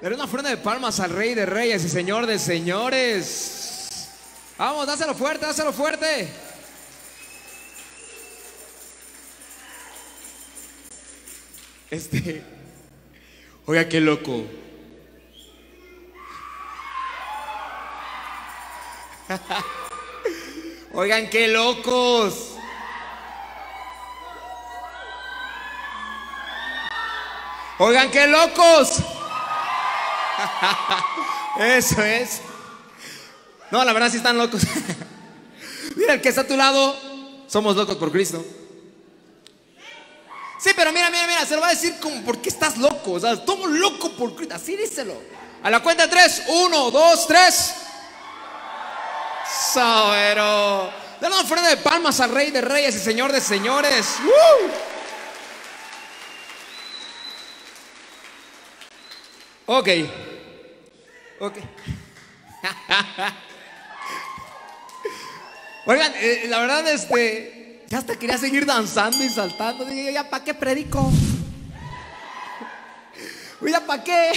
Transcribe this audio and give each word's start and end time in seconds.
Daré 0.00 0.14
una 0.14 0.24
ofrenda 0.26 0.50
de 0.50 0.58
palmas 0.58 1.00
al 1.00 1.10
Rey 1.10 1.34
de 1.34 1.44
Reyes 1.44 1.84
y 1.84 1.88
Señor 1.88 2.26
de 2.26 2.38
Señores. 2.38 4.08
Vamos, 4.56 4.86
dáselo 4.86 5.12
fuerte, 5.12 5.44
dáselo 5.44 5.72
fuerte. 5.72 6.28
Este. 11.90 12.44
Oiga, 13.66 13.88
qué 13.88 14.00
loco. 14.00 14.44
Oigan, 20.94 21.28
qué 21.28 21.48
locos. 21.48 22.54
Oigan, 27.78 28.12
qué 28.12 28.28
locos. 28.28 29.02
Eso 31.58 32.02
es. 32.02 32.40
No, 33.70 33.84
la 33.84 33.92
verdad 33.92 34.10
sí 34.10 34.18
están 34.18 34.38
locos. 34.38 34.62
Mira, 35.96 36.14
el 36.14 36.20
que 36.20 36.28
está 36.28 36.42
a 36.42 36.46
tu 36.46 36.56
lado, 36.56 36.96
somos 37.46 37.76
locos 37.76 37.96
por 37.96 38.12
Cristo. 38.12 38.44
Sí, 40.60 40.70
pero 40.74 40.92
mira, 40.92 41.08
mira, 41.08 41.26
mira, 41.28 41.46
se 41.46 41.54
lo 41.54 41.60
va 41.60 41.68
a 41.68 41.70
decir 41.70 41.98
como 42.00 42.20
porque 42.22 42.48
estás 42.48 42.78
loco. 42.78 43.12
O 43.12 43.20
sea, 43.20 43.32
estamos 43.32 43.70
loco 43.70 44.10
por 44.10 44.34
Cristo. 44.34 44.56
Así 44.56 44.76
díselo. 44.76 45.14
A 45.62 45.70
la 45.70 45.80
cuenta 45.80 46.04
de 46.04 46.08
tres. 46.08 46.42
Uno, 46.48 46.90
dos, 46.90 47.26
tres. 47.28 47.74
Sabero. 49.72 50.92
Dale 51.20 51.34
una 51.34 51.44
ofrenda 51.44 51.68
de 51.68 51.76
palmas 51.76 52.20
al 52.20 52.30
Rey 52.30 52.50
de 52.50 52.60
Reyes 52.60 52.94
y 52.96 52.98
Señor 52.98 53.32
de 53.32 53.40
Señores. 53.40 54.16
Ok. 59.66 59.88
Ok. 61.40 61.54
Oigan, 65.86 66.12
eh, 66.16 66.46
la 66.48 66.60
verdad, 66.60 66.88
este. 66.92 67.84
Ya 67.88 67.98
hasta 67.98 68.16
quería 68.16 68.36
seguir 68.36 68.66
danzando 68.66 69.24
y 69.24 69.28
saltando. 69.28 69.84
Dije, 69.84 70.12
ya, 70.12 70.28
¿para 70.28 70.44
qué 70.44 70.52
predico? 70.52 71.10
Ya, 73.62 73.84
¿para 73.86 74.04
qué? 74.04 74.32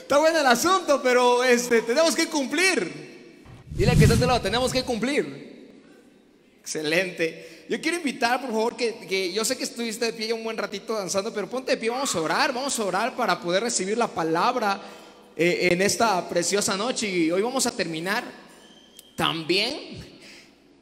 Está 0.00 0.18
bueno 0.18 0.38
el 0.40 0.46
asunto, 0.46 1.00
pero 1.02 1.44
este, 1.44 1.82
tenemos 1.82 2.14
que 2.14 2.28
cumplir. 2.28 3.44
Dile 3.70 3.96
que 3.96 4.04
este 4.04 4.26
lado, 4.26 4.40
tenemos 4.40 4.72
que 4.72 4.82
cumplir. 4.82 5.72
Excelente. 6.60 7.64
Yo 7.68 7.80
quiero 7.80 7.98
invitar, 7.98 8.40
por 8.40 8.50
favor, 8.50 8.76
que, 8.76 8.94
que, 9.06 9.32
yo 9.32 9.44
sé 9.44 9.56
que 9.56 9.64
estuviste 9.64 10.06
de 10.06 10.12
pie 10.12 10.32
un 10.32 10.44
buen 10.44 10.56
ratito 10.56 10.94
danzando, 10.94 11.32
pero 11.32 11.48
ponte 11.48 11.72
de 11.72 11.76
pie, 11.76 11.90
vamos 11.90 12.14
a 12.14 12.20
orar, 12.20 12.52
vamos 12.52 12.78
a 12.78 12.84
orar 12.84 13.14
para 13.14 13.40
poder 13.40 13.62
recibir 13.62 13.96
la 13.96 14.08
palabra 14.08 14.80
eh, 15.40 15.68
en 15.70 15.80
esta 15.80 16.28
preciosa 16.28 16.76
noche. 16.76 17.08
Y 17.08 17.30
hoy 17.30 17.40
vamos 17.40 17.64
a 17.64 17.70
terminar 17.70 18.24
también. 19.14 20.18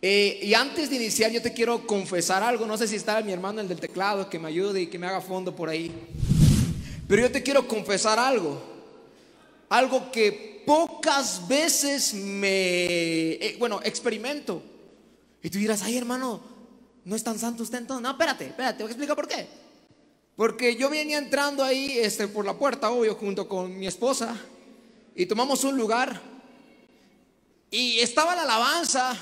Eh, 0.00 0.40
y 0.42 0.54
antes 0.54 0.88
de 0.88 0.96
iniciar, 0.96 1.30
yo 1.30 1.42
te 1.42 1.52
quiero 1.52 1.86
confesar 1.86 2.42
algo. 2.42 2.64
No 2.64 2.78
sé 2.78 2.88
si 2.88 2.96
está 2.96 3.20
mi 3.20 3.32
hermano, 3.32 3.60
el 3.60 3.68
del 3.68 3.78
teclado, 3.78 4.30
que 4.30 4.38
me 4.38 4.48
ayude 4.48 4.80
y 4.80 4.86
que 4.86 4.98
me 4.98 5.06
haga 5.06 5.20
fondo 5.20 5.54
por 5.54 5.68
ahí. 5.68 5.92
Pero 7.06 7.20
yo 7.20 7.30
te 7.30 7.42
quiero 7.42 7.68
confesar 7.68 8.18
algo. 8.18 8.62
Algo 9.68 10.10
que 10.10 10.62
pocas 10.64 11.46
veces 11.46 12.14
me, 12.14 13.32
eh, 13.34 13.56
bueno, 13.58 13.80
experimento. 13.84 14.62
Y 15.42 15.50
tú 15.50 15.58
dirás, 15.58 15.82
ay 15.82 15.98
hermano, 15.98 16.40
no 17.04 17.14
es 17.14 17.22
tan 17.22 17.38
santo 17.38 17.62
usted 17.62 17.78
entonces. 17.78 18.02
No, 18.02 18.10
espérate, 18.10 18.46
espérate, 18.46 18.78
te 18.78 18.82
voy 18.84 18.90
a 18.90 18.92
explicar 18.92 19.16
por 19.16 19.28
qué. 19.28 19.65
Porque 20.36 20.76
yo 20.76 20.90
venía 20.90 21.16
entrando 21.16 21.64
ahí 21.64 21.98
este, 21.98 22.28
por 22.28 22.44
la 22.44 22.52
puerta, 22.52 22.90
obvio, 22.90 23.14
junto 23.14 23.48
con 23.48 23.78
mi 23.78 23.86
esposa, 23.86 24.36
y 25.14 25.24
tomamos 25.24 25.64
un 25.64 25.78
lugar, 25.78 26.20
y 27.70 27.98
estaba 28.00 28.36
la 28.36 28.42
alabanza, 28.42 29.16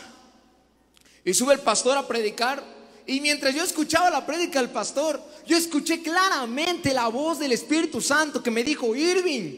y 1.25 1.33
sube 1.33 1.55
el 1.55 1.61
pastor 1.61 1.97
a 1.97 2.09
predicar, 2.09 2.65
y 3.07 3.21
mientras 3.21 3.55
yo 3.55 3.63
escuchaba 3.63 4.11
la 4.11 4.27
prédica 4.27 4.61
del 4.61 4.71
pastor, 4.71 5.23
yo 5.47 5.57
escuché 5.57 6.03
claramente 6.03 6.93
la 6.93 7.07
voz 7.07 7.39
del 7.39 7.53
Espíritu 7.53 8.01
Santo 8.01 8.43
que 8.43 8.51
me 8.51 8.65
dijo, 8.65 8.97
Irving, 8.97 9.53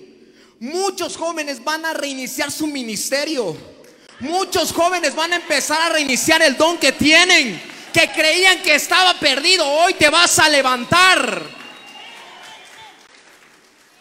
muchos 0.61 1.17
jóvenes 1.17 1.65
van 1.65 1.87
a 1.87 1.95
reiniciar 1.95 2.53
su 2.53 2.67
ministerio, 2.67 3.57
muchos 4.21 4.73
jóvenes 4.73 5.15
van 5.15 5.33
a 5.33 5.37
empezar 5.37 5.81
a 5.81 5.95
reiniciar 5.95 6.43
el 6.43 6.55
don 6.59 6.77
que 6.77 6.93
tienen 6.93 7.76
que 7.97 8.13
creían 8.13 8.61
que 8.61 8.75
estaba 8.75 9.19
perdido, 9.19 9.67
hoy 9.67 9.95
te 9.95 10.11
vas 10.11 10.39
a 10.39 10.51
levantar. 10.51 11.43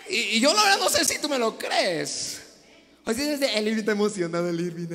Y, 0.09 0.41
yo 0.41 0.53
la 0.53 0.63
verdad 0.63 0.79
no 0.79 0.89
sé 0.89 1.05
si 1.05 1.17
tú 1.17 1.29
me 1.29 1.39
lo 1.39 1.57
crees. 1.57 2.41
Así 3.05 3.21
desde 3.21 3.57
el 3.57 3.69
Irving 3.69 3.79
está 3.79 3.93
emocionado, 3.93 4.49
el 4.49 4.59
Irving. 4.59 4.87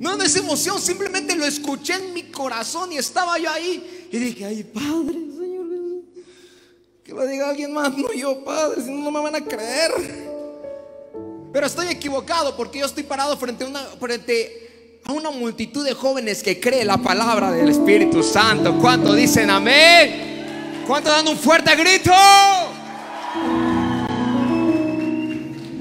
No, 0.00 0.16
no 0.16 0.24
es 0.24 0.36
emoción, 0.36 0.80
simplemente 0.80 1.36
lo 1.36 1.44
escuché 1.44 1.94
en 1.96 2.14
mi 2.14 2.30
corazón 2.30 2.90
y 2.92 2.96
estaba 2.96 3.38
yo 3.38 3.50
ahí. 3.50 4.08
Y 4.10 4.18
dije, 4.18 4.46
ay, 4.46 4.64
Padre, 4.64 5.18
Señor, 5.38 5.66
que 7.04 7.12
lo 7.12 7.26
diga 7.26 7.50
alguien 7.50 7.74
más, 7.74 7.94
no 7.94 8.10
yo, 8.14 8.42
Padre, 8.42 8.82
si 8.82 8.90
no, 8.90 9.02
no 9.02 9.10
me 9.10 9.20
van 9.20 9.34
a 9.34 9.44
creer. 9.44 9.92
Pero 11.52 11.66
estoy 11.66 11.88
equivocado 11.88 12.56
porque 12.56 12.78
yo 12.78 12.86
estoy 12.86 13.02
parado 13.02 13.36
frente 13.36 13.64
a 13.64 13.66
una, 13.66 13.80
frente 14.00 14.65
a 15.06 15.12
una 15.12 15.30
multitud 15.30 15.84
de 15.84 15.94
jóvenes 15.94 16.42
que 16.42 16.58
cree 16.60 16.84
la 16.84 16.98
palabra 16.98 17.52
del 17.52 17.68
Espíritu 17.68 18.22
Santo. 18.22 18.76
¿Cuánto 18.78 19.14
dicen 19.14 19.50
amén? 19.50 20.84
¿Cuánto 20.86 21.10
dan 21.10 21.28
un 21.28 21.36
fuerte 21.36 21.74
grito? 21.76 22.12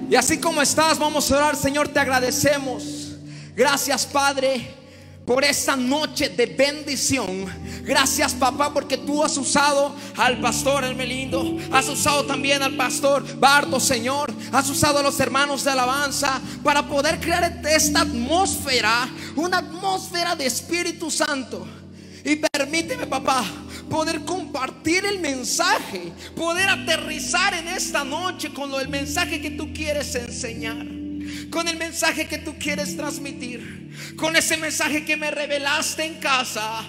Y 0.10 0.16
así 0.16 0.38
como 0.38 0.62
estás, 0.62 1.00
vamos 1.00 1.32
a 1.32 1.38
orar, 1.38 1.56
Señor, 1.56 1.88
te 1.88 2.00
agradecemos. 2.00 3.16
Gracias, 3.56 4.06
Padre 4.06 4.85
por 5.26 5.44
esta 5.44 5.76
noche 5.76 6.30
de 6.30 6.46
bendición. 6.46 7.46
Gracias 7.84 8.34
papá 8.34 8.74
porque 8.74 8.98
tú 8.98 9.24
has 9.24 9.38
usado 9.38 9.96
al 10.18 10.40
pastor 10.40 10.84
Hermelindo, 10.84 11.58
has 11.72 11.88
usado 11.88 12.26
también 12.26 12.62
al 12.62 12.76
pastor 12.76 13.24
Barto, 13.40 13.80
Señor, 13.80 14.34
has 14.52 14.70
usado 14.70 15.00
a 15.00 15.04
los 15.04 15.20
hermanos 15.20 15.64
de 15.64 15.72
alabanza 15.72 16.40
para 16.64 16.88
poder 16.88 17.20
crear 17.20 17.62
esta 17.68 18.02
atmósfera, 18.02 19.10
una 19.36 19.60
atmósfera 19.60 20.36
de 20.36 20.46
Espíritu 20.46 21.10
Santo. 21.12 21.68
Y 22.24 22.38
permíteme 22.38 23.06
papá 23.06 23.46
poder 23.90 24.26
compartir 24.26 25.06
el 25.06 25.20
mensaje, 25.20 26.12
poder 26.36 26.70
aterrizar 26.70 27.54
en 27.54 27.68
esta 27.68 28.04
noche 28.04 28.52
con 28.52 28.72
lo, 28.72 28.80
el 28.80 28.90
mensaje 28.90 29.40
que 29.40 29.52
tú 29.52 29.72
quieres 29.72 30.16
enseñar 30.16 30.95
con 31.50 31.68
el 31.68 31.78
mensaje 31.78 32.28
que 32.28 32.38
tú 32.38 32.56
quieres 32.60 32.96
transmitir, 32.96 34.16
con 34.16 34.36
ese 34.36 34.58
mensaje 34.58 35.06
que 35.06 35.18
me 35.18 35.32
revelaste 35.32 36.04
en 36.04 36.16
casa. 36.16 36.84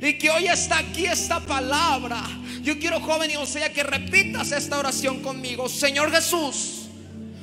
Y 0.00 0.18
que 0.18 0.30
hoy 0.30 0.46
está 0.46 0.78
aquí 0.78 1.06
esta 1.06 1.40
palabra. 1.40 2.22
Yo 2.62 2.78
quiero, 2.78 3.00
joven 3.00 3.30
y 3.30 3.46
sea 3.46 3.72
que 3.72 3.82
repitas 3.82 4.52
esta 4.52 4.78
oración 4.78 5.22
conmigo. 5.22 5.68
Señor 5.68 6.10
Jesús. 6.10 6.88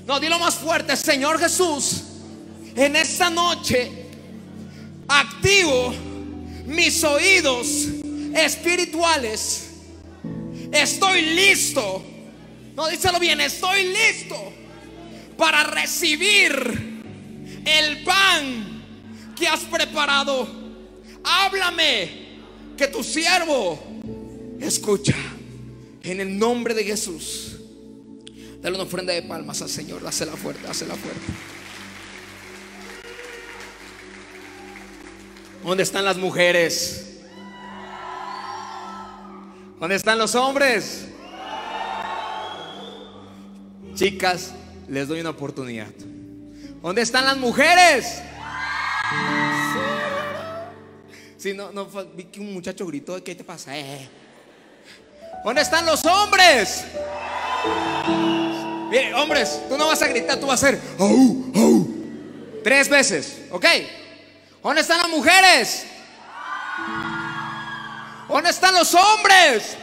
No, 0.06 0.19
dilo 0.19 0.38
más 0.38 0.56
fuerte. 0.56 0.95
Señor 0.95 1.39
Jesús. 1.39 2.03
En 2.75 2.95
esta 2.95 3.29
noche 3.29 3.91
activo 5.07 5.94
mis 6.66 7.03
oídos 7.03 7.88
espirituales. 8.35 9.72
Estoy 10.72 11.22
listo. 11.22 12.03
No, 12.75 12.88
díselo 12.88 13.19
bien. 13.19 13.41
Estoy 13.41 13.85
listo 13.85 14.60
para 15.41 15.63
recibir 15.63 17.02
el 17.66 18.03
pan 18.03 19.34
que 19.35 19.47
has 19.47 19.62
preparado. 19.62 20.47
Háblame, 21.24 22.38
que 22.78 22.85
tu 22.85 23.03
siervo 23.03 23.84
escucha. 24.59 25.16
En 26.03 26.19
el 26.19 26.38
nombre 26.38 26.75
de 26.75 26.84
Jesús. 26.84 27.57
Dale 28.62 28.75
una 28.75 28.84
ofrenda 28.84 29.13
de 29.13 29.24
palmas 29.24 29.63
al 29.63 29.69
Señor. 29.69 30.04
Dásela 30.04 30.33
fuerte, 30.33 30.62
dásela 30.62 30.94
fuerte. 30.94 31.21
¿Dónde 35.63 35.81
están 35.81 36.06
las 36.06 36.18
mujeres? 36.18 37.18
¿Dónde 39.80 39.95
están 39.95 40.19
los 40.19 40.36
hombres? 40.36 41.07
Chicas, 43.95 44.54
les 44.91 45.07
doy 45.07 45.21
una 45.21 45.29
oportunidad. 45.29 45.88
¿Dónde 46.81 47.01
están 47.01 47.23
las 47.23 47.38
mujeres? 47.38 48.21
Si 51.38 51.53
no, 51.53 51.71
no, 51.71 51.88
vi 52.13 52.25
que 52.25 52.41
un 52.41 52.53
muchacho 52.53 52.85
gritó, 52.85 53.23
¿qué 53.23 53.33
te 53.33 53.45
pasa? 53.45 53.77
Eh. 53.77 54.09
¿Dónde 55.45 55.61
están 55.61 55.85
los 55.85 56.03
hombres? 56.05 56.83
Mire, 58.89 59.13
hombres, 59.13 59.61
tú 59.69 59.77
no 59.77 59.88
vas 59.88 60.01
a 60.01 60.09
gritar, 60.09 60.38
tú 60.38 60.47
vas 60.47 60.61
a 60.61 60.67
hacer 60.67 60.81
tres 62.61 62.89
veces, 62.89 63.43
¿ok? 63.49 63.65
¿Dónde 64.61 64.81
están 64.81 64.97
las 64.97 65.09
mujeres? 65.09 65.85
¿Dónde 68.27 68.49
están 68.49 68.75
los 68.75 68.93
hombres? 68.93 69.77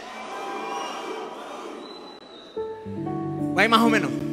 Vaya 3.55 3.69
más 3.71 3.81
o 3.81 3.89
menos. 3.89 4.28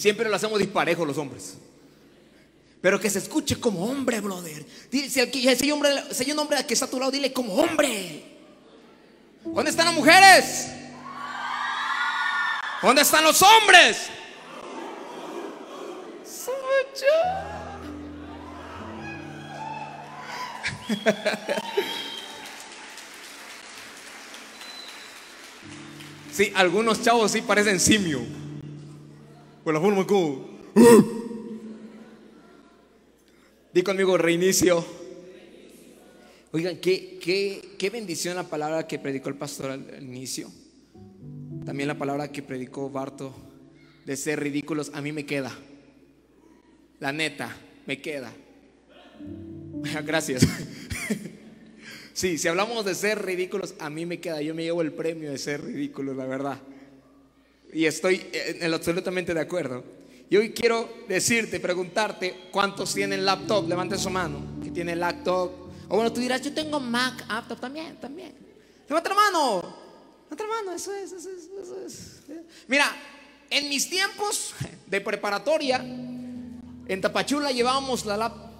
Siempre 0.00 0.30
lo 0.30 0.34
hacemos 0.34 0.58
disparejo 0.58 1.04
los 1.04 1.18
hombres. 1.18 1.58
Pero 2.80 2.98
que 2.98 3.10
se 3.10 3.18
escuche 3.18 3.60
como 3.60 3.84
hombre, 3.84 4.18
brother. 4.20 4.64
Si 4.90 5.20
hombre, 5.70 5.90
si 6.10 6.24
hay 6.24 6.32
un 6.32 6.38
hombre 6.38 6.64
que 6.64 6.72
está 6.72 6.86
a 6.86 6.90
tu 6.90 6.98
lado, 6.98 7.10
dile 7.10 7.34
como 7.34 7.52
hombre. 7.52 8.24
¿Dónde 9.44 9.70
están 9.70 9.84
las 9.84 9.94
mujeres? 9.94 10.68
¿Dónde 12.80 13.02
están 13.02 13.24
los 13.24 13.42
hombres? 13.42 14.06
Sí, 26.32 26.52
algunos 26.54 27.02
chavos 27.02 27.32
sí 27.32 27.42
parecen 27.42 27.78
simio. 27.78 28.39
Por 29.64 29.74
la 29.74 29.80
forma 29.80 30.06
como. 30.06 30.60
Di 33.72 33.82
conmigo, 33.82 34.16
reinicio. 34.16 34.84
Oigan, 36.52 36.78
qué, 36.78 37.18
qué, 37.22 37.76
qué 37.78 37.90
bendición 37.90 38.34
la 38.36 38.44
palabra 38.44 38.86
que 38.86 38.98
predicó 38.98 39.28
el 39.28 39.36
pastor 39.36 39.70
al, 39.70 40.02
inicio. 40.02 40.50
También 41.64 41.86
la 41.86 41.98
palabra 41.98 42.32
que 42.32 42.42
predicó 42.42 42.90
Barto 42.90 43.34
de 44.04 44.16
ser 44.16 44.40
ridículos, 44.40 44.90
a 44.94 45.00
mí 45.00 45.12
me 45.12 45.26
queda. 45.26 45.56
La 46.98 47.12
neta, 47.12 47.56
me 47.86 48.00
queda. 48.00 48.32
Gracias. 50.04 50.46
Sí, 52.12 52.36
si 52.36 52.48
hablamos 52.48 52.84
de 52.84 52.94
ser 52.94 53.24
ridículos, 53.24 53.74
a 53.78 53.88
mí 53.88 54.04
me 54.04 54.20
queda, 54.20 54.42
yo 54.42 54.54
me 54.54 54.62
llevo 54.62 54.82
el 54.82 54.92
premio 54.92 55.30
de 55.30 55.38
ser 55.38 55.64
ridículo, 55.64 56.12
la 56.12 56.26
verdad. 56.26 56.60
Y 57.72 57.86
estoy 57.86 58.28
en 58.32 58.72
absolutamente 58.72 59.32
de 59.32 59.40
acuerdo. 59.40 59.84
Y 60.28 60.36
hoy 60.36 60.52
quiero 60.52 60.88
decirte, 61.08 61.58
preguntarte, 61.58 62.48
¿cuántos 62.50 62.94
tienen 62.94 63.24
laptop? 63.24 63.68
Levante 63.68 63.98
su 63.98 64.10
mano, 64.10 64.60
que 64.62 64.70
tiene 64.70 64.94
laptop. 64.94 65.50
O 65.88 65.96
bueno, 65.96 66.12
tú 66.12 66.20
dirás, 66.20 66.40
yo 66.42 66.52
tengo 66.52 66.78
Mac, 66.78 67.24
laptop 67.28 67.60
también, 67.60 67.96
también. 67.96 68.32
Levanta 68.88 69.08
la 69.08 69.14
mano, 69.16 69.76
levanta 70.24 70.44
la 70.44 70.48
mano, 70.48 70.72
eso 70.72 70.92
es, 70.94 71.12
eso 71.12 71.28
es, 71.30 71.48
eso 71.60 71.84
es. 71.84 72.22
Mira, 72.68 72.86
en 73.50 73.68
mis 73.68 73.88
tiempos 73.90 74.54
de 74.86 75.00
preparatoria, 75.00 75.78
en 75.78 77.00
Tapachula 77.00 77.50
llevábamos 77.50 78.04
la 78.06 78.16
laptop 78.16 78.50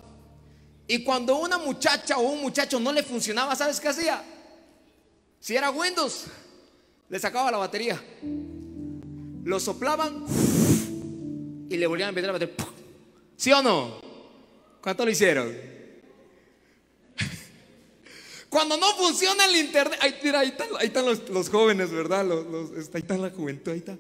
y 0.91 1.05
cuando 1.05 1.37
una 1.37 1.57
muchacha 1.57 2.19
o 2.19 2.23
un 2.23 2.43
muchacho 2.43 2.81
no 2.81 2.93
le 2.93 3.05
funcionaba, 3.05 3.55
¿sabes 3.55 3.79
qué 3.79 3.87
hacía? 3.87 4.25
Si 5.39 5.55
era 5.55 5.71
Windows, 5.71 6.25
le 7.09 7.17
sacaba 7.21 7.49
la 7.53 7.59
batería. 7.59 8.03
Lo 9.45 9.59
soplaban 9.59 10.25
y 11.71 11.77
le 11.77 11.87
volvían 11.87 12.11
a 12.11 12.13
meter 12.13 12.27
la 12.27 12.33
batería. 12.33 12.55
¿Sí 13.37 13.53
o 13.53 13.63
no? 13.63 14.01
¿Cuánto 14.83 15.05
lo 15.05 15.11
hicieron? 15.11 15.57
Cuando 18.51 18.77
no 18.77 18.95
funciona 18.97 19.47
el 19.47 19.57
internet, 19.57 19.99
ahí, 20.03 20.15
mira, 20.23 20.41
ahí 20.41 20.55
están, 20.83 21.07
los, 21.07 21.49
jóvenes, 21.49 21.91
¿verdad? 21.91 22.27
ahí 22.93 23.01
está 23.01 23.17
la 23.17 23.31
juventud, 23.31 23.73
ahí 23.73 23.79
está. 23.79 23.97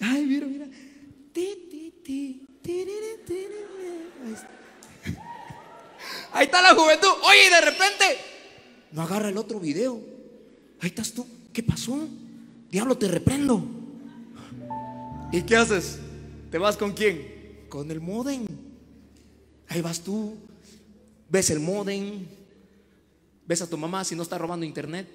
Ay, 0.00 0.26
mira, 0.26 0.46
mira. 0.46 0.66
Ahí 6.32 6.44
está 6.44 6.62
la 6.62 6.74
juventud. 6.74 7.08
Oye, 7.24 7.46
y 7.46 7.50
de 7.50 7.60
repente 7.60 8.18
no 8.92 9.02
agarra 9.02 9.28
el 9.28 9.38
otro 9.38 9.60
video. 9.60 10.00
Ahí 10.80 10.88
estás 10.88 11.12
tú. 11.12 11.26
¿Qué 11.56 11.62
pasó? 11.62 12.06
Diablo, 12.70 12.98
te 12.98 13.08
reprendo. 13.08 13.66
¿Y 15.32 15.40
qué 15.40 15.56
haces? 15.56 15.98
¿Te 16.50 16.58
vas 16.58 16.76
con 16.76 16.92
quién? 16.92 17.64
Con 17.70 17.90
el 17.90 17.98
modem. 17.98 18.44
Ahí 19.66 19.80
vas 19.80 20.00
tú. 20.00 20.36
Ves 21.30 21.48
el 21.48 21.60
modem. 21.60 22.26
Ves 23.46 23.62
a 23.62 23.70
tu 23.70 23.78
mamá 23.78 24.04
si 24.04 24.14
no 24.14 24.22
está 24.22 24.36
robando 24.36 24.66
internet. 24.66 25.08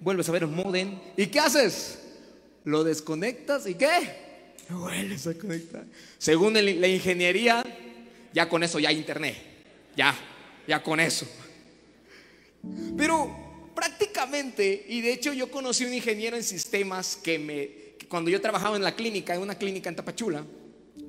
Vuelves 0.00 0.30
a 0.30 0.32
ver 0.32 0.44
el 0.44 0.48
modem. 0.48 0.98
¿Y 1.18 1.26
qué 1.26 1.40
haces? 1.40 1.98
Lo 2.64 2.82
desconectas 2.82 3.66
y 3.66 3.74
qué? 3.74 4.54
Según 6.16 6.54
la 6.54 6.88
ingeniería, 6.88 7.62
ya 8.32 8.48
con 8.48 8.62
eso 8.62 8.78
ya 8.78 8.88
hay 8.88 8.96
internet. 8.96 9.36
Ya, 9.94 10.14
ya 10.66 10.82
con 10.82 10.98
eso. 10.98 11.26
Pero 12.96 13.51
prácticamente, 13.82 14.86
y 14.88 15.00
de 15.00 15.12
hecho 15.12 15.32
yo 15.32 15.50
conocí 15.50 15.84
un 15.84 15.92
ingeniero 15.92 16.36
en 16.36 16.44
sistemas 16.44 17.16
que 17.16 17.36
me, 17.36 18.06
cuando 18.08 18.30
yo 18.30 18.40
trabajaba 18.40 18.76
en 18.76 18.82
la 18.84 18.94
clínica, 18.94 19.34
en 19.34 19.40
una 19.40 19.56
clínica 19.56 19.88
en 19.88 19.96
Tapachula, 19.96 20.46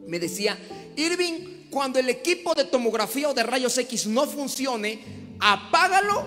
me 0.07 0.17
decía, 0.17 0.57
Irving, 0.95 1.69
cuando 1.69 1.99
el 1.99 2.09
equipo 2.09 2.55
de 2.55 2.65
tomografía 2.65 3.29
o 3.29 3.33
de 3.35 3.43
rayos 3.43 3.77
X 3.77 4.07
no 4.07 4.25
funcione, 4.25 5.35
apágalo 5.39 6.25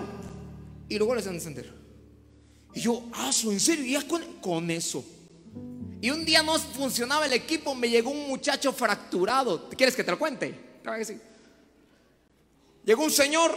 y 0.87 0.97
luego 0.97 1.15
les 1.15 1.27
a 1.27 1.31
encender. 1.31 1.69
Y 2.73 2.79
yo, 2.79 3.03
ah, 3.11 3.29
¿en 3.43 3.59
serio? 3.59 3.99
¿Y 3.99 4.01
con, 4.05 4.21
con 4.39 4.71
eso? 4.71 5.03
Y 5.99 6.11
un 6.11 6.23
día 6.23 6.43
no 6.43 6.57
funcionaba 6.57 7.25
el 7.25 7.33
equipo, 7.33 7.75
me 7.75 7.89
llegó 7.89 8.09
un 8.09 8.25
muchacho 8.25 8.71
fracturado. 8.71 9.67
¿Quieres 9.71 9.97
que 9.97 10.03
te 10.05 10.11
lo 10.11 10.17
cuente? 10.17 10.57
Llegó 12.85 13.03
un 13.03 13.11
señor 13.11 13.53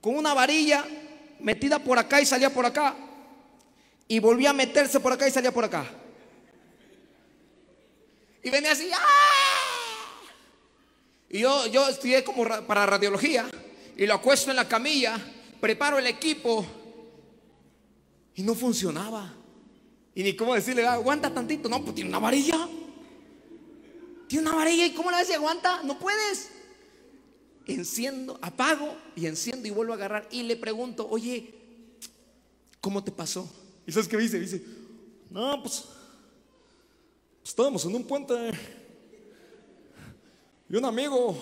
con 0.00 0.16
una 0.16 0.34
varilla 0.34 0.84
metida 1.42 1.78
por 1.78 1.98
acá 1.98 2.20
y 2.20 2.26
salía 2.26 2.50
por 2.50 2.66
acá. 2.66 2.94
Y 4.08 4.18
volvía 4.18 4.50
a 4.50 4.52
meterse 4.52 5.00
por 5.00 5.12
acá 5.12 5.28
y 5.28 5.30
salía 5.30 5.52
por 5.52 5.64
acá. 5.64 5.86
Y 8.42 8.50
venía 8.50 8.72
así. 8.72 8.90
¡ah! 8.92 9.00
Y 11.28 11.40
yo, 11.40 11.66
yo 11.66 11.88
estudié 11.88 12.24
como 12.24 12.44
para 12.66 12.86
radiología. 12.86 13.48
Y 13.96 14.06
lo 14.06 14.14
acuesto 14.14 14.50
en 14.50 14.56
la 14.56 14.68
camilla. 14.68 15.18
Preparo 15.60 15.98
el 15.98 16.06
equipo. 16.06 16.66
Y 18.34 18.42
no 18.42 18.54
funcionaba. 18.54 19.34
Y 20.14 20.22
ni 20.22 20.34
cómo 20.34 20.54
decirle, 20.54 20.86
ah, 20.86 20.94
aguanta 20.94 21.32
tantito. 21.32 21.68
No, 21.68 21.82
pues 21.82 21.94
tiene 21.94 22.10
una 22.10 22.18
varilla. 22.18 22.68
Tiene 24.26 24.48
una 24.48 24.56
varilla. 24.56 24.86
¿Y 24.86 24.94
cómo 24.94 25.10
le 25.10 25.18
decir 25.18 25.36
aguanta? 25.36 25.82
No 25.84 25.98
puedes. 25.98 26.50
Enciendo, 27.74 28.38
apago 28.42 28.94
y 29.16 29.26
enciendo 29.26 29.68
y 29.68 29.70
vuelvo 29.70 29.92
a 29.92 29.96
agarrar. 29.96 30.28
Y 30.30 30.42
le 30.42 30.56
pregunto, 30.56 31.08
oye, 31.08 31.54
¿cómo 32.80 33.02
te 33.02 33.10
pasó? 33.10 33.48
¿Y 33.86 33.92
sabes 33.92 34.08
qué 34.08 34.16
dice? 34.16 34.38
Dice, 34.38 34.62
no, 35.30 35.62
pues, 35.62 35.84
pues 37.40 37.50
estábamos 37.50 37.84
en 37.84 37.94
un 37.94 38.04
puente. 38.04 38.34
Y 40.68 40.76
un 40.76 40.84
amigo 40.84 41.36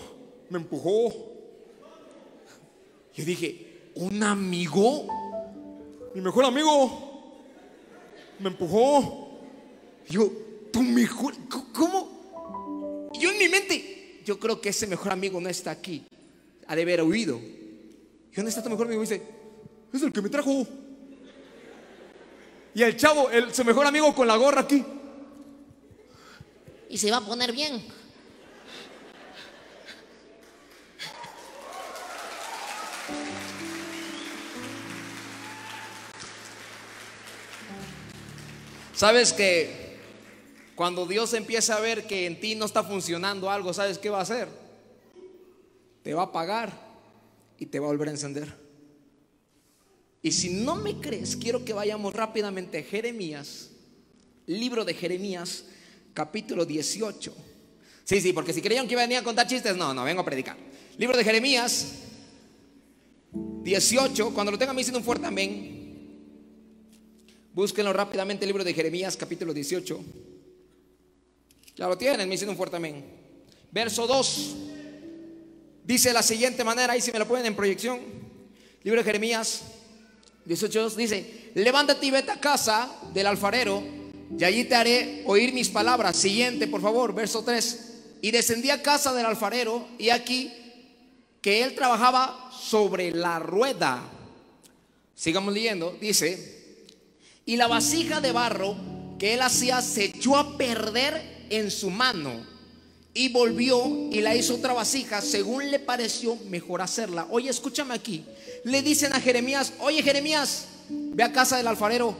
me 0.48 0.58
empujó. 0.58 1.12
Yo 3.14 3.24
dije, 3.24 3.90
¿un 3.94 4.22
amigo? 4.22 5.06
Mi 6.14 6.20
mejor 6.20 6.44
amigo 6.44 7.34
me 8.38 8.48
empujó. 8.48 9.38
Yo, 10.08 10.30
tu 10.72 10.82
mejor, 10.82 11.34
¿cómo? 11.74 13.10
Yo 13.20 13.30
en 13.30 13.38
mi 13.38 13.48
mente, 13.48 14.22
yo 14.24 14.38
creo 14.38 14.60
que 14.60 14.70
ese 14.70 14.86
mejor 14.86 15.12
amigo 15.12 15.40
no 15.40 15.48
está 15.48 15.70
aquí. 15.70 16.07
Ha 16.68 16.76
de 16.76 16.82
haber 16.82 17.02
huido. 17.02 17.40
¿Y 18.32 18.36
dónde 18.36 18.50
está 18.50 18.62
tu 18.62 18.70
mejor 18.70 18.86
amigo? 18.86 19.00
dice, 19.00 19.22
es 19.92 20.02
el 20.02 20.12
que 20.12 20.22
me 20.22 20.28
trajo. 20.28 20.66
Y 22.74 22.82
el 22.82 22.96
chavo, 22.96 23.30
el, 23.30 23.52
su 23.52 23.64
mejor 23.64 23.86
amigo 23.86 24.14
con 24.14 24.28
la 24.28 24.36
gorra 24.36 24.60
aquí. 24.60 24.84
Y 26.90 26.96
se 26.96 27.10
va 27.10 27.16
a 27.16 27.26
poner 27.26 27.52
bien. 27.52 27.82
Sabes 38.98 39.32
que 39.32 39.96
cuando 40.74 41.06
Dios 41.06 41.32
empieza 41.32 41.76
a 41.76 41.80
ver 41.80 42.08
que 42.08 42.26
en 42.26 42.40
ti 42.40 42.56
no 42.56 42.64
está 42.64 42.82
funcionando 42.82 43.48
algo, 43.48 43.72
¿sabes 43.72 43.96
qué 43.96 44.10
va 44.10 44.18
a 44.18 44.22
hacer? 44.22 44.48
Te 46.08 46.14
va 46.14 46.22
a 46.22 46.24
apagar 46.24 46.72
y 47.58 47.66
te 47.66 47.78
va 47.78 47.84
a 47.84 47.90
volver 47.90 48.08
a 48.08 48.12
encender. 48.12 48.50
Y 50.22 50.32
si 50.32 50.48
no 50.48 50.74
me 50.74 50.98
crees, 50.98 51.36
quiero 51.36 51.66
que 51.66 51.74
vayamos 51.74 52.14
rápidamente 52.14 52.78
a 52.78 52.82
Jeremías, 52.82 53.68
libro 54.46 54.86
de 54.86 54.94
Jeremías, 54.94 55.66
capítulo 56.14 56.64
18. 56.64 57.34
Sí, 58.04 58.22
sí, 58.22 58.32
porque 58.32 58.54
si 58.54 58.62
creían 58.62 58.88
que 58.88 58.96
venía 58.96 59.18
a 59.18 59.22
contar 59.22 59.46
chistes, 59.46 59.76
no, 59.76 59.92
no, 59.92 60.02
vengo 60.02 60.22
a 60.22 60.24
predicar. 60.24 60.56
Libro 60.96 61.14
de 61.14 61.24
Jeremías 61.24 61.96
18, 63.30 64.32
cuando 64.32 64.52
lo 64.52 64.58
tengan 64.58 64.74
me 64.74 64.80
dicen 64.80 64.96
un 64.96 65.04
fuerte 65.04 65.26
amén. 65.26 66.08
Búsquenlo 67.52 67.92
rápidamente 67.92 68.46
el 68.46 68.48
libro 68.48 68.64
de 68.64 68.72
Jeremías 68.72 69.14
capítulo 69.14 69.52
18. 69.52 70.00
Ya 71.76 71.86
lo 71.86 71.98
tienen, 71.98 72.26
me 72.26 72.34
dicen 72.34 72.48
un 72.48 72.56
fuerte 72.56 72.76
amén. 72.76 73.04
Verso 73.70 74.06
2. 74.06 74.67
Dice 75.88 76.08
de 76.10 76.14
la 76.14 76.22
siguiente 76.22 76.64
manera, 76.64 76.92
ahí 76.92 77.00
si 77.00 77.10
me 77.12 77.18
lo 77.18 77.26
pueden 77.26 77.46
en 77.46 77.56
proyección. 77.56 77.98
Libro 78.82 79.00
de 79.00 79.04
Jeremías 79.06 79.62
18 80.44 80.90
dice, 80.90 81.50
levántate 81.54 82.04
y 82.04 82.10
vete 82.10 82.30
a 82.30 82.38
casa 82.38 82.90
del 83.14 83.26
alfarero 83.26 83.82
y 84.38 84.44
allí 84.44 84.64
te 84.64 84.74
haré 84.74 85.22
oír 85.24 85.54
mis 85.54 85.70
palabras. 85.70 86.14
Siguiente, 86.14 86.66
por 86.66 86.82
favor, 86.82 87.14
verso 87.14 87.42
3. 87.42 88.18
Y 88.20 88.30
descendí 88.32 88.68
a 88.68 88.82
casa 88.82 89.14
del 89.14 89.24
alfarero 89.24 89.88
y 89.96 90.10
aquí 90.10 90.52
que 91.40 91.64
él 91.64 91.74
trabajaba 91.74 92.50
sobre 92.52 93.10
la 93.10 93.38
rueda. 93.38 94.02
Sigamos 95.14 95.54
leyendo, 95.54 95.96
dice, 95.98 96.84
y 97.46 97.56
la 97.56 97.66
vasija 97.66 98.20
de 98.20 98.32
barro 98.32 98.76
que 99.18 99.32
él 99.32 99.40
hacía 99.40 99.80
se 99.80 100.04
echó 100.04 100.36
a 100.36 100.58
perder 100.58 101.46
en 101.48 101.70
su 101.70 101.88
mano 101.88 102.57
y 103.14 103.30
volvió 103.30 103.84
y 104.12 104.20
la 104.20 104.36
hizo 104.36 104.56
otra 104.56 104.72
vasija 104.72 105.20
según 105.20 105.70
le 105.70 105.78
pareció 105.78 106.36
mejor 106.48 106.82
hacerla. 106.82 107.26
Oye, 107.30 107.50
escúchame 107.50 107.94
aquí. 107.94 108.24
Le 108.64 108.82
dicen 108.82 109.12
a 109.12 109.20
Jeremías, 109.20 109.72
oye 109.80 110.02
Jeremías, 110.02 110.66
ve 110.88 111.22
a 111.22 111.32
casa 111.32 111.56
del 111.56 111.66
alfarero. 111.66 112.16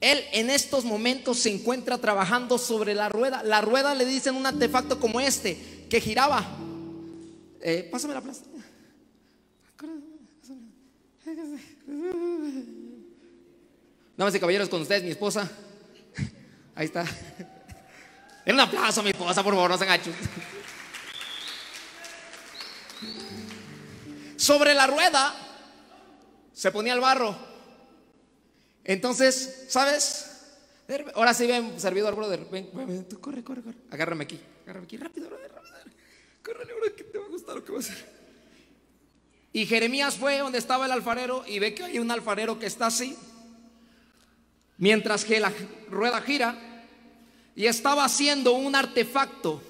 Él 0.00 0.22
en 0.32 0.50
estos 0.50 0.84
momentos 0.84 1.38
se 1.40 1.52
encuentra 1.52 1.98
trabajando 1.98 2.58
sobre 2.58 2.94
la 2.94 3.08
rueda. 3.08 3.42
La 3.42 3.60
rueda 3.60 3.94
le 3.94 4.04
dicen 4.04 4.36
un 4.36 4.46
artefacto 4.46 5.00
como 5.00 5.20
este, 5.20 5.86
que 5.88 6.00
giraba. 6.00 6.46
Eh, 7.60 7.88
pásame 7.90 8.14
la 8.14 8.20
plaza. 8.20 8.44
Damas 14.16 14.34
y 14.34 14.40
caballeros, 14.40 14.68
con 14.68 14.82
ustedes, 14.82 15.04
mi 15.04 15.10
esposa. 15.10 15.50
Ahí 16.74 16.86
está. 16.86 17.04
En 18.48 18.54
un 18.54 18.60
aplauso 18.60 19.00
a 19.00 19.02
mi 19.02 19.10
esposa, 19.10 19.42
por 19.42 19.52
favor, 19.52 19.70
no 19.70 19.76
se 19.76 19.84
enganchen. 19.84 20.14
Sobre 24.38 24.72
la 24.72 24.86
rueda 24.86 25.34
se 26.54 26.72
ponía 26.72 26.94
el 26.94 27.00
barro. 27.00 27.36
Entonces, 28.84 29.66
¿sabes? 29.68 30.46
Ahora 31.14 31.34
sí 31.34 31.46
ven, 31.46 31.78
servidor, 31.78 32.16
brother. 32.16 32.46
Ven, 32.50 32.70
ven, 32.72 33.06
tú 33.06 33.20
corre, 33.20 33.44
corre, 33.44 33.60
corre. 33.60 33.76
Agárrame 33.90 34.24
aquí, 34.24 34.40
agárrame 34.62 34.86
aquí, 34.86 34.96
rápido, 34.96 35.28
brother, 35.28 35.52
rápido. 35.52 35.94
Corre, 36.42 36.64
brother, 36.64 36.94
que 36.94 37.04
te 37.04 37.18
va 37.18 37.26
a 37.26 37.28
gustar 37.28 37.54
lo 37.54 37.62
que 37.62 37.72
va 37.72 37.76
a 37.76 37.80
hacer. 37.82 38.02
Y 39.52 39.66
Jeremías 39.66 40.16
fue 40.16 40.38
donde 40.38 40.56
estaba 40.56 40.86
el 40.86 40.92
alfarero 40.92 41.44
y 41.46 41.58
ve 41.58 41.74
que 41.74 41.84
hay 41.84 41.98
un 41.98 42.10
alfarero 42.10 42.58
que 42.58 42.64
está 42.64 42.86
así. 42.86 43.14
Mientras 44.78 45.26
que 45.26 45.38
la 45.38 45.52
rueda 45.90 46.22
gira, 46.22 46.67
y 47.58 47.66
estaba 47.66 48.04
haciendo 48.04 48.52
un 48.52 48.76
artefacto. 48.76 49.60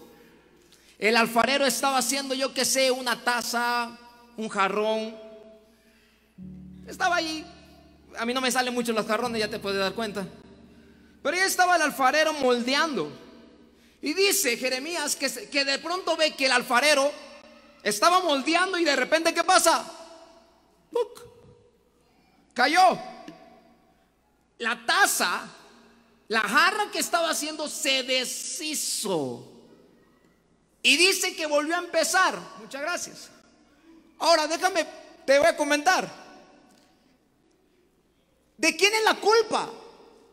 El 0.99 1.17
alfarero 1.17 1.65
estaba 1.65 1.97
haciendo, 1.97 2.35
yo 2.35 2.53
que 2.53 2.67
sé, 2.67 2.91
una 2.91 3.25
taza, 3.25 3.97
un 4.37 4.51
jarrón. 4.51 5.17
Estaba 6.87 7.17
ahí. 7.17 7.47
A 8.19 8.27
mí 8.27 8.35
no 8.35 8.43
me 8.43 8.53
salen 8.53 8.75
mucho 8.75 8.93
los 8.93 9.07
jarrones, 9.07 9.41
ya 9.41 9.49
te 9.49 9.59
puedes 9.59 9.81
dar 9.81 9.95
cuenta. 9.95 10.27
Pero 11.23 11.35
ahí 11.35 11.43
estaba 11.45 11.77
el 11.77 11.83
alfarero 11.83 12.35
moldeando. 12.35 13.11
Y 14.03 14.13
dice 14.13 14.59
Jeremías 14.59 15.17
que, 15.17 15.49
que 15.49 15.65
de 15.65 15.79
pronto 15.79 16.15
ve 16.15 16.35
que 16.35 16.45
el 16.45 16.53
alfarero 16.53 17.11
estaba 17.83 18.21
moldeando 18.21 18.77
y 18.77 18.85
de 18.85 18.97
repente, 18.97 19.33
¿qué 19.33 19.45
pasa? 19.45 19.91
¡Puc! 20.93 21.23
Cayó. 22.53 22.99
La 24.59 24.85
taza 24.85 25.49
la 26.29 26.41
jarra 26.41 26.91
que 26.91 26.99
estaba 26.99 27.31
haciendo 27.31 27.69
se 27.69 28.03
deshizo. 28.03 29.47
Y 30.83 30.97
dice 30.97 31.35
que 31.35 31.47
volvió 31.47 31.75
a 31.75 31.79
empezar. 31.79 32.39
Muchas 32.61 32.83
gracias. 32.83 33.31
Ahora 34.19 34.47
déjame, 34.47 34.87
te 35.25 35.39
voy 35.39 35.49
a 35.49 35.57
comentar. 35.57 36.09
¿De 38.57 38.77
quién 38.77 38.93
es 38.95 39.05
la 39.05 39.15
culpa? 39.15 39.71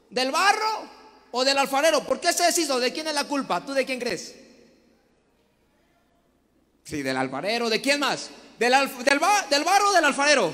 ¿Del 0.09 0.31
barro 0.31 0.89
o 1.31 1.45
del 1.45 1.57
alfarero? 1.57 2.03
¿Por 2.03 2.19
qué 2.19 2.33
se 2.33 2.43
deshizo? 2.43 2.79
¿De 2.79 2.91
quién 2.91 3.07
es 3.07 3.13
la 3.13 3.27
culpa? 3.27 3.65
¿Tú 3.65 3.73
de 3.73 3.85
quién 3.85 3.99
crees? 3.99 4.35
Sí, 6.83 7.03
del 7.03 7.17
alfarero. 7.17 7.69
¿De 7.69 7.81
quién 7.81 7.99
más? 7.99 8.29
¿Del, 8.59 8.73
del, 9.03 9.19
barro 9.63 9.89
o 9.89 9.93
del 9.93 10.05
alfarero? 10.05 10.53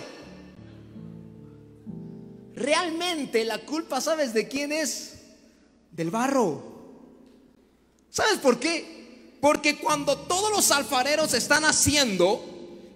Realmente 2.56 3.44
la 3.44 3.60
culpa, 3.60 4.02
¿sabes 4.02 4.34
de 4.34 4.48
quién 4.48 4.72
es? 4.72 5.21
Del 5.92 6.10
barro. 6.10 6.64
¿Sabes 8.10 8.40
por 8.40 8.60
qué? 8.60 9.38
Porque 9.40 9.78
cuando 9.78 10.18
todos 10.18 10.52
los 10.52 10.72
alfareros 10.72 11.34
están 11.34 11.66
haciendo 11.66 12.44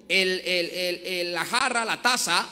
la 0.07 1.45
jarra, 1.45 1.85
la 1.85 2.01
taza, 2.01 2.47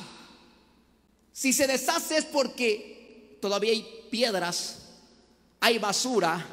si 1.32 1.54
se 1.54 1.68
deshace 1.68 2.18
es 2.18 2.26
porque 2.26 3.38
todavía 3.42 3.72
hay 3.72 3.86
piedras, 4.10 4.80
hay 5.60 5.78
basura 5.80 6.46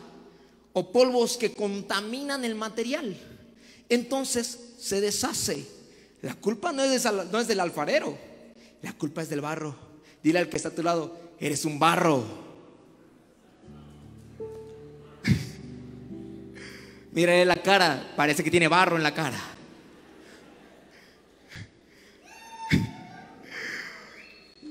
o 0.73 0.91
polvos 0.93 1.37
que 1.37 1.53
contaminan 1.53 2.45
el 2.45 2.55
material. 2.55 3.17
Entonces 3.89 4.59
se 4.79 5.01
deshace. 5.01 5.67
La 6.23 6.35
culpa 6.35 6.73
no 6.73 6.83
es, 6.83 7.05
no 7.05 7.41
es 7.41 7.49
del 7.49 7.61
alfarero, 7.61 8.17
la 8.83 8.93
culpa 8.93 9.23
es 9.23 9.29
del 9.31 9.41
barro. 9.41 9.75
Dile 10.23 10.39
al 10.39 10.49
que 10.49 10.57
está 10.57 10.69
a 10.69 10.75
tu 10.75 10.83
lado, 10.83 11.17
eres 11.39 11.65
un 11.65 11.79
barro. 11.79 12.23
Mira 17.13 17.45
la 17.45 17.57
cara, 17.57 18.13
parece 18.15 18.45
que 18.45 18.51
tiene 18.51 18.69
barro 18.69 18.97
en 18.97 19.03
la 19.03 19.13
cara. 19.13 19.41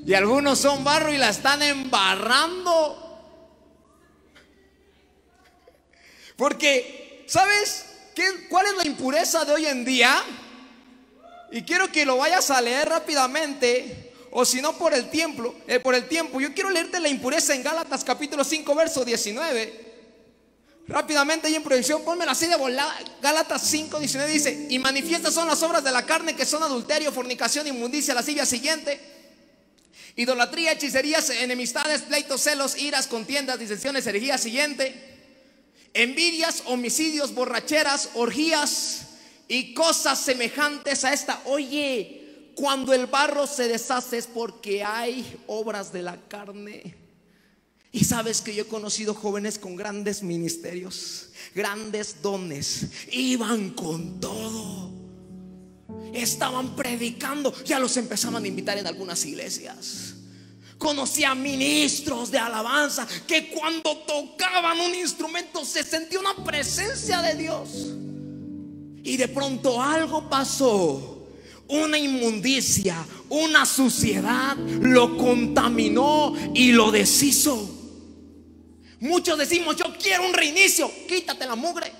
Y 0.06 0.14
algunos 0.14 0.58
son 0.58 0.84
barro 0.84 1.14
y 1.14 1.18
la 1.18 1.30
están 1.30 1.62
embarrando. 1.62 3.06
Porque, 6.38 7.26
¿sabes 7.28 7.86
qué, 8.16 8.48
cuál 8.50 8.68
es 8.68 8.78
la 8.78 8.88
impureza 8.88 9.44
de 9.44 9.52
hoy 9.52 9.66
en 9.66 9.84
día? 9.84 10.24
Y 11.52 11.64
quiero 11.64 11.92
que 11.92 12.06
lo 12.06 12.18
vayas 12.18 12.50
a 12.52 12.62
leer 12.62 12.88
rápidamente, 12.88 14.14
o 14.32 14.46
si 14.46 14.62
no 14.62 14.78
por 14.78 14.94
el 14.94 15.10
tiempo, 15.10 15.54
eh, 15.68 15.82
por 15.82 15.94
el 15.94 16.08
tiempo. 16.08 16.40
Yo 16.40 16.54
quiero 16.54 16.70
leerte 16.70 17.02
la 17.02 17.10
impureza 17.10 17.54
en 17.54 17.64
Gálatas 17.64 18.06
capítulo 18.06 18.46
5, 18.46 18.74
verso 18.76 19.04
19. 19.04 19.89
Rápidamente 20.90 21.48
y 21.52 21.56
en 21.56 21.62
proyección, 21.62 22.02
la 22.18 22.32
así 22.32 22.48
de 22.48 22.56
volada. 22.56 22.98
Gálatas 23.22 23.62
5, 23.62 24.00
19 24.00 24.32
dice, 24.32 24.68
y 24.72 24.80
manifiestas 24.80 25.36
son 25.36 25.48
las 25.48 25.62
obras 25.62 25.84
de 25.84 25.92
la 25.92 26.04
carne 26.04 26.36
que 26.36 26.46
son 26.46 26.64
adulterio, 26.64 27.12
fornicación, 27.12 27.68
inmundicia, 27.68 28.16
la 28.16 28.24
silla 28.24 28.44
siguiente. 28.44 29.00
Idolatría, 30.16 30.72
hechicerías, 30.72 31.30
enemistades, 31.30 32.02
pleitos, 32.02 32.42
celos, 32.42 32.76
iras, 32.76 33.06
contiendas, 33.06 33.60
disensiones, 33.60 34.08
herejías 34.08 34.42
siguiente. 34.42 34.96
Envidias, 35.94 36.64
homicidios, 36.66 37.36
borracheras, 37.36 38.10
orgías 38.16 39.02
y 39.48 39.76
cosas 39.76 40.20
semejantes 40.20 41.06
a 41.06 41.14
esta. 41.14 41.40
Oye, 41.46 42.50
cuando 42.56 42.94
el 42.96 43.06
barro 43.06 43.46
se 43.46 43.68
deshace 43.68 44.18
es 44.18 44.26
porque 44.26 44.84
hay 44.84 45.40
obras 45.46 45.94
de 45.94 46.02
la 46.02 46.18
carne. 46.28 46.99
Y 47.92 48.04
sabes 48.04 48.42
que 48.42 48.54
yo 48.54 48.64
he 48.64 48.68
conocido 48.68 49.16
jóvenes 49.16 49.58
con 49.58 49.76
grandes 49.76 50.22
ministerios, 50.22 51.30
grandes 51.56 52.22
dones, 52.22 52.88
iban 53.12 53.72
con 53.72 54.20
todo. 54.20 54.92
Estaban 56.14 56.76
predicando, 56.76 57.54
ya 57.64 57.80
los 57.80 57.98
empezaban 57.98 58.44
a 58.44 58.48
invitar 58.48 58.78
en 58.78 58.86
algunas 58.86 59.26
iglesias. 59.26 60.14
Conocí 60.78 61.24
a 61.24 61.34
ministros 61.34 62.32
de 62.32 62.38
alabanza 62.38 63.08
que 63.28 63.50
cuando 63.50 63.98
tocaban 63.98 64.80
un 64.80 64.96
instrumento 64.96 65.66
se 65.66 65.84
sentía 65.84 66.20
una 66.20 66.44
presencia 66.44 67.22
de 67.22 67.36
Dios. 67.36 67.70
Y 69.04 69.18
de 69.18 69.28
pronto 69.28 69.82
algo 69.82 70.30
pasó 70.30 71.20
una 71.70 71.98
inmundicia, 71.98 73.06
una 73.30 73.66
suciedad, 73.66 74.58
lo 74.58 75.18
contaminó 75.18 76.34
y 76.54 76.72
lo 76.72 76.92
deshizo. 76.92 77.79
Muchos 79.00 79.38
decimos, 79.38 79.78
yo 79.78 79.86
quiero 79.98 80.26
un 80.26 80.34
reinicio, 80.34 80.92
quítate 81.08 81.46
la 81.46 81.56
mugre. 81.56 81.92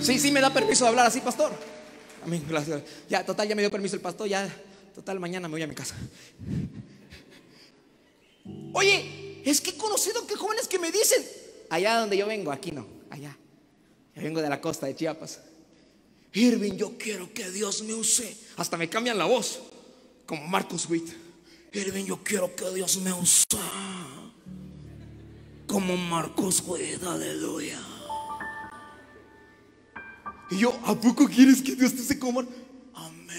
Sí, 0.00 0.20
sí, 0.20 0.30
me 0.30 0.40
da 0.40 0.52
permiso 0.52 0.84
de 0.84 0.90
hablar 0.90 1.06
así, 1.06 1.20
pastor. 1.20 1.50
Amén, 2.24 2.44
gracias. 2.48 2.82
Ya, 3.08 3.26
total, 3.26 3.48
ya 3.48 3.56
me 3.56 3.62
dio 3.62 3.70
permiso 3.72 3.96
el 3.96 4.02
pastor, 4.02 4.28
ya, 4.28 4.48
total, 4.94 5.18
mañana 5.18 5.48
me 5.48 5.52
voy 5.52 5.62
a 5.62 5.66
mi 5.66 5.74
casa. 5.74 5.96
Oye, 8.72 9.42
es 9.44 9.60
que 9.60 9.70
he 9.70 9.76
conocido 9.76 10.24
que 10.24 10.36
jóvenes 10.36 10.68
que 10.68 10.78
me 10.78 10.92
dicen, 10.92 11.24
allá 11.70 11.98
donde 11.98 12.16
yo 12.16 12.28
vengo, 12.28 12.52
aquí 12.52 12.70
no, 12.70 12.86
allá. 13.10 13.36
Yo 14.14 14.22
vengo 14.22 14.40
de 14.40 14.48
la 14.48 14.60
costa 14.60 14.86
de 14.86 14.94
Chiapas. 14.94 15.40
Irving, 16.32 16.76
yo 16.76 16.98
quiero 16.98 17.32
que 17.32 17.50
Dios 17.50 17.82
me 17.82 17.94
use. 17.94 18.36
Hasta 18.56 18.76
me 18.76 18.88
cambian 18.88 19.16
la 19.18 19.24
voz, 19.24 19.60
como 20.26 20.46
Marcus 20.46 20.88
Witt. 20.88 21.08
Irving, 21.72 22.04
yo 22.04 22.22
quiero 22.22 22.54
que 22.54 22.70
Dios 22.70 22.98
me 22.98 23.12
use. 23.12 23.44
Como 25.66 25.96
Marcos 25.96 26.62
Witt, 26.66 27.02
aleluya. 27.02 27.80
Y 30.50 30.58
yo, 30.58 30.78
¿a 30.84 30.94
poco 30.94 31.26
quieres 31.26 31.60
que 31.60 31.74
Dios 31.74 31.94
te 31.94 32.02
se 32.02 32.18
coma? 32.18 32.46
Amén. 32.94 33.36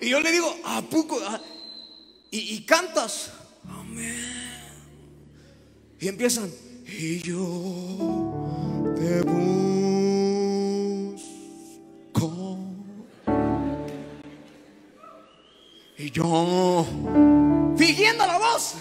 Y 0.00 0.08
yo 0.08 0.20
le 0.20 0.32
digo, 0.32 0.54
¿a 0.64 0.82
poco? 0.82 1.18
Ah, 1.24 1.40
y 2.30 2.60
cantas, 2.62 3.30
amén. 3.68 4.38
Y 6.00 6.08
empiezan, 6.08 6.50
y 6.86 7.18
yo 7.20 8.67
Y 16.00 16.12
yo, 16.12 16.86
fingiendo 17.76 18.24
la 18.24 18.38
voz. 18.38 18.74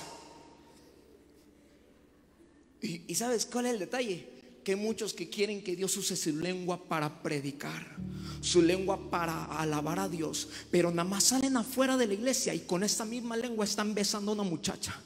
Y, 2.80 3.04
y 3.08 3.16
sabes 3.16 3.46
cuál 3.48 3.66
es 3.66 3.74
el 3.74 3.80
detalle? 3.80 4.30
Que 4.64 4.76
muchos 4.76 5.14
que 5.14 5.28
quieren 5.28 5.64
que 5.64 5.76
Dios 5.76 5.98
use 5.98 6.16
su 6.16 6.36
lengua 6.36 6.88
para 6.88 7.24
predicar, 7.24 7.96
su 8.42 8.62
lengua 8.62 9.10
para 9.10 9.46
alabar 9.46 10.00
a 10.00 10.08
Dios, 10.08 10.48
pero 10.70 10.92
nada 10.92 11.10
más 11.10 11.24
salen 11.24 11.58
afuera 11.58 11.98
de 11.98 12.06
la 12.06 12.14
iglesia 12.14 12.54
y 12.54 12.60
con 12.60 12.84
esta 12.84 13.04
misma 13.04 13.36
lengua 13.36 13.66
están 13.66 13.96
besando 13.96 14.32
a 14.32 14.36
una 14.36 14.44
muchacha. 14.44 15.00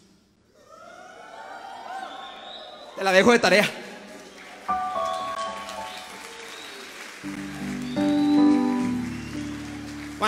Te 2.97 3.03
la 3.03 3.11
dejo 3.13 3.31
de 3.31 3.39
tarea. 3.39 3.90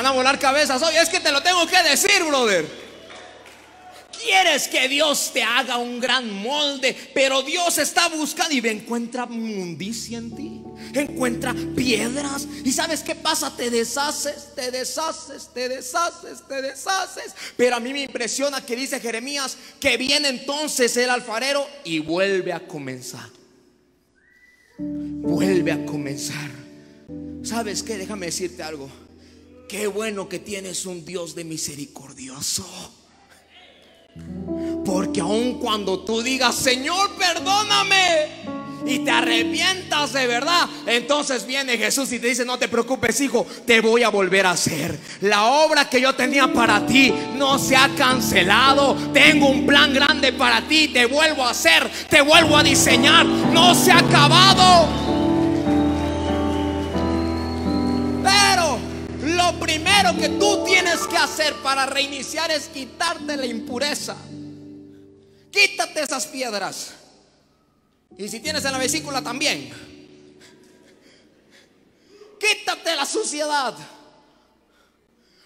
Van 0.03 0.11
a 0.11 0.15
volar 0.15 0.37
cabezas 0.37 0.81
hoy. 0.81 0.97
Es 0.97 1.07
que 1.07 1.21
te 1.21 1.31
lo 1.31 1.41
tengo 1.41 1.65
que 1.65 1.81
decir, 1.81 2.21
brother. 2.27 2.67
Quieres 4.21 4.67
que 4.67 4.89
Dios 4.89 5.31
te 5.33 5.41
haga 5.41 5.77
un 5.77 6.01
gran 6.01 6.29
molde, 6.29 6.93
pero 7.13 7.41
Dios 7.41 7.77
está 7.77 8.09
buscando 8.09 8.53
y 8.53 8.59
encuentra 8.67 9.25
mundicia 9.25 10.17
en 10.17 10.35
ti. 10.35 10.61
Encuentra 10.93 11.55
piedras. 11.73 12.45
¿Y 12.65 12.73
sabes 12.73 13.01
qué 13.01 13.15
pasa? 13.15 13.55
Te 13.55 13.69
deshaces, 13.69 14.53
te 14.53 14.71
deshaces, 14.71 15.49
te 15.53 15.69
deshaces, 15.69 16.45
te 16.49 16.61
deshaces. 16.61 17.33
Pero 17.55 17.77
a 17.77 17.79
mí 17.79 17.93
me 17.93 18.01
impresiona 18.01 18.65
que 18.65 18.75
dice 18.75 18.99
Jeremías 18.99 19.57
que 19.79 19.95
viene 19.95 20.27
entonces 20.27 20.97
el 20.97 21.11
alfarero 21.11 21.65
y 21.85 21.99
vuelve 21.99 22.51
a 22.51 22.67
comenzar. 22.67 23.29
Vuelve 24.77 25.71
a 25.71 25.85
comenzar. 25.85 26.51
¿Sabes 27.41 27.81
qué? 27.83 27.97
Déjame 27.97 28.25
decirte 28.25 28.63
algo. 28.63 29.02
Qué 29.73 29.87
bueno 29.87 30.29
que 30.29 30.37
tienes 30.37 30.85
un 30.85 31.03
Dios 31.03 31.33
de 31.33 31.43
misericordioso. 31.43 32.63
Porque 34.85 35.19
aun 35.19 35.57
cuando 35.57 36.01
tú 36.01 36.21
digas, 36.21 36.53
Señor, 36.53 37.09
perdóname, 37.17 38.27
y 38.85 38.99
te 38.99 39.09
arrepientas 39.09 40.13
de 40.13 40.27
verdad, 40.27 40.69
entonces 40.85 41.47
viene 41.47 41.75
Jesús 41.79 42.11
y 42.11 42.19
te 42.19 42.27
dice, 42.27 42.45
no 42.45 42.59
te 42.59 42.67
preocupes, 42.67 43.19
hijo, 43.21 43.47
te 43.65 43.81
voy 43.81 44.03
a 44.03 44.09
volver 44.09 44.45
a 44.45 44.51
hacer. 44.51 44.95
La 45.21 45.45
obra 45.45 45.89
que 45.89 45.99
yo 45.99 46.13
tenía 46.13 46.53
para 46.53 46.85
ti 46.85 47.11
no 47.35 47.57
se 47.57 47.75
ha 47.75 47.89
cancelado. 47.97 48.95
Tengo 49.11 49.47
un 49.47 49.65
plan 49.65 49.91
grande 49.91 50.33
para 50.33 50.67
ti, 50.67 50.89
te 50.89 51.07
vuelvo 51.07 51.45
a 51.45 51.49
hacer, 51.49 51.89
te 52.11 52.21
vuelvo 52.21 52.57
a 52.57 52.61
diseñar. 52.61 53.25
No 53.25 53.73
se 53.73 53.91
ha 53.91 53.97
acabado. 53.97 55.12
Lo 59.33 59.59
primero 59.59 60.15
que 60.17 60.29
tú 60.29 60.63
tienes 60.65 61.01
que 61.07 61.17
hacer 61.17 61.53
para 61.61 61.85
reiniciar 61.85 62.51
es 62.51 62.67
quitarte 62.67 63.37
la 63.37 63.45
impureza. 63.45 64.15
Quítate 65.51 66.01
esas 66.01 66.25
piedras. 66.27 66.93
Y 68.17 68.27
si 68.27 68.39
tienes 68.39 68.63
en 68.65 68.71
la 68.71 68.77
vesícula 68.77 69.21
también. 69.21 69.71
Quítate 72.39 72.95
la 72.95 73.05
suciedad. 73.05 73.75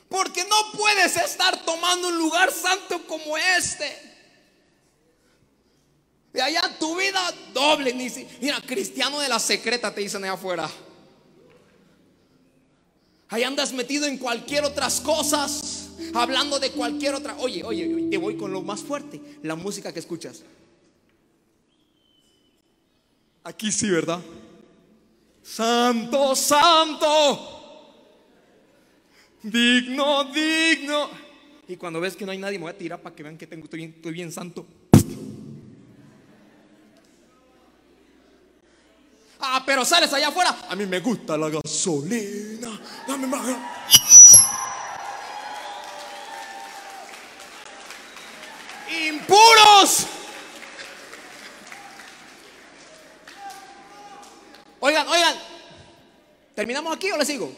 Porque 0.10 0.44
no 0.46 0.72
puedes 0.78 1.18
estar 1.18 1.64
tomando 1.66 2.08
un 2.08 2.18
lugar 2.18 2.52
santo 2.52 3.06
como 3.06 3.38
este. 3.38 4.08
De 6.32 6.42
allá 6.42 6.62
tu 6.80 6.96
vida 6.96 7.34
doble. 7.54 7.94
Mira, 8.40 8.62
cristiano 8.62 9.20
de 9.20 9.28
la 9.28 9.40
secreta 9.40 9.94
te 9.94 10.02
dicen 10.02 10.24
allá 10.24 10.34
afuera. 10.34 10.70
Ahí 13.30 13.44
andas 13.44 13.74
metido 13.74 14.06
en 14.06 14.18
cualquier 14.18 14.64
otras 14.64 15.02
cosas, 15.02 15.90
hablando 16.14 16.60
de 16.60 16.72
cualquier 16.72 17.16
otra. 17.16 17.36
Oye, 17.40 17.64
oye, 17.64 18.08
te 18.10 18.18
voy 18.18 18.38
con 18.38 18.52
lo 18.52 18.62
más 18.62 18.82
fuerte, 18.82 19.22
la 19.44 19.56
música 19.56 19.92
que 19.92 20.00
escuchas. 20.00 20.44
Aquí 23.44 23.72
sí, 23.72 23.90
¿verdad? 23.90 24.22
Santo, 25.42 26.36
santo. 26.36 27.58
Digno, 29.44 30.26
digno. 30.26 31.10
Y 31.68 31.76
cuando 31.76 32.00
ves 32.00 32.16
que 32.16 32.26
no 32.26 32.32
hay 32.32 32.38
nadie, 32.38 32.58
me 32.58 32.64
voy 32.64 32.72
a 32.72 32.78
tirar 32.78 33.02
para 33.02 33.16
que 33.16 33.24
vean 33.24 33.38
que 33.38 33.46
estoy, 33.46 33.80
bien, 33.80 33.94
estoy 33.96 34.14
bien 34.14 34.32
santo. 34.32 34.66
Ah, 39.40 39.64
pero 39.66 39.86
sales 39.86 40.12
allá 40.14 40.30
afuera. 40.30 40.66
A 40.70 40.76
mí 40.76 40.86
me 40.86 41.00
gusta 41.00 41.38
la 41.38 41.50
gasolina. 41.50 42.80
Dame 43.08 43.28
más. 43.28 43.48
Impuros. 49.08 50.08
Oigan, 54.80 55.08
oigan. 55.08 55.36
¿Terminamos 56.54 56.96
aquí 56.96 57.10
o 57.12 57.18
le 57.18 57.26
sigo? 57.26 57.50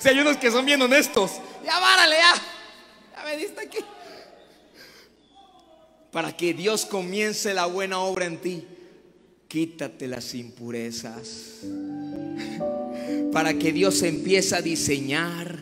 si 0.00 0.08
hay 0.08 0.18
unos 0.18 0.36
que 0.38 0.50
son 0.50 0.66
bien 0.66 0.82
honestos. 0.82 1.34
Ya 1.64 1.78
várale, 1.78 2.16
ya. 2.16 2.34
Ya 3.16 3.22
me 3.24 3.36
diste 3.36 3.60
aquí 3.60 3.78
para 6.10 6.36
que 6.36 6.54
Dios 6.54 6.86
comience 6.86 7.52
la 7.54 7.66
buena 7.66 8.00
obra 8.00 8.24
en 8.24 8.38
ti, 8.38 8.66
quítate 9.48 10.06
las 10.06 10.34
impurezas. 10.34 11.62
Para 13.32 13.54
que 13.54 13.72
Dios 13.72 14.02
empiece 14.02 14.54
a 14.54 14.62
diseñar 14.62 15.58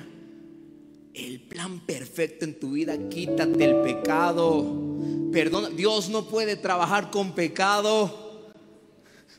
el 1.14 1.40
plan 1.40 1.80
perfecto 1.80 2.44
en 2.44 2.58
tu 2.58 2.72
vida, 2.72 2.96
quítate 3.08 3.64
el 3.64 3.76
pecado. 3.82 5.30
Perdona, 5.32 5.70
Dios 5.70 6.08
no 6.08 6.26
puede 6.26 6.56
trabajar 6.56 7.10
con 7.10 7.32
pecado. 7.32 8.52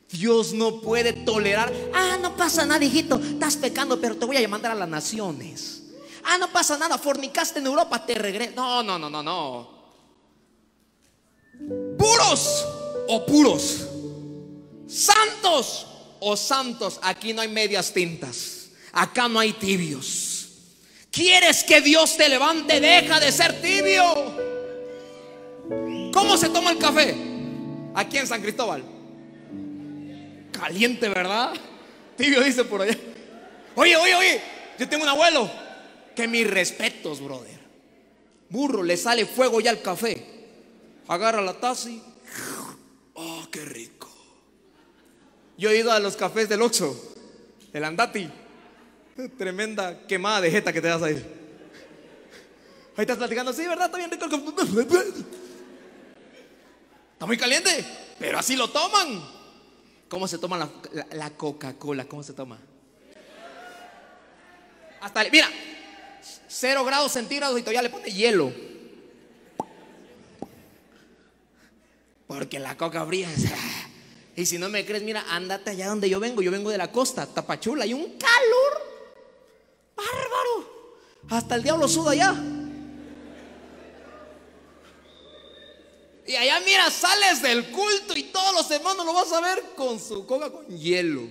Dios 0.10 0.54
no 0.54 0.82
puede 0.82 1.14
tolerar. 1.14 1.74
Ah, 1.94 2.18
no 2.22 2.36
pasa 2.36 2.66
nada, 2.66 2.84
hijito. 2.84 3.18
Estás 3.18 3.58
pecando, 3.58 4.00
pero 4.00 4.16
te 4.16 4.26
voy 4.26 4.38
a 4.38 4.48
mandar 4.48 4.72
a 4.72 4.76
las 4.76 4.90
naciones. 4.90 5.84
Ah, 6.24 6.38
no 6.38 6.52
pasa 6.52 6.78
nada. 6.78 6.98
Fornicaste 6.98 7.60
en 7.60 7.68
Europa, 7.68 8.06
te 8.06 8.16
regreso. 8.16 8.54
No, 8.56 8.82
no, 8.82 8.98
no, 8.98 9.10
no, 9.10 9.22
no 9.22 9.78
puros 11.98 12.66
o 13.08 13.26
puros, 13.26 13.88
santos 14.88 15.88
o 16.20 16.36
santos. 16.36 17.00
Aquí 17.02 17.34
no 17.34 17.42
hay 17.42 17.48
medias 17.48 17.94
tintas, 17.94 18.70
acá 18.92 19.28
no 19.28 19.40
hay 19.40 19.54
tibios. 19.54 20.50
¿Quieres 21.12 21.64
que 21.64 21.82
Dios 21.82 22.18
te 22.18 22.30
levante? 22.30 22.80
Deja 22.80 23.20
de 23.20 23.32
ser 23.32 23.62
tibio. 23.62 24.04
¿Cómo 26.14 26.38
se 26.38 26.50
toma 26.50 26.72
el 26.72 26.78
café? 26.78 27.16
Aquí 27.96 28.18
en 28.18 28.28
San 28.28 28.42
Cristóbal. 28.42 28.84
Caliente, 30.52 31.10
¿verdad? 31.10 31.54
Tibio 32.16 32.42
dice 32.42 32.64
por 32.64 32.82
allá. 32.82 32.98
Oye, 33.76 33.96
oye, 33.96 34.16
oye, 34.16 34.42
yo 34.80 34.90
tengo 34.90 35.04
un 35.04 35.10
abuelo. 35.10 35.50
Que 36.16 36.28
mis 36.28 36.50
respetos, 36.50 37.22
brother. 37.22 37.60
Burro, 38.50 38.82
le 38.82 38.98
sale 38.98 39.26
fuego 39.26 39.62
ya 39.62 39.70
al 39.70 39.82
café. 39.82 40.26
Agarra 41.08 41.42
la 41.42 41.60
taza 41.60 41.90
y 41.90 42.02
Oh, 43.14 43.48
qué 43.52 43.66
rico. 43.66 44.08
Yo 45.58 45.72
he 45.72 45.78
ido 45.78 45.92
a 45.92 46.00
los 46.00 46.16
cafés 46.16 46.48
del 46.48 46.62
Oxxo, 46.62 47.16
el 47.74 47.84
Andati. 47.84 48.30
Tremenda 49.38 50.06
quemada 50.06 50.42
de 50.42 50.52
jeta 50.52 50.72
que 50.72 50.82
te 50.82 50.88
das 50.88 51.02
ahí. 51.02 51.16
Ahí 52.96 53.02
estás 53.02 53.18
platicando, 53.18 53.52
sí, 53.52 53.66
¿verdad? 53.66 53.88
Está 53.88 53.98
bien 53.98 54.12
rico. 54.12 54.26
Está 57.14 57.26
muy 57.26 57.38
caliente, 57.38 57.86
pero 58.20 58.38
así 58.38 58.56
lo 58.56 58.70
toman. 58.70 59.38
¿Cómo 60.08 60.28
se 60.28 60.38
toma 60.38 60.70
la, 61.12 61.30
Coca-Cola? 61.32 62.06
¿Cómo 62.06 62.24
se 62.24 62.34
toma? 62.34 62.60
Hasta, 65.02 65.24
mira, 65.30 65.50
cero 66.48 66.86
grados 66.86 67.12
centígrados 67.12 67.58
y 67.60 67.62
todavía 67.62 67.82
le 67.82 67.90
pone 67.90 68.12
hielo. 68.12 68.54
Porque 72.28 72.60
la 72.60 72.78
coca 72.78 73.06
fría. 73.06 73.30
Y 74.38 74.46
si 74.46 74.60
no 74.60 74.70
me 74.70 74.86
crees, 74.86 75.02
mira, 75.02 75.26
andate 75.30 75.72
allá 75.72 75.88
donde 75.88 76.08
yo 76.08 76.20
vengo. 76.20 76.44
Yo 76.44 76.52
vengo 76.52 76.70
de 76.70 76.78
la 76.78 76.92
costa, 76.92 77.26
Tapachula. 77.26 77.86
Hay 77.86 77.94
un 77.96 78.20
calor 78.20 78.88
bárbaro. 79.96 80.94
Hasta 81.28 81.56
el 81.56 81.64
diablo 81.64 81.88
suda 81.88 82.12
allá. 82.12 82.36
Y 86.28 86.36
allá 86.36 86.60
mira, 86.60 86.92
sales 86.92 87.42
del 87.42 87.72
culto 87.72 88.16
y 88.16 88.24
todos 88.26 88.54
los 88.54 88.70
hermanos 88.70 89.08
lo 89.08 89.14
vas 89.14 89.34
a 89.34 89.42
ver 89.42 89.74
con 89.76 90.00
su 90.00 90.28
coca 90.28 90.52
con 90.52 90.68
hielo. 90.68 91.24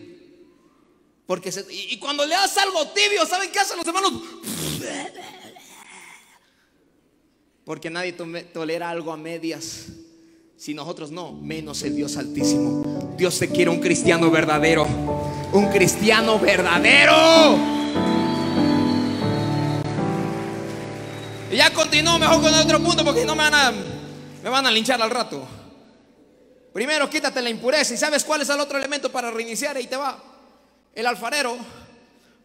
Porque 1.27 1.53
y, 1.71 2.01
cuando 2.01 2.27
le 2.27 2.35
das 2.35 2.59
algo 2.59 2.89
tibio, 2.89 3.25
¿saben 3.25 3.53
qué 3.53 3.61
hacen 3.61 3.77
los 3.77 3.87
hermanos? 3.87 4.15
Porque 7.65 7.89
nadie 7.89 8.15
tolera 8.53 8.91
algo 8.91 9.13
a 9.13 9.17
medias. 9.17 9.87
Si 10.57 10.73
nosotros 10.73 11.11
no, 11.11 11.33
menos 11.33 11.83
el 11.83 11.95
Dios 11.95 12.17
Altísimo. 12.17 13.15
Dios 13.17 13.39
te 13.39 13.49
quiere 13.49 13.71
un 13.71 13.79
cristiano 13.79 14.31
verdadero. 14.31 14.87
Un 15.53 15.69
cristiano 15.71 16.39
verdadero. 16.39 17.57
Y 21.53 21.57
ya 21.57 21.73
continúo 21.73 22.19
mejor 22.19 22.41
con 22.41 22.55
otro 22.55 22.83
punto 22.83 23.05
porque 23.05 23.25
no 23.25 23.35
me 23.35 23.43
van 23.43 23.55
a, 23.55 23.73
me 24.43 24.49
van 24.49 24.67
a 24.67 24.71
linchar 24.71 25.01
al 25.01 25.11
rato. 25.11 25.47
Primero 26.73 27.09
quítate 27.09 27.43
la 27.43 27.51
impureza. 27.51 27.93
¿Y 27.93 27.99
sabes 27.99 28.25
cuál 28.25 28.41
es 28.41 28.49
el 28.49 28.59
otro 28.59 28.79
elemento 28.79 29.13
para 29.13 29.31
reiniciar? 29.31 29.77
Ahí 29.77 29.87
te 29.87 29.97
va. 29.97 30.23
El 30.95 31.07
alfarero, 31.07 31.57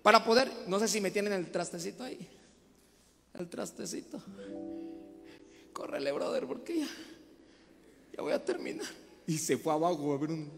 para 0.02 0.24
poder, 0.24 0.52
no 0.68 0.80
sé 0.80 0.90
si 0.90 1.00
me 1.00 1.12
tienen 1.12 1.32
el 1.32 1.50
trastecito 1.50 2.04
ahí. 2.04 2.28
El 3.40 3.48
trastecito. 3.48 4.22
Córrele, 5.72 6.12
brother, 6.12 6.46
porque 6.46 6.80
ya, 6.80 6.88
ya 8.16 8.22
voy 8.22 8.34
a 8.34 8.44
terminar. 8.44 8.88
Y 9.28 9.38
se 9.38 9.58
fue 9.58 9.74
abajo 9.74 10.14
a 10.14 10.18
ver 10.18 10.32
un. 10.32 10.52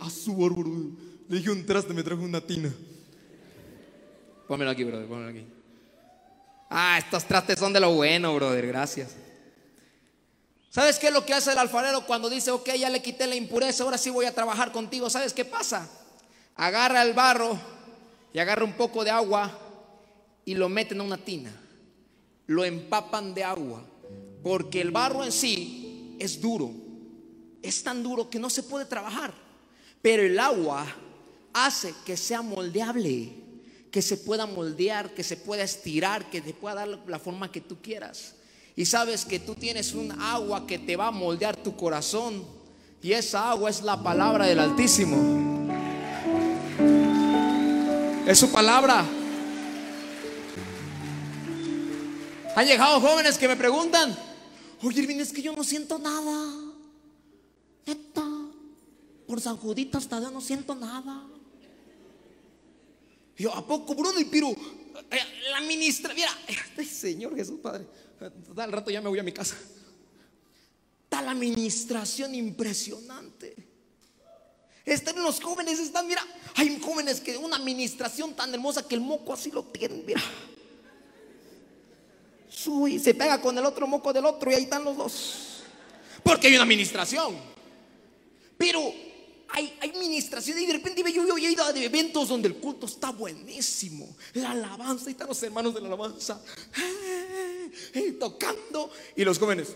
A 0.00 0.10
su 0.10 0.32
árbol. 0.44 0.92
Le 1.28 1.36
dije 1.36 1.50
un 1.50 1.64
traste, 1.66 1.92
me 1.92 2.02
trajo 2.02 2.22
una 2.22 2.40
tina. 2.40 2.72
Pónmelo 4.46 4.70
aquí, 4.70 4.84
brother, 4.84 5.06
pónmelo 5.06 5.30
aquí. 5.30 5.46
Ah, 6.70 6.98
estos 6.98 7.24
trastes 7.24 7.58
son 7.58 7.72
de 7.72 7.80
lo 7.80 7.94
bueno, 7.94 8.34
brother, 8.34 8.66
gracias. 8.66 9.14
¿Sabes 10.70 10.98
qué 10.98 11.08
es 11.08 11.12
lo 11.12 11.24
que 11.24 11.34
hace 11.34 11.52
el 11.52 11.58
alfarero 11.58 12.06
cuando 12.06 12.30
dice, 12.30 12.50
ok, 12.50 12.70
ya 12.78 12.90
le 12.90 13.02
quité 13.02 13.26
la 13.26 13.34
impureza, 13.34 13.84
ahora 13.84 13.98
sí 13.98 14.10
voy 14.10 14.26
a 14.26 14.34
trabajar 14.34 14.72
contigo? 14.72 15.10
¿Sabes 15.10 15.32
qué 15.32 15.44
pasa? 15.44 15.88
Agarra 16.56 17.02
el 17.02 17.14
barro 17.14 17.58
y 18.32 18.38
agarra 18.38 18.64
un 18.64 18.74
poco 18.74 19.04
de 19.04 19.10
agua 19.10 19.58
y 20.44 20.54
lo 20.54 20.68
meten 20.68 21.00
en 21.00 21.06
una 21.06 21.18
tina 21.18 21.52
lo 22.48 22.64
empapan 22.64 23.34
de 23.34 23.44
agua, 23.44 23.84
porque 24.42 24.80
el 24.80 24.90
barro 24.90 25.22
en 25.22 25.30
sí 25.30 25.87
es 26.18 26.40
duro, 26.40 26.72
es 27.62 27.82
tan 27.82 28.02
duro 28.02 28.30
que 28.30 28.38
no 28.38 28.50
se 28.50 28.62
puede 28.62 28.84
trabajar, 28.84 29.32
pero 30.02 30.22
el 30.22 30.38
agua 30.38 30.86
hace 31.52 31.94
que 32.04 32.16
sea 32.16 32.42
moldeable, 32.42 33.32
que 33.90 34.02
se 34.02 34.16
pueda 34.16 34.46
moldear, 34.46 35.14
que 35.14 35.24
se 35.24 35.36
pueda 35.36 35.62
estirar, 35.62 36.30
que 36.30 36.40
te 36.40 36.52
pueda 36.52 36.74
dar 36.76 36.88
la 37.06 37.18
forma 37.18 37.50
que 37.50 37.60
tú 37.60 37.80
quieras. 37.80 38.34
Y 38.76 38.84
sabes 38.84 39.24
que 39.24 39.40
tú 39.40 39.54
tienes 39.54 39.94
un 39.94 40.12
agua 40.12 40.66
que 40.66 40.78
te 40.78 40.94
va 40.94 41.08
a 41.08 41.10
moldear 41.10 41.56
tu 41.56 41.76
corazón. 41.76 42.44
Y 43.02 43.12
esa 43.12 43.50
agua 43.50 43.70
es 43.70 43.82
la 43.82 44.00
palabra 44.00 44.46
del 44.46 44.60
Altísimo. 44.60 45.66
Es 48.24 48.38
su 48.38 48.52
palabra. 48.52 49.04
Han 52.54 52.66
llegado 52.66 53.00
jóvenes 53.00 53.36
que 53.38 53.48
me 53.48 53.56
preguntan, 53.56 54.16
oye 54.82 55.02
Irving, 55.02 55.16
es 55.16 55.32
que 55.32 55.42
yo 55.42 55.52
no 55.54 55.64
siento 55.64 55.98
nada. 55.98 56.54
Neta, 57.86 58.26
por 59.26 59.40
San 59.40 59.56
Judito 59.56 59.98
hasta 59.98 60.20
yo 60.20 60.30
no 60.30 60.40
siento 60.40 60.74
nada. 60.74 61.26
yo, 63.36 63.54
¿a 63.54 63.66
poco, 63.66 63.94
Bruno? 63.94 64.18
Y 64.20 64.24
Piro, 64.24 64.50
eh, 64.50 65.18
la 65.50 65.60
ministra, 65.62 66.12
mira, 66.14 66.30
Señor 66.84 67.34
Jesús 67.34 67.60
Padre, 67.60 67.86
al 68.56 68.72
rato 68.72 68.90
ya 68.90 69.00
me 69.00 69.08
voy 69.08 69.18
a 69.18 69.22
mi 69.22 69.32
casa. 69.32 69.56
Está 71.04 71.22
la 71.22 71.30
administración 71.30 72.34
impresionante. 72.34 73.68
Están 74.84 75.22
los 75.22 75.40
jóvenes, 75.40 75.78
están, 75.78 76.06
mira, 76.06 76.22
hay 76.54 76.80
jóvenes 76.80 77.20
que 77.20 77.36
una 77.36 77.56
administración 77.56 78.34
tan 78.34 78.52
hermosa 78.54 78.86
que 78.86 78.94
el 78.94 79.02
moco 79.02 79.34
así 79.34 79.50
lo 79.50 79.64
tienen, 79.64 80.04
mira 80.06 80.22
se 82.50 83.14
pega 83.14 83.40
con 83.40 83.56
el 83.56 83.64
otro 83.64 83.86
moco 83.86 84.12
del 84.12 84.24
otro 84.26 84.50
y 84.50 84.54
ahí 84.54 84.62
están 84.64 84.84
los 84.84 84.96
dos. 84.96 85.62
Porque 86.22 86.48
hay 86.48 86.54
una 86.54 86.64
administración. 86.64 87.36
Pero 88.56 88.92
hay, 89.50 89.78
administración 89.80 90.58
y 90.58 90.66
de 90.66 90.74
repente 90.74 91.02
yo, 91.12 91.26
yo, 91.26 91.36
he 91.36 91.52
ido 91.52 91.64
a 91.64 91.70
eventos 91.70 92.28
donde 92.28 92.48
el 92.48 92.56
culto 92.56 92.86
está 92.86 93.10
buenísimo. 93.10 94.16
La 94.34 94.50
alabanza, 94.50 95.08
y 95.08 95.12
están 95.12 95.28
los 95.28 95.42
hermanos 95.42 95.74
de 95.74 95.80
la 95.80 95.86
alabanza 95.86 96.42
eh, 96.76 97.70
eh, 97.94 98.12
tocando 98.12 98.90
y 99.16 99.24
los 99.24 99.38
jóvenes. 99.38 99.74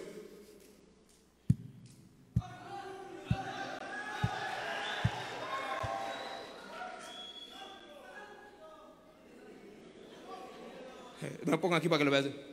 Eh, 11.22 11.38
me 11.44 11.56
pongo 11.56 11.76
aquí 11.76 11.88
para 11.88 11.98
que 11.98 12.04
lo 12.04 12.10
veas. 12.10 12.51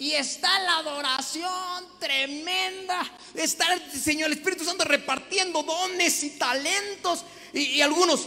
Y 0.00 0.12
está 0.12 0.58
la 0.60 0.78
adoración 0.78 1.98
tremenda. 1.98 3.02
Está 3.34 3.74
el 3.74 3.92
Señor, 3.92 4.30
el 4.30 4.38
Espíritu 4.38 4.64
Santo 4.64 4.82
repartiendo 4.84 5.62
dones 5.62 6.24
y 6.24 6.38
talentos. 6.38 7.22
Y, 7.52 7.82
algunos. 7.82 8.26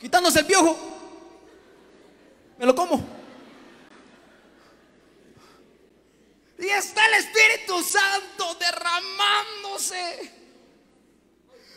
Quitándose 0.00 0.38
el 0.38 0.46
piojo. 0.46 0.78
Me 2.56 2.64
lo 2.64 2.74
como. 2.74 3.04
Y 6.58 6.68
está 6.70 7.04
el 7.04 7.14
Espíritu 7.22 7.82
Santo 7.82 8.54
derramándose. 8.54 10.32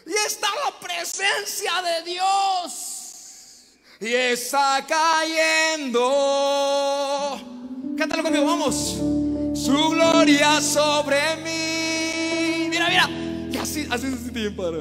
Y 0.05 0.13
está 0.25 0.47
la 0.63 0.79
presencia 0.79 1.81
de 1.81 2.03
Dios 2.03 3.04
y 3.99 4.07
está 4.07 4.85
cayendo. 4.87 6.01
Cántalo 7.97 8.23
conmigo, 8.23 8.45
vamos. 8.45 9.01
Su 9.53 9.89
gloria 9.89 10.59
sobre 10.61 11.17
mí. 11.37 12.67
Mira, 12.69 12.89
mira. 12.89 13.09
Y 13.51 13.57
así, 13.57 13.87
así 13.89 14.09
se 14.09 14.17
siente 14.17 14.39
bien 14.41 14.55
para. 14.55 14.77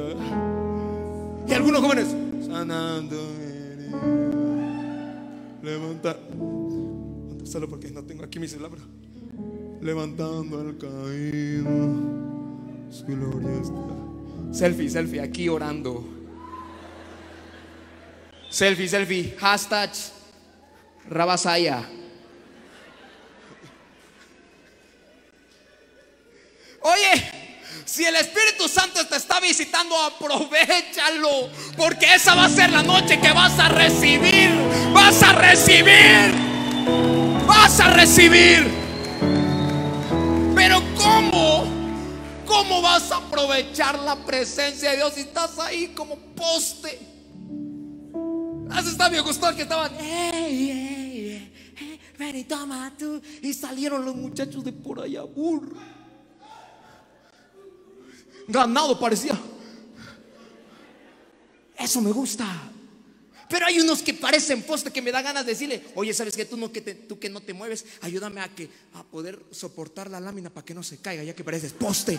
Y 1.46 1.52
algunos 1.52 1.80
jóvenes. 1.80 2.08
Sanando. 2.46 3.16
Levanta. 5.62 6.16
Solo 7.44 7.68
porque 7.68 7.90
no 7.90 8.02
tengo 8.02 8.24
aquí 8.24 8.40
mi 8.40 8.48
celular, 8.48 8.72
levantando 9.80 10.60
al 10.60 10.76
caído. 10.76 11.94
Su 12.90 13.04
gloria 13.06 13.60
está. 13.62 14.52
Selfie, 14.52 14.90
selfie, 14.90 15.20
aquí 15.20 15.48
orando. 15.48 16.04
Selfie, 18.54 18.88
selfie. 18.88 19.36
Hashtag 19.40 19.90
Rabasaya. 21.10 21.82
Oye, 26.82 27.30
si 27.84 28.04
el 28.04 28.14
Espíritu 28.14 28.68
Santo 28.68 29.04
te 29.08 29.16
está 29.16 29.40
visitando, 29.40 30.00
aprovechalo. 30.00 31.50
Porque 31.76 32.14
esa 32.14 32.36
va 32.36 32.44
a 32.44 32.48
ser 32.48 32.70
la 32.70 32.84
noche 32.84 33.18
que 33.18 33.32
vas 33.32 33.58
a 33.58 33.70
recibir. 33.70 34.50
Vas 34.92 35.20
a 35.24 35.32
recibir. 35.32 36.32
Vas 37.48 37.80
a 37.80 37.90
recibir. 37.90 38.70
Pero 40.54 40.80
¿cómo? 40.96 41.64
¿Cómo 42.46 42.82
vas 42.82 43.10
a 43.10 43.16
aprovechar 43.16 43.98
la 43.98 44.14
presencia 44.14 44.90
de 44.90 44.98
Dios 44.98 45.14
si 45.14 45.22
estás 45.22 45.58
ahí 45.58 45.88
como 45.88 46.16
poste? 46.36 47.13
Hace 48.74 48.90
está 48.90 49.08
me 49.08 49.20
gustó 49.20 49.54
que 49.54 49.62
estaban, 49.62 49.92
hey, 50.00 50.32
hey, 50.42 51.52
hey, 51.76 52.00
ven 52.18 52.36
y 52.36 52.44
toma 52.44 52.92
tú. 52.98 53.22
Y 53.40 53.54
salieron 53.54 54.04
los 54.04 54.16
muchachos 54.16 54.64
de 54.64 54.72
por 54.72 55.00
allá, 55.00 55.22
burro. 55.22 55.76
Ganado 58.48 58.98
parecía. 58.98 59.38
Eso 61.78 62.00
me 62.00 62.10
gusta. 62.10 62.46
Pero 63.48 63.66
hay 63.66 63.78
unos 63.78 64.02
que 64.02 64.14
parecen 64.14 64.62
poste 64.62 64.90
que 64.90 65.00
me 65.00 65.12
da 65.12 65.22
ganas 65.22 65.46
de 65.46 65.52
decirle, 65.52 65.84
oye, 65.94 66.12
¿sabes 66.12 66.34
que 66.34 66.44
tú, 66.44 66.56
no, 66.56 66.72
que 66.72 66.80
tú 66.80 67.20
que 67.20 67.28
no 67.28 67.40
te 67.40 67.54
mueves? 67.54 67.84
Ayúdame 68.00 68.40
a, 68.40 68.48
que, 68.48 68.68
a 68.94 69.04
poder 69.04 69.40
soportar 69.52 70.10
la 70.10 70.18
lámina 70.18 70.50
para 70.50 70.64
que 70.64 70.74
no 70.74 70.82
se 70.82 70.98
caiga, 70.98 71.22
ya 71.22 71.34
que 71.34 71.44
pareces 71.44 71.72
poste. 71.72 72.18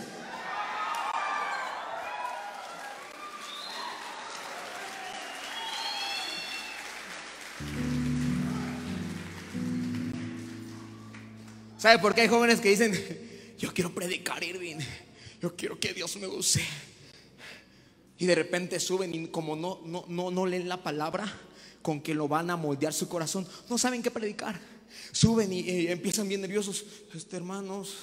¿Sabe 11.86 12.00
por 12.00 12.15
qué 12.15 12.21
hay 12.21 12.28
jóvenes 12.28 12.62
que 12.62 12.69
dicen, 12.69 13.54
yo 13.60 13.71
quiero 13.71 13.93
predicar, 13.93 14.43
Irving, 14.43 14.78
yo 15.39 15.56
quiero 15.56 15.80
que 15.80 15.93
Dios 15.93 16.15
me 16.17 16.26
use? 16.26 16.65
Y 18.17 18.26
de 18.26 18.34
repente 18.34 18.80
suben 18.80 19.13
y 19.13 19.28
como 19.28 19.56
no, 19.56 19.82
no, 19.86 20.04
no, 20.08 20.32
no 20.32 20.48
leen 20.48 20.67
la 20.67 20.82
palabra 20.82 21.32
con 21.84 22.02
que 22.02 22.15
lo 22.15 22.28
van 22.28 22.50
a 22.50 22.56
moldear 22.56 22.91
su 22.91 23.08
corazón, 23.08 23.48
no 23.69 23.78
saben 23.78 24.02
qué 24.02 24.10
predicar. 24.10 24.60
Suben 25.12 25.54
y, 25.54 25.86
empiezan 25.86 26.28
bien 26.28 26.41
nerviosos. 26.41 26.84
Este 27.13 27.38
hermanos, 27.38 27.98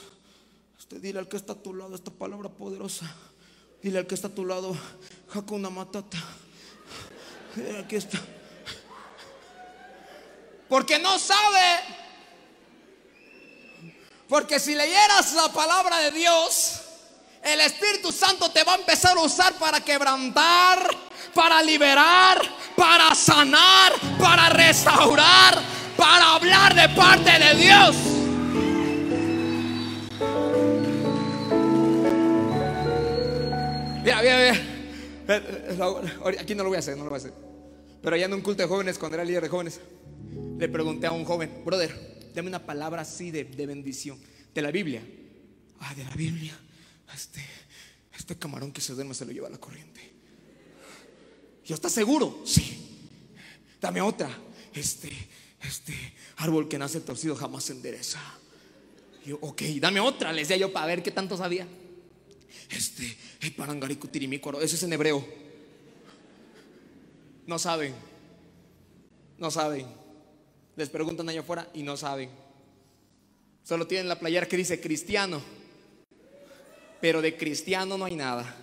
este, 0.79 1.01
dile 1.01 1.19
al 1.19 1.29
que 1.29 1.37
está 1.37 1.55
a 1.55 1.61
tu 1.61 1.75
lado 1.75 1.97
esta 1.97 2.13
palabra 2.13 2.51
poderosa. 2.51 3.13
Dile 3.83 3.99
al 3.99 4.07
que 4.07 4.15
está 4.15 4.29
a 4.29 4.33
tu 4.33 4.47
lado, 4.47 4.77
una 5.51 5.71
Matata. 5.71 6.23
Dile, 7.57 7.79
Aquí 7.79 7.97
está. 7.97 8.25
Porque 10.69 11.01
no 11.01 11.19
sabe. 11.19 12.02
Porque 14.33 14.59
si 14.59 14.75
leyeras 14.75 15.35
la 15.35 15.53
palabra 15.53 15.99
de 15.99 16.11
Dios, 16.11 16.81
el 17.43 17.61
Espíritu 17.61 18.11
Santo 18.11 18.51
te 18.51 18.65
va 18.65 18.73
a 18.73 18.77
empezar 18.77 19.15
a 19.15 19.21
usar 19.21 19.53
para 19.59 19.79
quebrantar, 19.83 20.89
para 21.35 21.63
liberar, 21.63 22.41
para 22.75 23.15
sanar, 23.15 23.93
para 24.19 24.49
restaurar, 24.49 25.61
para 25.99 26.33
hablar 26.33 26.75
de 26.75 26.89
parte 26.97 27.31
de 27.31 27.55
Dios. 27.57 27.97
Mira, 34.03 34.23
mira, 34.23 34.57
mira. 35.29 36.41
Aquí 36.41 36.55
no 36.55 36.63
lo 36.63 36.71
voy 36.71 36.77
a 36.77 36.79
hacer, 36.79 36.97
no 36.97 37.05
lo 37.05 37.11
voy 37.11 37.19
a 37.19 37.21
hacer. 37.21 37.35
Pero 38.01 38.17
allá 38.17 38.25
en 38.25 38.33
un 38.33 38.41
culto 38.41 38.63
de 38.63 38.69
jóvenes, 38.71 38.97
cuando 38.97 39.17
era 39.17 39.27
líder 39.27 39.43
de 39.43 39.49
jóvenes, 39.51 39.79
le 40.57 40.69
pregunté 40.71 41.07
a 41.07 41.13
un 41.13 41.27
joven, 41.27 41.63
brother, 41.67 42.22
dame 42.35 42.49
una 42.49 42.65
palabra 42.65 43.03
así 43.03 43.31
de, 43.31 43.45
de 43.45 43.67
bendición, 43.67 44.19
de 44.55 44.63
la 44.63 44.71
Biblia. 44.71 45.03
Ah, 45.81 45.95
de 45.95 46.05
la 46.05 46.15
Biblia. 46.15 46.59
Este, 47.15 47.41
este 48.17 48.37
camarón 48.37 48.73
que 48.73 48.81
se 48.81 48.95
duerme 48.95 49.15
se 49.15 49.25
lo 49.25 49.33
lleva 49.33 49.49
a 49.49 49.51
la 49.51 49.59
corriente. 49.59 50.01
¿Yo 51.65 51.75
está 51.75 51.89
seguro? 51.89 52.43
Sí. 52.45 53.01
Dame 53.81 54.01
otra. 54.01 54.31
Este, 54.75 55.11
este 55.63 55.95
árbol 56.37 56.69
que 56.69 56.79
nace 56.79 57.01
torcido 57.01 57.37
jamás 57.37 57.65
se 57.65 57.73
endereza. 57.73 58.21
Yo, 59.25 59.39
ok, 59.41 59.63
dame 59.81 60.01
otra, 60.01 60.33
les 60.33 60.49
decía 60.49 60.61
yo 60.61 60.73
para 60.73 60.87
ver 60.87 61.03
qué 61.03 61.11
tanto 61.11 61.37
sabía. 61.37 61.67
Este, 62.71 63.17
el 63.41 63.53
parangaricutirimícuaro, 63.53 64.61
eso 64.61 64.75
es 64.75 64.83
en 64.83 64.93
hebreo. 64.93 65.25
No 67.47 67.59
saben. 67.59 67.95
No 69.39 69.51
saben. 69.51 70.02
Les 70.77 70.89
preguntan 70.89 71.29
allá 71.29 71.41
afuera 71.41 71.69
y 71.75 71.83
no 71.83 71.97
saben. 71.97 72.31
Solo 73.65 73.87
tienen 73.87 74.09
la 74.09 74.19
playera 74.19 74.49
que 74.49 74.57
dice 74.57 74.81
cristiano. 74.81 75.41
Pero 77.01 77.21
de 77.21 77.37
cristiano 77.37 77.99
no 77.99 78.05
hay 78.05 78.17
nada. 78.17 78.57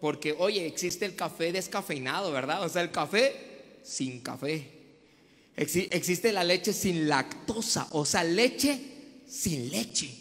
Porque, 0.00 0.34
oye, 0.38 0.66
existe 0.66 1.04
el 1.04 1.14
café 1.14 1.52
descafeinado, 1.52 2.32
¿verdad? 2.32 2.64
O 2.64 2.68
sea, 2.68 2.82
el 2.82 2.90
café 2.90 3.78
sin 3.82 4.20
café. 4.20 4.66
existe 5.56 6.32
la 6.32 6.44
leche 6.44 6.72
sin 6.72 7.08
lactosa, 7.08 7.88
o 7.90 8.04
sea, 8.04 8.24
leche 8.24 8.80
sin 9.28 9.70
leche. 9.70 10.12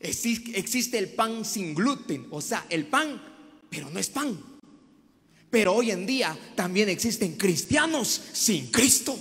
existe 0.00 0.98
el 0.98 1.10
pan 1.10 1.44
sin 1.44 1.74
gluten, 1.74 2.26
o 2.30 2.40
sea, 2.40 2.66
el 2.68 2.86
pan, 2.86 3.20
pero 3.70 3.90
no 3.90 3.98
es 3.98 4.08
pan. 4.08 4.38
Pero 5.50 5.74
hoy 5.74 5.92
en 5.92 6.04
día 6.04 6.36
también 6.56 6.88
existen 6.88 7.36
cristianos 7.36 8.20
sin 8.32 8.72
Cristo. 8.72 9.16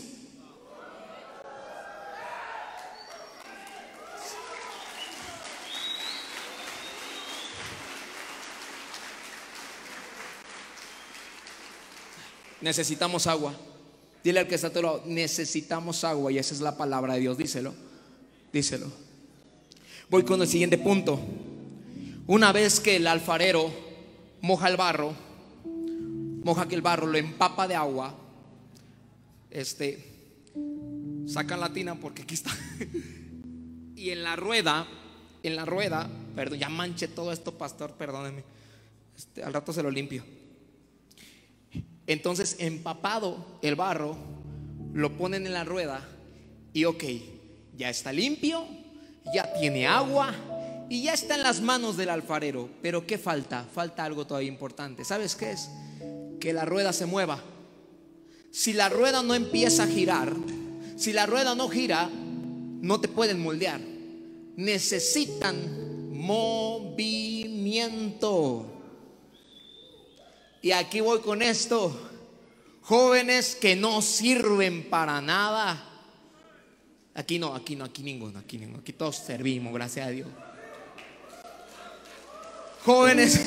Necesitamos 12.64 13.28
agua. 13.28 13.54
Dile 14.24 14.40
al 14.40 14.48
que 14.48 14.56
está 14.56 14.68
a 14.68 14.74
tu 14.74 14.82
lado, 14.82 15.04
necesitamos 15.06 16.04
agua 16.06 16.32
y 16.32 16.38
esa 16.38 16.56
es 16.56 16.62
la 16.62 16.78
palabra 16.78 17.16
de 17.16 17.20
Dios, 17.20 17.38
díselo, 17.38 17.74
díselo. 18.54 18.88
Voy 20.10 20.24
con 20.24 20.42
el 20.42 20.48
siguiente 20.48 20.78
punto. 20.78 21.20
Una 22.26 22.54
vez 22.54 22.80
que 22.80 22.96
el 22.96 23.08
alfarero 23.08 23.70
moja 24.42 24.70
el 24.70 24.78
barro, 24.78 25.14
moja 26.44 26.68
que 26.68 26.76
el 26.76 26.82
barro 26.82 27.06
lo 27.06 27.18
empapa 27.18 27.68
de 27.68 27.76
agua, 27.76 28.16
este, 29.52 30.02
sacan 31.28 31.60
la 31.60 31.74
tina 31.74 31.96
porque 31.96 32.22
aquí 32.22 32.36
está. 32.36 32.52
y 33.96 34.10
en 34.12 34.24
la 34.24 34.38
rueda, 34.38 34.88
en 35.44 35.58
la 35.58 35.66
rueda, 35.66 36.10
perdón, 36.34 36.60
ya 36.60 36.70
manche 36.70 37.10
todo 37.10 37.34
esto, 37.34 37.58
pastor, 37.58 37.92
perdóneme. 37.96 38.44
Este, 39.18 39.44
al 39.44 39.54
rato 39.54 39.74
se 39.74 39.84
lo 39.84 39.92
limpio. 39.92 40.24
Entonces, 42.08 42.58
empapado 42.60 43.60
el 43.62 43.76
barro, 43.76 44.18
lo 44.94 45.18
ponen 45.18 45.46
en 45.46 45.54
la 45.54 45.64
rueda 45.64 46.08
y 46.74 46.86
ok, 46.86 47.04
ya 47.76 47.90
está 47.90 48.12
limpio, 48.12 48.66
ya 49.34 49.54
tiene 49.54 49.88
agua 49.88 50.34
y 50.90 51.04
ya 51.04 51.14
está 51.14 51.36
en 51.36 51.44
las 51.44 51.62
manos 51.62 51.96
del 51.98 52.10
alfarero. 52.10 52.70
Pero 52.82 53.06
¿qué 53.08 53.18
falta? 53.18 53.66
Falta 53.74 54.04
algo 54.04 54.28
todavía 54.28 54.50
importante. 54.50 55.06
¿Sabes 55.06 55.36
qué 55.36 55.52
es? 55.52 55.70
Que 56.40 56.52
la 56.54 56.66
rueda 56.66 56.92
se 56.94 57.06
mueva. 57.06 57.42
Si 58.52 58.74
la 58.74 58.90
rueda 58.90 59.24
no 59.24 59.34
empieza 59.34 59.84
a 59.84 59.88
girar, 59.88 60.34
si 60.98 61.14
la 61.14 61.26
rueda 61.26 61.56
no 61.56 61.70
gira, 61.70 62.10
no 62.10 63.00
te 63.00 63.08
pueden 63.08 63.40
moldear. 63.40 63.80
Necesitan 64.56 66.12
movimiento. 66.12 67.14
Y 70.64 70.72
aquí 70.72 71.02
voy 71.02 71.20
con 71.20 71.42
esto. 71.42 71.94
Jóvenes 72.84 73.54
que 73.54 73.76
no 73.76 74.02
sirven 74.02 74.90
para 74.90 75.20
nada. 75.20 75.90
Aquí 77.14 77.38
no, 77.38 77.54
aquí 77.54 77.76
no, 77.76 77.84
aquí 77.84 78.02
ninguno, 78.02 78.40
aquí 78.40 78.58
ninguno. 78.58 78.80
Aquí 78.80 78.94
todos 78.94 79.18
servimos, 79.18 79.74
gracias 79.74 80.08
a 80.08 80.10
Dios. 80.10 80.30
Jóvenes, 82.86 83.46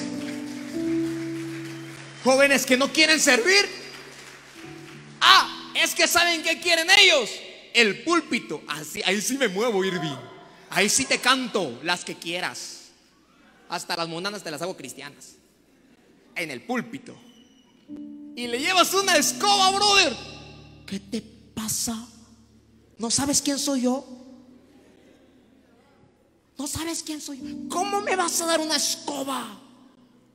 jóvenes 2.22 2.66
que 2.66 2.76
no 2.76 2.92
quieren 2.92 3.18
servir. 3.18 3.66
Ah, 5.18 5.72
es 5.74 5.94
que 5.94 6.06
saben 6.06 6.42
qué 6.42 6.60
quieren 6.60 6.86
ellos. 7.02 7.30
El 7.72 8.04
púlpito. 8.04 8.62
Así, 8.68 9.00
ahí 9.06 9.22
sí 9.22 9.38
me 9.38 9.48
muevo, 9.48 9.82
Irving. 9.82 10.16
Ahí 10.68 10.90
sí 10.90 11.06
te 11.06 11.18
canto 11.18 11.80
las 11.82 12.04
que 12.04 12.14
quieras. 12.14 12.90
Hasta 13.70 13.96
las 13.96 14.06
monanas 14.06 14.42
te 14.42 14.50
las 14.50 14.60
hago 14.60 14.76
cristianas 14.76 15.35
en 16.36 16.50
el 16.50 16.62
púlpito 16.62 17.16
y 18.36 18.46
le 18.46 18.60
llevas 18.60 18.92
una 18.92 19.16
escoba, 19.16 19.70
brother, 19.70 20.14
¿qué 20.86 21.00
te 21.00 21.22
pasa? 21.22 22.06
¿No 22.98 23.10
sabes 23.10 23.40
quién 23.40 23.58
soy 23.58 23.82
yo? 23.82 24.06
¿No 26.58 26.66
sabes 26.66 27.02
quién 27.02 27.20
soy 27.20 27.38
yo? 27.38 27.68
¿Cómo 27.70 28.02
me 28.02 28.14
vas 28.14 28.38
a 28.42 28.46
dar 28.46 28.60
una 28.60 28.76
escoba? 28.76 29.58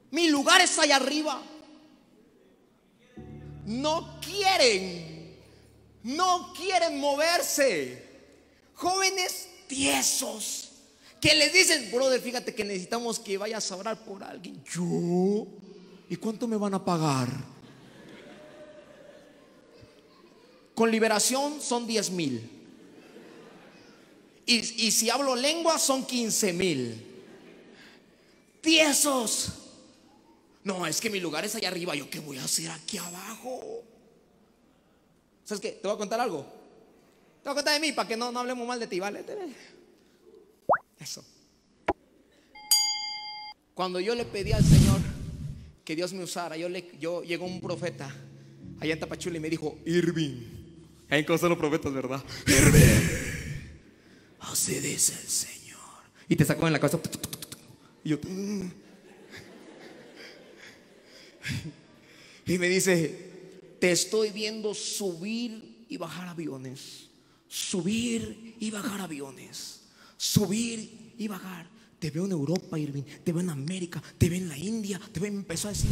Mi 0.10 0.30
lugar 0.30 0.62
es 0.62 0.80
allá 0.80 0.96
arriba. 0.96 1.44
No 3.68 4.20
quieren, 4.20 5.38
no 6.02 6.54
quieren 6.54 7.00
moverse. 7.00 8.10
Jóvenes 8.74 9.48
tiesos 9.68 10.72
que 11.22 11.36
les 11.36 11.54
dicen, 11.54 11.92
brother, 11.92 12.20
fíjate 12.20 12.56
que 12.56 12.64
necesitamos 12.64 13.20
que 13.20 13.38
vayas 13.38 13.72
a 13.72 13.76
orar 13.76 14.04
por 14.04 14.24
alguien. 14.24 14.64
Yo 14.64 15.46
¿Y 16.12 16.17
cuánto 16.17 16.45
me 16.45 16.58
van 16.58 16.74
a 16.74 16.84
pagar? 16.84 17.30
Con 20.76 20.91
liberación 20.91 21.62
son 21.62 21.88
10 21.88 22.12
mil. 22.12 22.50
Y, 24.45 24.91
si 24.91 25.10
hablo 25.10 25.38
lengua 25.38 25.80
son 25.80 26.06
15 26.06 26.52
mil. 26.52 27.24
Tiesos. 28.60 29.54
No, 30.65 30.86
es 30.86 31.00
que 31.00 31.10
mi 31.10 31.21
lugar 31.21 31.45
es 31.45 31.56
allá 31.56 31.69
arriba. 31.69 31.95
¿Yo 31.95 32.10
qué 32.10 32.19
voy 32.19 32.39
a 32.39 32.43
hacer 32.43 32.69
aquí 32.71 32.97
abajo? 32.97 33.82
¿Sabes 35.45 35.62
qué? 35.62 35.71
Te 35.71 35.88
voy 35.88 35.95
a 35.95 35.97
contar 35.97 36.19
algo. 36.19 36.45
Te 37.41 37.47
voy 37.47 37.54
a 37.54 37.56
contar 37.56 37.74
de 37.76 37.80
mí 37.80 37.93
para 37.93 38.10
que 38.10 38.17
no, 38.17 38.34
no 38.34 38.41
hablemos 38.41 38.67
mal 38.67 38.82
de 38.82 38.88
ti, 38.88 39.00
¿vale? 39.00 39.24
Eso. 41.00 41.24
Cuando 43.74 44.02
yo 44.02 44.13
le 44.13 44.26
pedí 44.26 44.52
al 44.52 44.65
Señor 44.65 45.11
que 45.84 45.96
Dios 45.96 46.13
me 46.13 46.24
usara. 46.24 46.58
Yo, 46.58 46.70
le, 46.70 46.91
yo 47.00 47.24
llegó 47.24 47.46
un 47.46 47.62
profeta 47.62 48.13
allá 48.80 48.94
en 48.94 49.00
Tapachula 49.00 49.38
y 49.38 49.39
me 49.39 49.50
dijo, 49.50 49.78
Irving. 49.86 50.62
Ahí 51.10 51.26
cosas 51.26 51.50
los 51.50 51.58
profetas, 51.58 51.94
¿verdad? 51.94 52.24
Irving. 52.48 53.32
Así 54.39 54.80
dice 54.80 55.13
el 55.13 55.28
Señor. 55.28 55.80
Y 56.28 56.36
te 56.36 56.46
sacó 56.46 56.67
en 56.67 56.74
la 56.74 56.80
cabeza. 56.80 57.00
Y 58.04 58.10
yo. 58.10 58.17
Mm". 58.24 58.72
Y 62.46 62.58
me 62.58 62.67
dice, 62.70 63.32
te 63.80 63.91
estoy 63.91 64.32
viendo 64.32 64.74
subir 64.74 65.86
y 65.88 65.98
bajar 65.98 66.28
aviones. 66.28 67.10
Subir 67.48 68.56
y 68.60 68.72
bajar 68.72 69.02
aviones. 69.02 69.82
Subir 70.17 71.13
y 71.17 71.28
bajar. 71.28 71.67
Te 72.02 72.10
veo 72.10 72.26
en 72.26 72.32
Europa, 72.32 72.80
Irving. 72.80 73.04
Te 73.24 73.32
veo 73.32 73.42
en 73.42 73.52
América. 73.52 74.02
Te 74.18 74.28
veo 74.28 74.40
en 74.40 74.50
la 74.50 74.58
India. 74.58 75.00
Te 75.14 75.20
veo, 75.20 75.30
empezó 75.30 75.68
a 75.68 75.72
decir. 75.72 75.92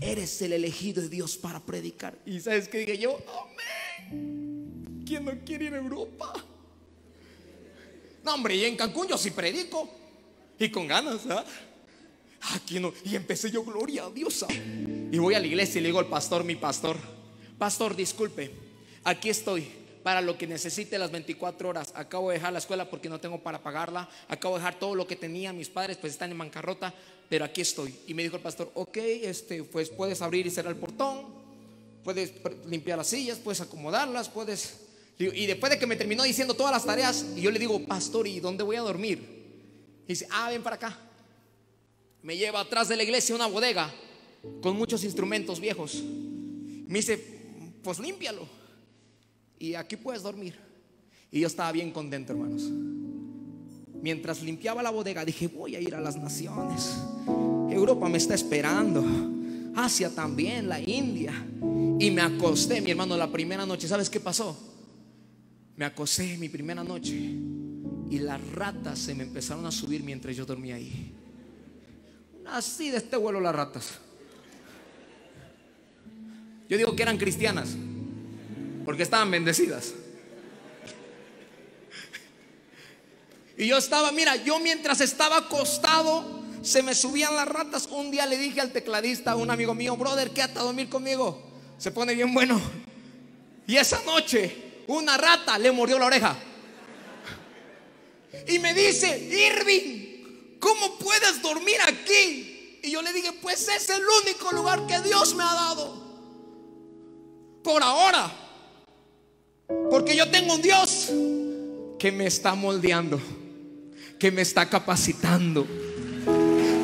eres 0.00 0.40
el 0.40 0.52
elegido 0.52 1.02
de 1.02 1.08
Dios 1.08 1.36
para 1.36 1.58
predicar. 1.58 2.16
Y 2.24 2.38
sabes 2.38 2.68
que 2.68 2.78
dije 2.78 2.96
yo, 2.96 3.18
amén. 4.08 5.02
¿Quién 5.04 5.24
no 5.24 5.32
quiere 5.44 5.64
ir 5.64 5.74
a 5.74 5.78
Europa? 5.78 6.32
No, 8.22 8.34
hombre, 8.34 8.54
y 8.54 8.66
en 8.66 8.76
Cancún 8.76 9.08
yo 9.08 9.18
sí 9.18 9.32
predico. 9.32 9.90
Y 10.60 10.68
con 10.68 10.86
ganas, 10.86 11.26
¿ah? 11.28 11.44
Aquí 12.54 12.78
no. 12.78 12.92
Y 13.04 13.16
empecé 13.16 13.50
yo, 13.50 13.64
gloria 13.64 14.04
a 14.04 14.10
Dios. 14.10 14.44
¿ah? 14.44 14.52
Y 14.52 15.18
voy 15.18 15.34
a 15.34 15.40
la 15.40 15.46
iglesia 15.48 15.80
y 15.80 15.82
le 15.82 15.88
digo 15.88 15.98
al 15.98 16.06
pastor, 16.06 16.44
mi 16.44 16.54
pastor, 16.54 16.96
pastor, 17.58 17.96
disculpe, 17.96 18.52
aquí 19.02 19.28
estoy 19.28 19.66
para 20.06 20.20
lo 20.20 20.38
que 20.38 20.46
necesite 20.46 20.98
las 20.98 21.10
24 21.10 21.68
horas. 21.68 21.92
Acabo 21.96 22.30
de 22.30 22.34
dejar 22.34 22.52
la 22.52 22.60
escuela 22.60 22.88
porque 22.88 23.08
no 23.08 23.18
tengo 23.18 23.42
para 23.42 23.60
pagarla. 23.60 24.08
Acabo 24.28 24.54
de 24.54 24.60
dejar 24.60 24.78
todo 24.78 24.94
lo 24.94 25.04
que 25.04 25.16
tenía. 25.16 25.52
Mis 25.52 25.68
padres 25.68 25.96
pues 25.96 26.12
están 26.12 26.30
en 26.30 26.38
bancarrota, 26.38 26.94
pero 27.28 27.44
aquí 27.44 27.62
estoy. 27.62 27.92
Y 28.06 28.14
me 28.14 28.22
dijo 28.22 28.36
el 28.36 28.42
pastor, 28.42 28.70
ok, 28.74 28.96
este, 28.98 29.64
pues 29.64 29.90
puedes 29.90 30.22
abrir 30.22 30.46
y 30.46 30.50
cerrar 30.50 30.72
el 30.72 30.78
portón, 30.78 31.26
puedes 32.04 32.34
limpiar 32.68 32.98
las 32.98 33.08
sillas, 33.08 33.38
puedes 33.38 33.60
acomodarlas, 33.60 34.28
puedes... 34.28 34.78
Y 35.18 35.44
después 35.46 35.72
de 35.72 35.78
que 35.80 35.88
me 35.88 35.96
terminó 35.96 36.22
diciendo 36.22 36.54
todas 36.54 36.70
las 36.70 36.86
tareas, 36.86 37.26
y 37.34 37.40
yo 37.40 37.50
le 37.50 37.58
digo, 37.58 37.84
pastor, 37.84 38.28
¿y 38.28 38.38
dónde 38.38 38.62
voy 38.62 38.76
a 38.76 38.82
dormir? 38.82 39.18
Y 40.04 40.10
dice, 40.10 40.28
ah, 40.30 40.50
ven 40.50 40.62
para 40.62 40.76
acá. 40.76 40.96
Me 42.22 42.36
lleva 42.36 42.60
atrás 42.60 42.86
de 42.86 42.94
la 42.94 43.02
iglesia 43.02 43.34
una 43.34 43.46
bodega 43.46 43.92
con 44.62 44.76
muchos 44.76 45.02
instrumentos 45.02 45.58
viejos. 45.58 45.94
Me 45.94 47.00
dice, 47.00 47.20
pues 47.82 47.98
límpialo. 47.98 48.65
Y 49.58 49.74
aquí 49.74 49.96
puedes 49.96 50.22
dormir. 50.22 50.54
Y 51.30 51.40
yo 51.40 51.46
estaba 51.46 51.72
bien 51.72 51.90
contento, 51.90 52.32
hermanos. 52.32 52.70
Mientras 54.02 54.42
limpiaba 54.42 54.82
la 54.82 54.90
bodega, 54.90 55.24
dije, 55.24 55.48
voy 55.48 55.74
a 55.74 55.80
ir 55.80 55.94
a 55.94 56.00
las 56.00 56.16
naciones. 56.16 56.96
Europa 57.70 58.08
me 58.08 58.18
está 58.18 58.34
esperando. 58.34 59.04
Asia 59.74 60.14
también, 60.14 60.68
la 60.68 60.80
India. 60.80 61.32
Y 61.98 62.10
me 62.10 62.22
acosté, 62.22 62.80
mi 62.80 62.90
hermano, 62.90 63.16
la 63.16 63.30
primera 63.30 63.66
noche. 63.66 63.88
¿Sabes 63.88 64.08
qué 64.08 64.20
pasó? 64.20 64.56
Me 65.76 65.84
acosté 65.84 66.38
mi 66.38 66.48
primera 66.48 66.82
noche 66.82 67.14
y 68.10 68.18
las 68.18 68.40
ratas 68.52 68.98
se 68.98 69.14
me 69.14 69.24
empezaron 69.24 69.66
a 69.66 69.70
subir 69.70 70.02
mientras 70.02 70.36
yo 70.36 70.46
dormía 70.46 70.76
ahí. 70.76 71.12
Así 72.46 72.90
de 72.90 72.98
este 72.98 73.16
vuelo 73.16 73.40
las 73.40 73.54
ratas. 73.54 73.98
Yo 76.68 76.76
digo 76.76 76.96
que 76.96 77.02
eran 77.02 77.18
cristianas, 77.18 77.76
porque 78.86 79.02
estaban 79.02 79.30
bendecidas. 79.30 79.92
Y 83.58 83.66
yo 83.66 83.76
estaba, 83.76 84.12
mira, 84.12 84.36
yo 84.36 84.60
mientras 84.60 85.00
estaba 85.00 85.38
acostado, 85.38 86.42
se 86.62 86.82
me 86.82 86.94
subían 86.94 87.34
las 87.34 87.48
ratas. 87.48 87.88
Un 87.90 88.10
día 88.10 88.26
le 88.26 88.38
dije 88.38 88.60
al 88.60 88.70
tecladista, 88.70 89.34
un 89.34 89.50
amigo 89.50 89.74
mío, 89.74 89.96
brother, 89.96 90.30
quédate 90.30 90.60
a 90.60 90.62
dormir 90.62 90.88
conmigo. 90.88 91.42
Se 91.78 91.90
pone 91.90 92.14
bien 92.14 92.32
bueno. 92.32 92.60
Y 93.66 93.76
esa 93.76 94.00
noche 94.04 94.84
una 94.86 95.16
rata 95.16 95.58
le 95.58 95.72
mordió 95.72 95.98
la 95.98 96.06
oreja. 96.06 96.36
Y 98.46 98.60
me 98.60 98.72
dice, 98.72 99.18
Irving, 99.18 100.58
¿cómo 100.60 100.96
puedes 100.98 101.42
dormir 101.42 101.78
aquí? 101.84 102.78
Y 102.84 102.90
yo 102.92 103.02
le 103.02 103.12
dije, 103.12 103.32
pues 103.42 103.66
es 103.68 103.90
el 103.90 104.02
único 104.22 104.52
lugar 104.52 104.86
que 104.86 105.00
Dios 105.00 105.34
me 105.34 105.42
ha 105.42 105.54
dado. 105.54 106.06
Por 107.64 107.82
ahora. 107.82 108.45
Porque 109.90 110.16
yo 110.16 110.30
tengo 110.30 110.54
un 110.54 110.62
Dios 110.62 111.10
que 111.98 112.12
me 112.12 112.26
está 112.26 112.54
moldeando, 112.54 113.20
que 114.18 114.30
me 114.30 114.42
está 114.42 114.68
capacitando, 114.68 115.66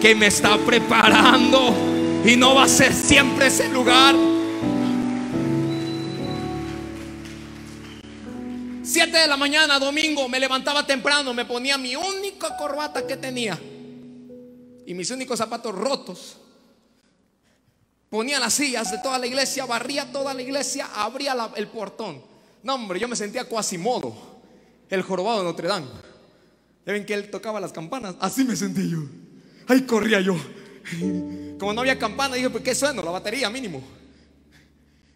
que 0.00 0.14
me 0.14 0.26
está 0.26 0.58
preparando. 0.58 1.74
Y 2.24 2.36
no 2.36 2.54
va 2.54 2.64
a 2.64 2.68
ser 2.68 2.92
siempre 2.92 3.48
ese 3.48 3.68
lugar. 3.68 4.14
7 8.84 9.16
de 9.16 9.26
la 9.26 9.36
mañana, 9.36 9.78
domingo, 9.78 10.28
me 10.28 10.38
levantaba 10.38 10.86
temprano, 10.86 11.32
me 11.32 11.44
ponía 11.44 11.78
mi 11.78 11.96
única 11.96 12.56
corbata 12.56 13.06
que 13.06 13.16
tenía 13.16 13.58
y 14.86 14.94
mis 14.94 15.10
únicos 15.10 15.38
zapatos 15.38 15.74
rotos. 15.74 16.36
Ponía 18.10 18.38
las 18.38 18.52
sillas 18.52 18.90
de 18.90 18.98
toda 18.98 19.18
la 19.18 19.26
iglesia, 19.26 19.64
barría 19.64 20.12
toda 20.12 20.34
la 20.34 20.42
iglesia, 20.42 20.90
abría 20.94 21.34
el 21.56 21.68
portón. 21.68 22.31
No, 22.62 22.74
hombre, 22.74 23.00
yo 23.00 23.08
me 23.08 23.16
sentía 23.16 23.44
cuasimodo, 23.44 24.14
el 24.88 25.02
jorobado 25.02 25.38
de 25.38 25.44
Notre 25.44 25.68
Dame. 25.68 25.86
Ya 26.86 26.92
ven 26.92 27.06
que 27.06 27.14
él 27.14 27.30
tocaba 27.30 27.60
las 27.60 27.72
campanas, 27.72 28.16
así 28.20 28.44
me 28.44 28.56
sentí 28.56 28.88
yo. 28.88 29.00
Ahí 29.68 29.82
corría 29.82 30.20
yo. 30.20 30.36
Como 31.58 31.72
no 31.72 31.80
había 31.80 31.98
campana, 31.98 32.34
dije, 32.34 32.50
pues 32.50 32.64
qué 32.64 32.74
sueno, 32.74 33.02
la 33.02 33.10
batería 33.10 33.48
mínimo. 33.50 33.82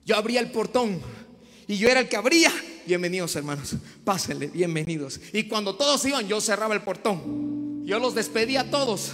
Yo 0.04 0.16
abría 0.16 0.40
el 0.40 0.50
portón 0.50 1.00
y 1.66 1.76
yo 1.76 1.88
era 1.88 2.00
el 2.00 2.08
que 2.08 2.16
abría 2.16 2.52
bienvenidos 2.86 3.34
hermanos, 3.34 3.74
pásenle, 4.04 4.46
bienvenidos. 4.46 5.20
Y 5.32 5.44
cuando 5.44 5.74
todos 5.74 6.04
iban, 6.06 6.26
yo 6.28 6.40
cerraba 6.40 6.74
el 6.74 6.82
portón. 6.82 7.84
Yo 7.84 7.98
los 7.98 8.14
despedía 8.14 8.62
a 8.62 8.70
todos. 8.70 9.12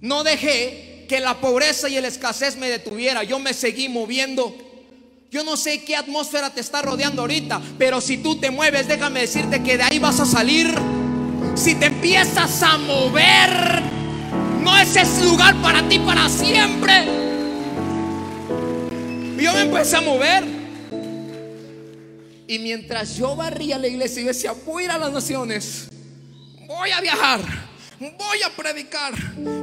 No 0.00 0.22
dejé 0.22 1.06
que 1.08 1.20
la 1.20 1.40
pobreza 1.40 1.88
y 1.88 2.00
la 2.00 2.08
escasez 2.08 2.56
me 2.56 2.68
detuviera. 2.68 3.24
Yo 3.24 3.38
me 3.38 3.52
seguí 3.52 3.88
moviendo. 3.88 4.56
Yo 5.30 5.44
no 5.44 5.56
sé 5.56 5.84
qué 5.84 5.94
atmósfera 5.94 6.50
te 6.50 6.60
está 6.60 6.82
rodeando 6.82 7.22
ahorita, 7.22 7.62
pero 7.78 8.00
si 8.00 8.18
tú 8.18 8.40
te 8.40 8.50
mueves, 8.50 8.88
déjame 8.88 9.20
decirte 9.20 9.62
que 9.62 9.76
de 9.76 9.84
ahí 9.84 10.00
vas 10.00 10.18
a 10.18 10.26
salir. 10.26 10.74
Si 11.54 11.76
te 11.76 11.86
empiezas 11.86 12.60
a 12.64 12.78
mover, 12.78 13.80
no 14.60 14.76
es 14.76 14.96
ese 14.96 15.24
lugar 15.24 15.54
para 15.62 15.88
ti 15.88 16.00
para 16.00 16.28
siempre. 16.28 17.04
yo 19.36 19.52
me 19.52 19.60
empecé 19.60 19.96
a 19.96 20.00
mover. 20.00 20.44
Y 22.48 22.58
mientras 22.58 23.16
yo 23.16 23.36
barría 23.36 23.78
la 23.78 23.86
iglesia 23.86 24.22
y 24.22 24.24
decía, 24.24 24.52
voy 24.66 24.82
a 24.82 24.86
ir 24.86 24.90
a 24.90 24.98
las 24.98 25.12
naciones, 25.12 25.86
voy 26.66 26.90
a 26.90 27.00
viajar, 27.00 27.40
voy 28.00 28.42
a 28.44 28.50
predicar 28.56 29.14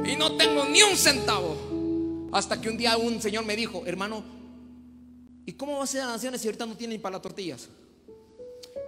y 0.06 0.16
no 0.16 0.34
tengo 0.38 0.64
ni 0.64 0.80
un 0.80 0.96
centavo. 0.96 2.30
Hasta 2.32 2.58
que 2.58 2.70
un 2.70 2.78
día 2.78 2.96
un 2.96 3.20
señor 3.20 3.44
me 3.44 3.54
dijo, 3.54 3.82
hermano, 3.84 4.37
¿y 5.48 5.54
cómo 5.54 5.78
va 5.78 5.84
a 5.84 5.86
ser 5.86 6.02
las 6.02 6.10
naciones 6.10 6.42
si 6.42 6.48
ahorita 6.48 6.66
no 6.66 6.76
tienen 6.76 7.00
para 7.00 7.14
las 7.14 7.22
tortillas? 7.22 7.70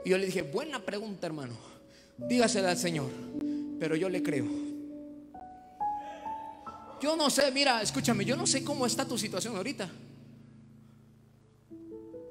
Y 0.04 0.10
yo 0.10 0.18
le 0.18 0.26
dije, 0.26 0.42
buena 0.42 0.84
pregunta, 0.84 1.26
hermano. 1.26 1.54
Dígasela 2.18 2.72
al 2.72 2.76
Señor, 2.76 3.08
pero 3.78 3.96
yo 3.96 4.10
le 4.10 4.22
creo. 4.22 4.44
Yo 7.00 7.16
no 7.16 7.30
sé, 7.30 7.50
mira, 7.50 7.80
escúchame, 7.80 8.26
yo 8.26 8.36
no 8.36 8.46
sé 8.46 8.62
cómo 8.62 8.84
está 8.84 9.08
tu 9.08 9.16
situación 9.16 9.56
ahorita. 9.56 9.88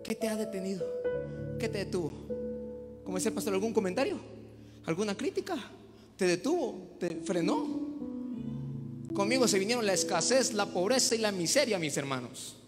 ¿Qué 0.04 0.14
te 0.14 0.28
ha 0.28 0.36
detenido? 0.36 0.86
¿Qué 1.60 1.68
te 1.68 1.80
detuvo? 1.80 2.12
Como 3.04 3.18
dice 3.18 3.30
el 3.30 3.34
pastor, 3.34 3.56
¿algún 3.56 3.74
comentario? 3.74 4.20
¿Alguna 4.86 5.18
crítica? 5.18 5.58
¿Te 6.16 6.28
detuvo? 6.28 6.98
¿Te 7.00 7.16
frenó? 7.26 7.66
Conmigo 9.12 9.48
se 9.48 9.58
vinieron 9.58 9.88
la 9.88 9.94
escasez, 9.94 10.54
la 10.54 10.68
pobreza 10.68 11.16
y 11.16 11.18
la 11.18 11.32
miseria, 11.32 11.80
mis 11.80 11.98
hermanos. 11.98 12.59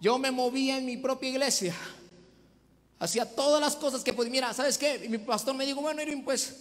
Yo 0.00 0.18
me 0.18 0.30
movía 0.30 0.78
en 0.78 0.86
mi 0.86 0.96
propia 0.96 1.28
iglesia. 1.28 1.74
Hacía 2.98 3.24
todas 3.24 3.60
las 3.60 3.76
cosas 3.76 4.02
que 4.02 4.12
podía. 4.12 4.30
Mira, 4.30 4.54
¿sabes 4.54 4.78
qué? 4.78 5.06
mi 5.08 5.18
pastor 5.18 5.54
me 5.54 5.66
dijo, 5.66 5.80
bueno, 5.80 6.02
Irving, 6.02 6.22
pues, 6.22 6.56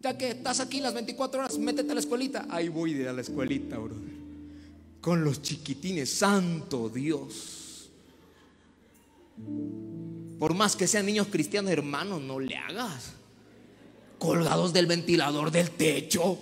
ya 0.00 0.16
que 0.16 0.30
estás 0.30 0.60
aquí 0.60 0.80
las 0.80 0.94
24 0.94 1.40
horas, 1.40 1.58
métete 1.58 1.90
a 1.90 1.94
la 1.94 2.00
escuelita. 2.00 2.46
Ahí 2.48 2.68
voy 2.68 2.94
de 2.94 3.08
a 3.08 3.12
la 3.12 3.22
escuelita, 3.22 3.78
bro. 3.78 3.96
Con 5.00 5.24
los 5.24 5.42
chiquitines, 5.42 6.12
santo 6.12 6.88
Dios. 6.88 7.90
Por 10.38 10.54
más 10.54 10.76
que 10.76 10.86
sean 10.86 11.06
niños 11.06 11.26
cristianos, 11.28 11.70
hermanos, 11.72 12.20
no 12.20 12.38
le 12.38 12.56
hagas. 12.56 13.12
Colgados 14.18 14.72
del 14.72 14.86
ventilador 14.86 15.50
del 15.50 15.70
techo. 15.70 16.38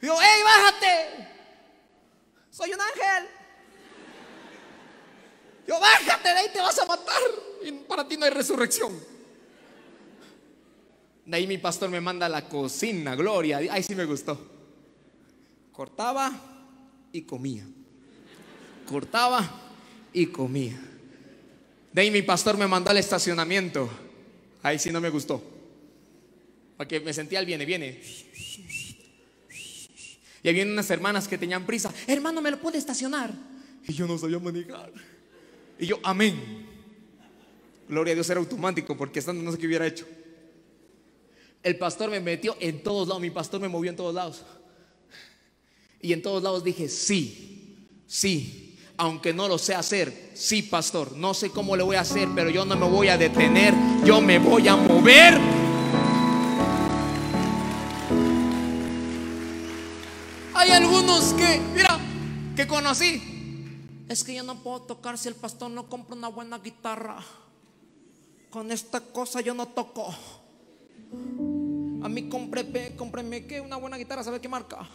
Yo, 0.00 0.16
¡hey, 0.20 0.42
bájate! 0.44 1.37
Soy 2.58 2.72
un 2.72 2.80
ángel. 2.80 3.30
Yo, 5.68 5.78
bájate 5.78 6.28
de 6.28 6.34
ahí, 6.34 6.48
te 6.52 6.58
vas 6.58 6.76
a 6.76 6.86
matar. 6.86 7.22
Y 7.62 7.70
para 7.70 8.08
ti 8.08 8.16
no 8.16 8.24
hay 8.24 8.32
resurrección. 8.32 8.98
De 11.24 11.36
ahí 11.36 11.46
mi 11.46 11.58
pastor 11.58 11.88
me 11.88 12.00
manda 12.00 12.26
a 12.26 12.28
la 12.28 12.48
cocina, 12.48 13.14
gloria. 13.14 13.58
Ahí 13.58 13.84
sí 13.84 13.94
me 13.94 14.04
gustó. 14.06 14.36
Cortaba 15.70 16.32
y 17.12 17.22
comía. 17.22 17.64
Cortaba 18.90 19.48
y 20.12 20.26
comía. 20.26 20.80
De 21.92 22.00
ahí 22.00 22.10
mi 22.10 22.22
pastor 22.22 22.58
me 22.58 22.66
mandó 22.66 22.90
al 22.90 22.98
estacionamiento. 22.98 23.88
Ahí 24.64 24.80
sí 24.80 24.90
no 24.90 25.00
me 25.00 25.10
gustó. 25.10 25.40
Porque 26.76 26.98
me 26.98 27.14
sentía 27.14 27.38
el 27.38 27.46
viene, 27.46 27.64
viene. 27.64 28.02
Y 30.42 30.48
había 30.48 30.64
unas 30.64 30.90
hermanas 30.90 31.26
que 31.26 31.38
tenían 31.38 31.66
prisa. 31.66 31.92
Hermano, 32.06 32.40
¿me 32.40 32.50
lo 32.50 32.60
puede 32.60 32.78
estacionar? 32.78 33.32
Y 33.86 33.92
yo 33.92 34.06
no 34.06 34.18
sabía 34.18 34.38
manejar. 34.38 34.92
Y 35.78 35.86
yo, 35.86 35.98
amén. 36.02 36.66
Gloria 37.88 38.12
a 38.12 38.14
Dios 38.14 38.28
era 38.28 38.40
automático 38.40 38.96
porque 38.96 39.18
estando 39.18 39.42
no 39.42 39.50
sé 39.50 39.58
qué 39.58 39.66
hubiera 39.66 39.86
hecho. 39.86 40.06
El 41.62 41.76
pastor 41.76 42.10
me 42.10 42.20
metió 42.20 42.56
en 42.60 42.82
todos 42.82 43.08
lados. 43.08 43.20
Mi 43.20 43.30
pastor 43.30 43.60
me 43.60 43.68
movió 43.68 43.90
en 43.90 43.96
todos 43.96 44.14
lados. 44.14 44.44
Y 46.00 46.12
en 46.12 46.22
todos 46.22 46.42
lados 46.42 46.62
dije, 46.62 46.88
sí, 46.88 47.88
sí, 48.06 48.78
aunque 48.96 49.32
no 49.32 49.48
lo 49.48 49.58
sé 49.58 49.74
hacer, 49.74 50.30
sí, 50.34 50.62
pastor, 50.62 51.16
no 51.16 51.34
sé 51.34 51.50
cómo 51.50 51.76
le 51.76 51.82
voy 51.82 51.96
a 51.96 52.00
hacer, 52.00 52.28
pero 52.34 52.50
yo 52.50 52.64
no 52.64 52.76
me 52.76 52.88
voy 52.88 53.08
a 53.08 53.18
detener, 53.18 53.74
yo 54.04 54.20
me 54.20 54.38
voy 54.38 54.68
a 54.68 54.76
mover. 54.76 55.67
Algunos 60.78 61.34
que, 61.34 61.60
mira, 61.74 61.98
que 62.54 62.66
conocí. 62.68 63.20
Es 64.08 64.22
que 64.22 64.32
yo 64.32 64.44
no 64.44 64.62
puedo 64.62 64.82
tocar 64.82 65.18
si 65.18 65.26
el 65.26 65.34
pastor 65.34 65.72
no 65.72 65.88
compra 65.88 66.14
una 66.14 66.28
buena 66.28 66.58
guitarra. 66.58 67.18
Con 68.48 68.70
esta 68.70 69.00
cosa 69.00 69.40
yo 69.40 69.54
no 69.54 69.66
toco. 69.66 70.14
A 72.02 72.08
mí 72.08 72.28
cómpreme, 72.28 72.94
cómpreme 72.94 73.44
¿qué? 73.44 73.60
Una 73.60 73.76
buena 73.76 73.96
guitarra, 73.96 74.22
¿sabe 74.22 74.40
qué 74.40 74.48
marca? 74.48 74.88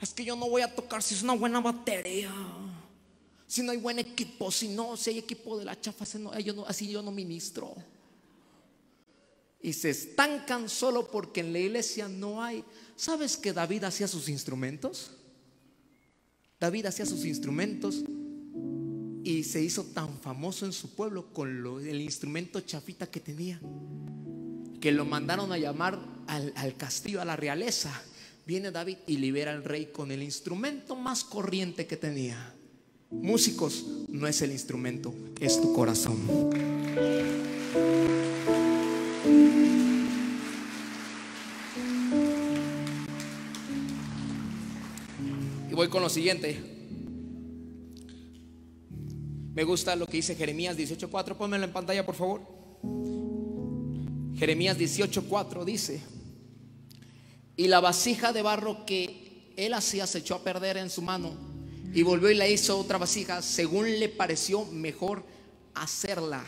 Es 0.00 0.14
que 0.14 0.24
yo 0.24 0.36
no 0.36 0.48
voy 0.48 0.62
a 0.62 0.72
tocar 0.72 1.02
si 1.02 1.14
es 1.14 1.22
una 1.22 1.34
buena 1.34 1.60
batería. 1.60 2.32
Si 3.48 3.62
no 3.62 3.72
hay 3.72 3.78
buen 3.78 3.98
equipo, 3.98 4.52
si 4.52 4.68
no, 4.68 4.96
si 4.96 5.10
hay 5.10 5.18
equipo 5.18 5.58
de 5.58 5.64
la 5.64 5.80
chafa, 5.80 6.04
así 6.66 6.88
yo 6.88 7.02
no 7.02 7.10
ministro. 7.10 7.74
Y 9.60 9.72
se 9.72 9.90
estancan 9.90 10.68
solo 10.68 11.10
porque 11.10 11.40
en 11.40 11.52
la 11.52 11.58
iglesia 11.58 12.06
no 12.06 12.40
hay. 12.40 12.64
¿Sabes 12.96 13.36
que 13.36 13.52
David 13.52 13.84
hacía 13.84 14.08
sus 14.08 14.28
instrumentos? 14.28 15.10
David 16.60 16.86
hacía 16.86 17.06
sus 17.06 17.24
instrumentos 17.24 18.04
y 19.24 19.42
se 19.44 19.62
hizo 19.62 19.84
tan 19.84 20.18
famoso 20.20 20.66
en 20.66 20.72
su 20.72 20.94
pueblo 20.94 21.32
con 21.32 21.66
el 21.86 22.00
instrumento 22.00 22.60
chafita 22.60 23.06
que 23.06 23.20
tenía, 23.20 23.60
que 24.80 24.92
lo 24.92 25.04
mandaron 25.04 25.50
a 25.52 25.58
llamar 25.58 25.98
al, 26.26 26.52
al 26.56 26.76
castillo, 26.76 27.20
a 27.20 27.24
la 27.24 27.36
realeza. 27.36 27.90
Viene 28.46 28.70
David 28.70 28.98
y 29.06 29.16
libera 29.16 29.52
al 29.52 29.64
rey 29.64 29.86
con 29.86 30.12
el 30.12 30.22
instrumento 30.22 30.94
más 30.94 31.24
corriente 31.24 31.86
que 31.86 31.96
tenía. 31.96 32.54
Músicos, 33.10 33.84
no 34.08 34.26
es 34.26 34.42
el 34.42 34.52
instrumento, 34.52 35.14
es 35.40 35.60
tu 35.60 35.72
corazón. 35.72 36.18
Voy 45.74 45.88
con 45.88 46.02
lo 46.02 46.08
siguiente. 46.08 46.56
Me 49.54 49.64
gusta 49.64 49.96
lo 49.96 50.06
que 50.06 50.18
dice 50.18 50.36
Jeremías 50.36 50.76
18:4. 50.76 51.36
Pónmelo 51.36 51.64
en 51.64 51.72
pantalla, 51.72 52.06
por 52.06 52.14
favor. 52.14 52.42
Jeremías 54.36 54.78
18:4 54.78 55.64
dice: 55.64 56.00
Y 57.56 57.66
la 57.66 57.80
vasija 57.80 58.32
de 58.32 58.42
barro 58.42 58.86
que 58.86 59.52
él 59.56 59.74
hacía 59.74 60.06
se 60.06 60.18
echó 60.18 60.36
a 60.36 60.44
perder 60.44 60.76
en 60.76 60.90
su 60.90 61.02
mano 61.02 61.32
y 61.92 62.02
volvió 62.02 62.30
y 62.30 62.34
le 62.34 62.50
hizo 62.52 62.78
otra 62.78 62.98
vasija 62.98 63.42
según 63.42 63.98
le 63.98 64.08
pareció 64.08 64.64
mejor 64.66 65.24
hacerla. 65.74 66.46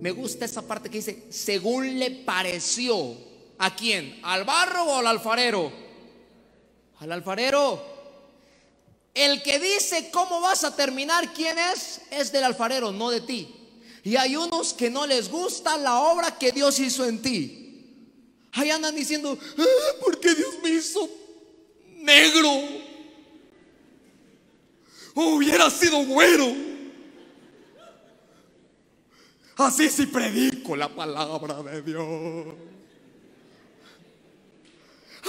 Me 0.00 0.10
gusta 0.10 0.44
esa 0.44 0.62
parte 0.62 0.88
que 0.88 0.98
dice, 0.98 1.26
según 1.30 1.98
le 1.98 2.10
pareció. 2.10 3.28
¿A 3.58 3.74
quién? 3.74 4.20
¿Al 4.22 4.44
barro 4.44 4.84
o 4.84 4.96
al 4.98 5.06
alfarero? 5.08 5.72
Al 6.98 7.10
alfarero. 7.10 7.97
El 9.14 9.42
que 9.42 9.58
dice 9.58 10.10
cómo 10.10 10.40
vas 10.40 10.64
a 10.64 10.76
terminar, 10.76 11.32
quién 11.32 11.58
es, 11.58 12.00
es 12.10 12.30
del 12.30 12.44
alfarero, 12.44 12.92
no 12.92 13.10
de 13.10 13.20
ti. 13.20 13.54
Y 14.04 14.16
hay 14.16 14.36
unos 14.36 14.72
que 14.72 14.90
no 14.90 15.06
les 15.06 15.28
gusta 15.28 15.76
la 15.76 16.00
obra 16.00 16.38
que 16.38 16.52
Dios 16.52 16.78
hizo 16.78 17.04
en 17.04 17.20
ti. 17.20 17.58
Ahí 18.52 18.70
andan 18.70 18.94
diciendo, 18.94 19.38
ah, 19.58 19.92
¿por 20.00 20.18
qué 20.20 20.34
Dios 20.34 20.54
me 20.62 20.70
hizo 20.70 21.08
negro? 21.96 22.48
Hubiera 25.14 25.68
sido 25.70 26.04
güero. 26.04 26.54
Así 29.56 29.90
sí 29.90 30.06
predico 30.06 30.76
la 30.76 30.88
palabra 30.88 31.62
de 31.64 31.82
Dios. 31.82 32.54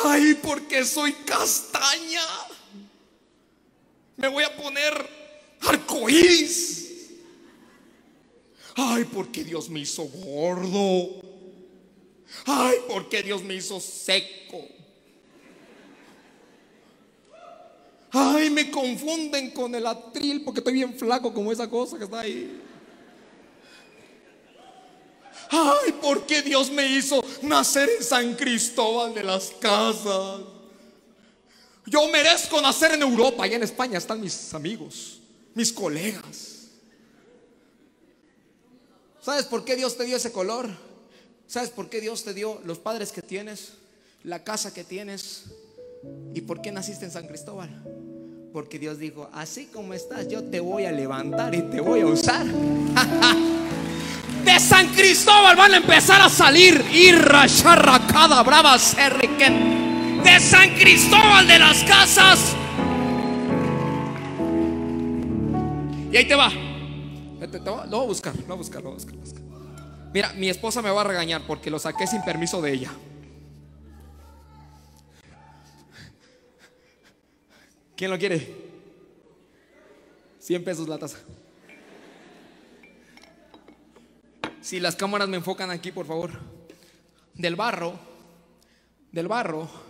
Ay, 0.03 0.35
porque 0.35 0.85
soy 0.85 1.13
castaña 1.13 2.21
me 4.19 4.27
voy 4.27 4.43
a 4.43 4.55
poner 4.55 4.93
arcoíris. 5.61 7.09
Ay, 8.75 9.05
porque 9.05 9.43
Dios 9.43 9.69
me 9.69 9.79
hizo 9.79 10.03
gordo. 10.03 11.21
Ay, 12.45 12.77
porque 12.87 13.23
Dios 13.23 13.43
me 13.43 13.55
hizo 13.55 13.79
seco. 13.79 14.67
Ay, 18.11 18.49
me 18.49 18.69
confunden 18.69 19.51
con 19.51 19.73
el 19.75 19.85
atril 19.85 20.43
porque 20.43 20.59
estoy 20.59 20.73
bien 20.73 20.97
flaco 20.97 21.33
como 21.33 21.51
esa 21.51 21.69
cosa 21.69 21.97
que 21.97 22.03
está 22.05 22.21
ahí. 22.21 22.61
Ay, 25.49 25.93
porque 26.01 26.41
Dios 26.41 26.69
me 26.71 26.85
hizo 26.87 27.23
nacer 27.41 27.89
en 27.97 28.03
San 28.03 28.35
Cristóbal 28.35 29.13
de 29.13 29.23
las 29.23 29.51
Casas. 29.59 30.58
Yo 31.89 32.07
merezco 32.09 32.61
nacer 32.61 32.93
en 32.93 33.01
Europa, 33.01 33.43
allá 33.43 33.55
en 33.55 33.63
España 33.63 33.97
están 33.97 34.21
mis 34.21 34.53
amigos, 34.53 35.19
mis 35.55 35.73
colegas. 35.73 36.67
¿Sabes 39.21 39.45
por 39.45 39.65
qué 39.65 39.75
Dios 39.75 39.97
te 39.97 40.05
dio 40.05 40.15
ese 40.15 40.31
color? 40.31 40.69
¿Sabes 41.47 41.71
por 41.71 41.89
qué 41.89 41.99
Dios 41.99 42.23
te 42.23 42.35
dio 42.35 42.61
los 42.63 42.77
padres 42.77 43.11
que 43.11 43.23
tienes, 43.23 43.69
la 44.23 44.43
casa 44.43 44.71
que 44.71 44.83
tienes? 44.83 45.45
¿Y 46.35 46.41
por 46.41 46.61
qué 46.61 46.71
naciste 46.71 47.05
en 47.05 47.11
San 47.11 47.27
Cristóbal? 47.27 47.69
Porque 48.53 48.77
Dios 48.77 48.99
dijo, 48.99 49.27
así 49.33 49.65
como 49.65 49.95
estás, 49.95 50.27
yo 50.27 50.43
te 50.43 50.59
voy 50.59 50.85
a 50.85 50.91
levantar 50.91 51.55
y 51.55 51.63
te 51.63 51.81
voy 51.81 52.01
a 52.01 52.05
usar. 52.05 52.45
De 54.45 54.59
San 54.59 54.93
Cristóbal 54.93 55.55
van 55.55 55.73
a 55.73 55.77
empezar 55.77 56.21
a 56.21 56.29
salir 56.29 56.85
irra, 56.93 57.47
cada 58.07 58.43
brava, 58.43 58.77
serriquen 58.77 59.88
de 60.23 60.39
San 60.39 60.69
Cristóbal 60.75 61.47
de 61.47 61.59
las 61.59 61.83
Casas. 61.83 62.55
Y 66.11 66.17
ahí 66.17 66.27
te 66.27 66.35
va. 66.35 66.49
Lo 66.49 67.97
voy 67.97 68.03
a 68.03 68.07
buscar, 68.07 68.35
lo 68.35 68.43
voy 68.43 68.53
a 68.53 68.55
buscar, 68.55 68.83
lo 68.83 68.89
voy 68.91 68.99
a 68.99 69.05
buscar. 69.05 69.41
Mira, 70.13 70.33
mi 70.33 70.49
esposa 70.49 70.81
me 70.81 70.89
va 70.89 71.01
a 71.01 71.03
regañar 71.03 71.43
porque 71.45 71.69
lo 71.69 71.79
saqué 71.79 72.07
sin 72.07 72.23
permiso 72.23 72.61
de 72.61 72.73
ella. 72.73 72.91
¿Quién 77.95 78.11
lo 78.11 78.17
quiere? 78.17 78.55
100 80.39 80.63
pesos 80.63 80.87
la 80.87 80.97
taza. 80.97 81.19
Si 84.61 84.79
las 84.79 84.95
cámaras 84.95 85.27
me 85.27 85.37
enfocan 85.37 85.69
aquí, 85.69 85.91
por 85.91 86.05
favor. 86.05 86.31
Del 87.33 87.55
barro, 87.55 87.93
del 89.11 89.27
barro 89.27 89.88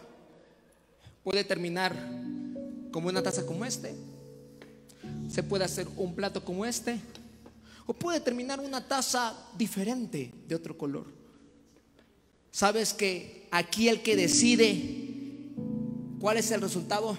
puede 1.30 1.43
terminar 1.43 1.95
como 2.89 3.07
una 3.07 3.21
taza 3.21 3.45
como 3.45 3.63
este, 3.63 3.93
se 5.30 5.43
puede 5.43 5.63
hacer 5.63 5.88
un 5.95 6.15
plato 6.15 6.43
como 6.43 6.65
este, 6.65 6.99
o 7.86 7.93
puede 7.93 8.19
terminar 8.19 8.59
una 8.59 8.88
taza 8.88 9.38
diferente 9.55 10.32
de 10.47 10.55
otro 10.55 10.75
color. 10.75 11.05
Sabes 12.49 12.95
que 12.95 13.47
aquí 13.51 13.89
el 13.89 14.01
que 14.01 14.15
decide 14.15 15.53
cuál 16.19 16.38
es 16.38 16.49
el 16.49 16.61
resultado 16.61 17.15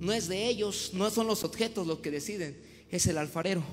no 0.00 0.12
es 0.12 0.28
de 0.28 0.46
ellos, 0.46 0.90
no 0.92 1.08
son 1.08 1.26
los 1.26 1.42
objetos 1.42 1.86
los 1.86 2.00
que 2.00 2.10
deciden, 2.10 2.60
es 2.90 3.06
el 3.06 3.16
alfarero. 3.16 3.64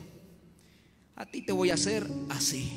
A 1.18 1.26
ti 1.26 1.42
te 1.42 1.52
voy 1.52 1.72
a 1.72 1.74
hacer 1.74 2.08
así. 2.30 2.72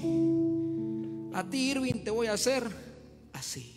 A 1.35 1.49
ti, 1.49 1.71
Irving, 1.71 2.03
te 2.03 2.11
voy 2.11 2.27
a 2.27 2.33
hacer 2.33 2.65
así. 3.33 3.77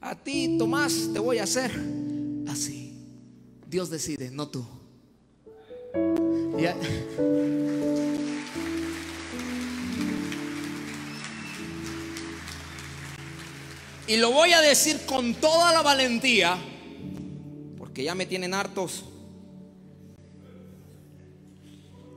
A 0.00 0.14
ti, 0.14 0.54
Tomás, 0.56 1.10
te 1.12 1.18
voy 1.18 1.38
a 1.38 1.42
hacer 1.42 2.03
así. 2.48 2.94
Dios 3.66 3.90
decide, 3.90 4.30
no 4.30 4.48
tú. 4.48 4.64
Y 14.06 14.16
lo 14.16 14.30
voy 14.30 14.52
a 14.52 14.60
decir 14.60 15.00
con 15.06 15.34
toda 15.34 15.72
la 15.72 15.82
valentía, 15.82 16.58
porque 17.78 18.04
ya 18.04 18.14
me 18.14 18.26
tienen 18.26 18.54
hartos. 18.54 19.04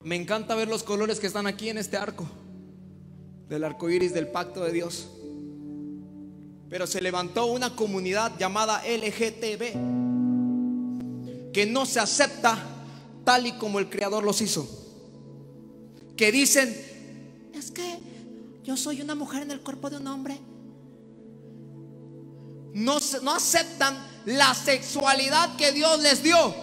Me 0.03 0.15
encanta 0.15 0.55
ver 0.55 0.67
los 0.67 0.83
colores 0.83 1.19
que 1.19 1.27
están 1.27 1.47
aquí 1.47 1.69
en 1.69 1.77
este 1.77 1.97
arco, 1.97 2.27
del 3.49 3.63
arco 3.63 3.89
iris 3.89 4.13
del 4.13 4.27
pacto 4.27 4.63
de 4.63 4.71
Dios. 4.71 5.09
Pero 6.69 6.85
se 6.85 7.01
levantó 7.01 7.45
una 7.47 7.75
comunidad 7.75 8.37
llamada 8.37 8.83
LGTB 8.85 10.06
que 11.57 11.65
no 11.65 11.87
se 11.87 11.99
acepta 11.99 12.55
tal 13.25 13.47
y 13.47 13.53
como 13.53 13.79
el 13.79 13.89
Creador 13.89 14.23
los 14.23 14.41
hizo. 14.41 14.69
Que 16.15 16.31
dicen, 16.31 16.69
es 17.51 17.71
que 17.71 17.97
yo 18.63 18.77
soy 18.77 19.01
una 19.01 19.15
mujer 19.15 19.41
en 19.41 19.49
el 19.49 19.61
cuerpo 19.61 19.89
de 19.89 19.97
un 19.97 20.05
hombre. 20.05 20.39
no, 22.75 22.99
no 23.23 23.33
aceptan 23.33 23.97
la 24.25 24.53
sexualidad 24.53 25.55
que 25.55 25.71
Dios 25.71 25.99
les 26.01 26.21
dio. 26.21 26.53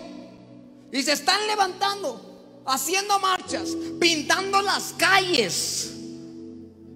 Y 0.92 1.02
se 1.02 1.14
están 1.14 1.44
levantando, 1.48 2.62
haciendo 2.64 3.18
marchas, 3.18 3.70
pintando 3.98 4.62
las 4.62 4.92
calles, 4.96 5.90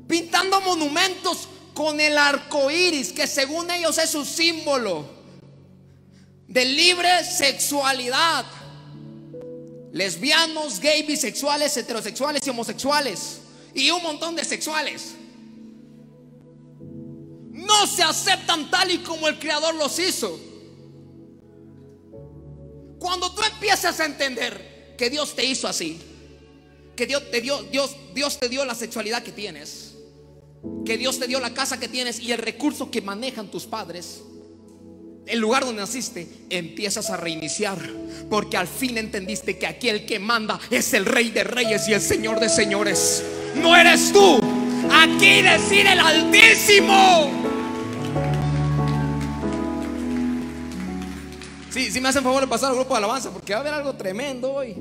pintando 0.06 0.60
monumentos 0.60 1.48
con 1.74 2.00
el 2.00 2.16
arco 2.16 2.70
iris, 2.70 3.12
que 3.12 3.26
según 3.26 3.68
ellos 3.72 3.98
es 3.98 4.10
su 4.10 4.24
símbolo 4.24 5.17
de 6.48 6.64
libre 6.64 7.24
sexualidad. 7.24 8.44
Lesbianos, 9.92 10.80
gay, 10.80 11.02
bisexuales, 11.02 11.76
heterosexuales 11.76 12.44
y 12.44 12.50
homosexuales. 12.50 13.40
Y 13.74 13.90
un 13.90 14.02
montón 14.02 14.34
de 14.34 14.44
sexuales. 14.44 15.14
No 17.52 17.86
se 17.86 18.02
aceptan 18.02 18.70
tal 18.70 18.90
y 18.90 18.98
como 18.98 19.28
el 19.28 19.38
Creador 19.38 19.74
los 19.74 19.98
hizo. 19.98 20.40
Cuando 22.98 23.32
tú 23.32 23.42
empiezas 23.42 24.00
a 24.00 24.06
entender 24.06 24.94
que 24.96 25.10
Dios 25.10 25.36
te 25.36 25.44
hizo 25.44 25.68
así, 25.68 26.00
que 26.96 27.06
Dios 27.06 27.30
te 27.30 27.40
dio, 27.40 27.62
Dios, 27.64 27.94
Dios 28.14 28.38
te 28.38 28.48
dio 28.48 28.64
la 28.64 28.74
sexualidad 28.74 29.22
que 29.22 29.32
tienes, 29.32 29.94
que 30.84 30.98
Dios 30.98 31.18
te 31.18 31.28
dio 31.28 31.38
la 31.38 31.54
casa 31.54 31.78
que 31.78 31.88
tienes 31.88 32.18
y 32.18 32.32
el 32.32 32.38
recurso 32.38 32.90
que 32.90 33.02
manejan 33.02 33.50
tus 33.50 33.66
padres, 33.66 34.22
el 35.28 35.38
lugar 35.40 35.64
donde 35.64 35.82
naciste, 35.82 36.26
empiezas 36.50 37.10
a 37.10 37.16
reiniciar. 37.16 37.78
Porque 38.30 38.56
al 38.56 38.66
fin 38.66 38.98
entendiste 38.98 39.58
que 39.58 39.66
aquí 39.66 39.88
el 39.88 40.06
que 40.06 40.18
manda 40.18 40.58
es 40.70 40.92
el 40.94 41.06
rey 41.06 41.30
de 41.30 41.44
reyes 41.44 41.88
y 41.88 41.92
el 41.92 42.00
señor 42.00 42.40
de 42.40 42.48
señores. 42.48 43.24
No 43.56 43.76
eres 43.76 44.12
tú. 44.12 44.40
Aquí 44.90 45.42
decide 45.42 45.92
el 45.92 46.00
Altísimo. 46.00 47.30
Sí, 51.70 51.90
sí 51.90 52.00
me 52.00 52.08
hacen 52.08 52.24
favor 52.24 52.40
de 52.40 52.48
pasar 52.48 52.70
al 52.70 52.76
grupo 52.76 52.94
de 52.94 52.98
alabanza 52.98 53.30
porque 53.30 53.52
va 53.52 53.58
a 53.58 53.60
haber 53.60 53.74
algo 53.74 53.94
tremendo 53.94 54.52
hoy. 54.52 54.74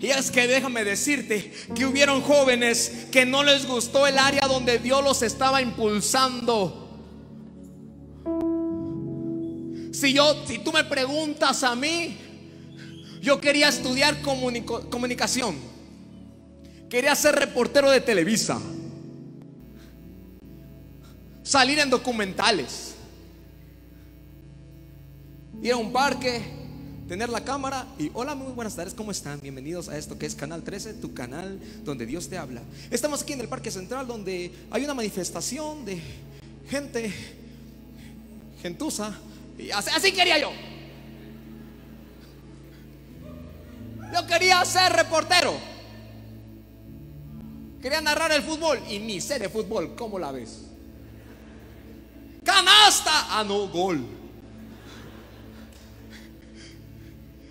Y 0.00 0.06
es 0.06 0.30
que 0.30 0.46
déjame 0.46 0.84
decirte 0.84 1.52
que 1.74 1.84
hubieron 1.84 2.22
jóvenes 2.22 3.06
que 3.10 3.26
no 3.26 3.42
les 3.42 3.66
gustó 3.66 4.06
el 4.06 4.16
área 4.18 4.46
donde 4.46 4.78
Dios 4.78 5.02
los 5.02 5.22
estaba 5.22 5.60
impulsando. 5.60 6.87
Si 9.98 10.12
yo, 10.12 10.46
si 10.46 10.58
tú 10.58 10.70
me 10.70 10.84
preguntas 10.84 11.64
a 11.64 11.74
mí, 11.74 12.16
yo 13.20 13.40
quería 13.40 13.68
estudiar 13.68 14.22
comunicación. 14.22 15.56
Quería 16.88 17.16
ser 17.16 17.34
reportero 17.34 17.90
de 17.90 18.00
Televisa. 18.00 18.60
Salir 21.42 21.80
en 21.80 21.90
documentales. 21.90 22.94
Ir 25.60 25.72
a 25.72 25.76
un 25.76 25.92
parque, 25.92 26.42
tener 27.08 27.28
la 27.28 27.42
cámara 27.42 27.84
y 27.98 28.08
hola, 28.14 28.36
muy 28.36 28.52
buenas 28.52 28.76
tardes, 28.76 28.94
¿cómo 28.94 29.10
están? 29.10 29.40
Bienvenidos 29.40 29.88
a 29.88 29.98
esto 29.98 30.16
que 30.16 30.26
es 30.26 30.36
Canal 30.36 30.62
13, 30.62 30.94
tu 30.94 31.12
canal 31.12 31.58
donde 31.82 32.06
Dios 32.06 32.28
te 32.28 32.38
habla. 32.38 32.62
Estamos 32.92 33.22
aquí 33.22 33.32
en 33.32 33.40
el 33.40 33.48
Parque 33.48 33.72
Central 33.72 34.06
donde 34.06 34.52
hay 34.70 34.84
una 34.84 34.94
manifestación 34.94 35.84
de 35.84 36.00
gente 36.70 37.12
gentusa 39.58 39.96
así, 39.96 40.12
quería 40.12 40.38
yo. 40.38 40.52
Yo 44.14 44.26
quería 44.26 44.64
ser 44.64 44.92
reportero. 44.92 45.54
Quería 47.82 48.00
narrar 48.00 48.32
el 48.32 48.42
fútbol 48.42 48.80
y 48.88 48.98
ni 48.98 49.20
sé 49.20 49.38
de 49.38 49.48
fútbol. 49.48 49.94
¿Cómo 49.94 50.18
la 50.18 50.32
ves? 50.32 50.64
Canasta. 52.44 53.38
Ah, 53.38 53.44
no, 53.46 53.68
gol. 53.68 54.04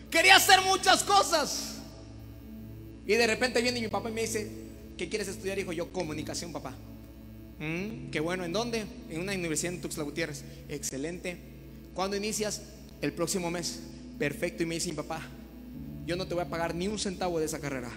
Quería 0.09 0.35
hacer 0.37 0.61
muchas 0.61 1.03
cosas. 1.03 1.75
Y 3.05 3.13
de 3.13 3.27
repente 3.27 3.61
viene 3.61 3.79
mi 3.79 3.87
papá 3.87 4.09
y 4.09 4.13
me 4.13 4.21
dice, 4.21 4.51
¿qué 4.97 5.07
quieres 5.07 5.27
estudiar? 5.27 5.59
Hijo, 5.59 5.71
yo 5.71 5.91
comunicación, 5.93 6.51
papá. 6.51 6.73
Mm, 7.59 8.09
qué 8.09 8.19
bueno, 8.19 8.43
¿en 8.43 8.51
dónde? 8.51 8.85
En 9.09 9.21
una 9.21 9.33
universidad 9.33 9.73
en 9.73 9.81
Tuxtla 9.81 10.03
Gutiérrez. 10.03 10.43
Excelente. 10.67 11.56
¿Cuándo 11.97 12.15
inicias? 12.15 12.61
El 13.01 13.11
próximo 13.11 13.49
mes. 13.49 13.79
Perfecto. 14.19 14.61
Y 14.61 14.67
me 14.67 14.75
dice 14.75 14.91
mi 14.91 14.95
papá, 14.95 15.19
yo 16.05 16.15
no 16.15 16.27
te 16.27 16.35
voy 16.35 16.43
a 16.43 16.47
pagar 16.47 16.75
ni 16.75 16.87
un 16.87 16.99
centavo 16.99 17.39
de 17.39 17.47
esa 17.47 17.59
carrera. 17.59 17.89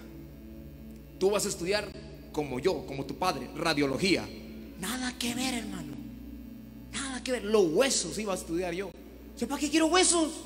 Tú 1.18 1.30
vas 1.30 1.44
a 1.44 1.51
estudiar 1.51 1.86
como 2.32 2.59
yo, 2.61 2.86
como 2.86 3.05
tu 3.05 3.18
padre, 3.18 3.51
radiología. 3.55 4.26
Nada 4.80 5.12
que 5.18 5.34
ver, 5.34 5.53
hermano. 5.53 5.92
Nada 6.90 7.22
que 7.22 7.32
ver. 7.32 7.44
Los 7.44 7.66
huesos 7.74 8.16
iba 8.16 8.32
a 8.32 8.36
estudiar 8.36 8.72
yo. 8.72 8.90
¿Para 9.46 9.61
qué 9.61 9.68
quiero 9.68 9.88
huesos? 9.88 10.44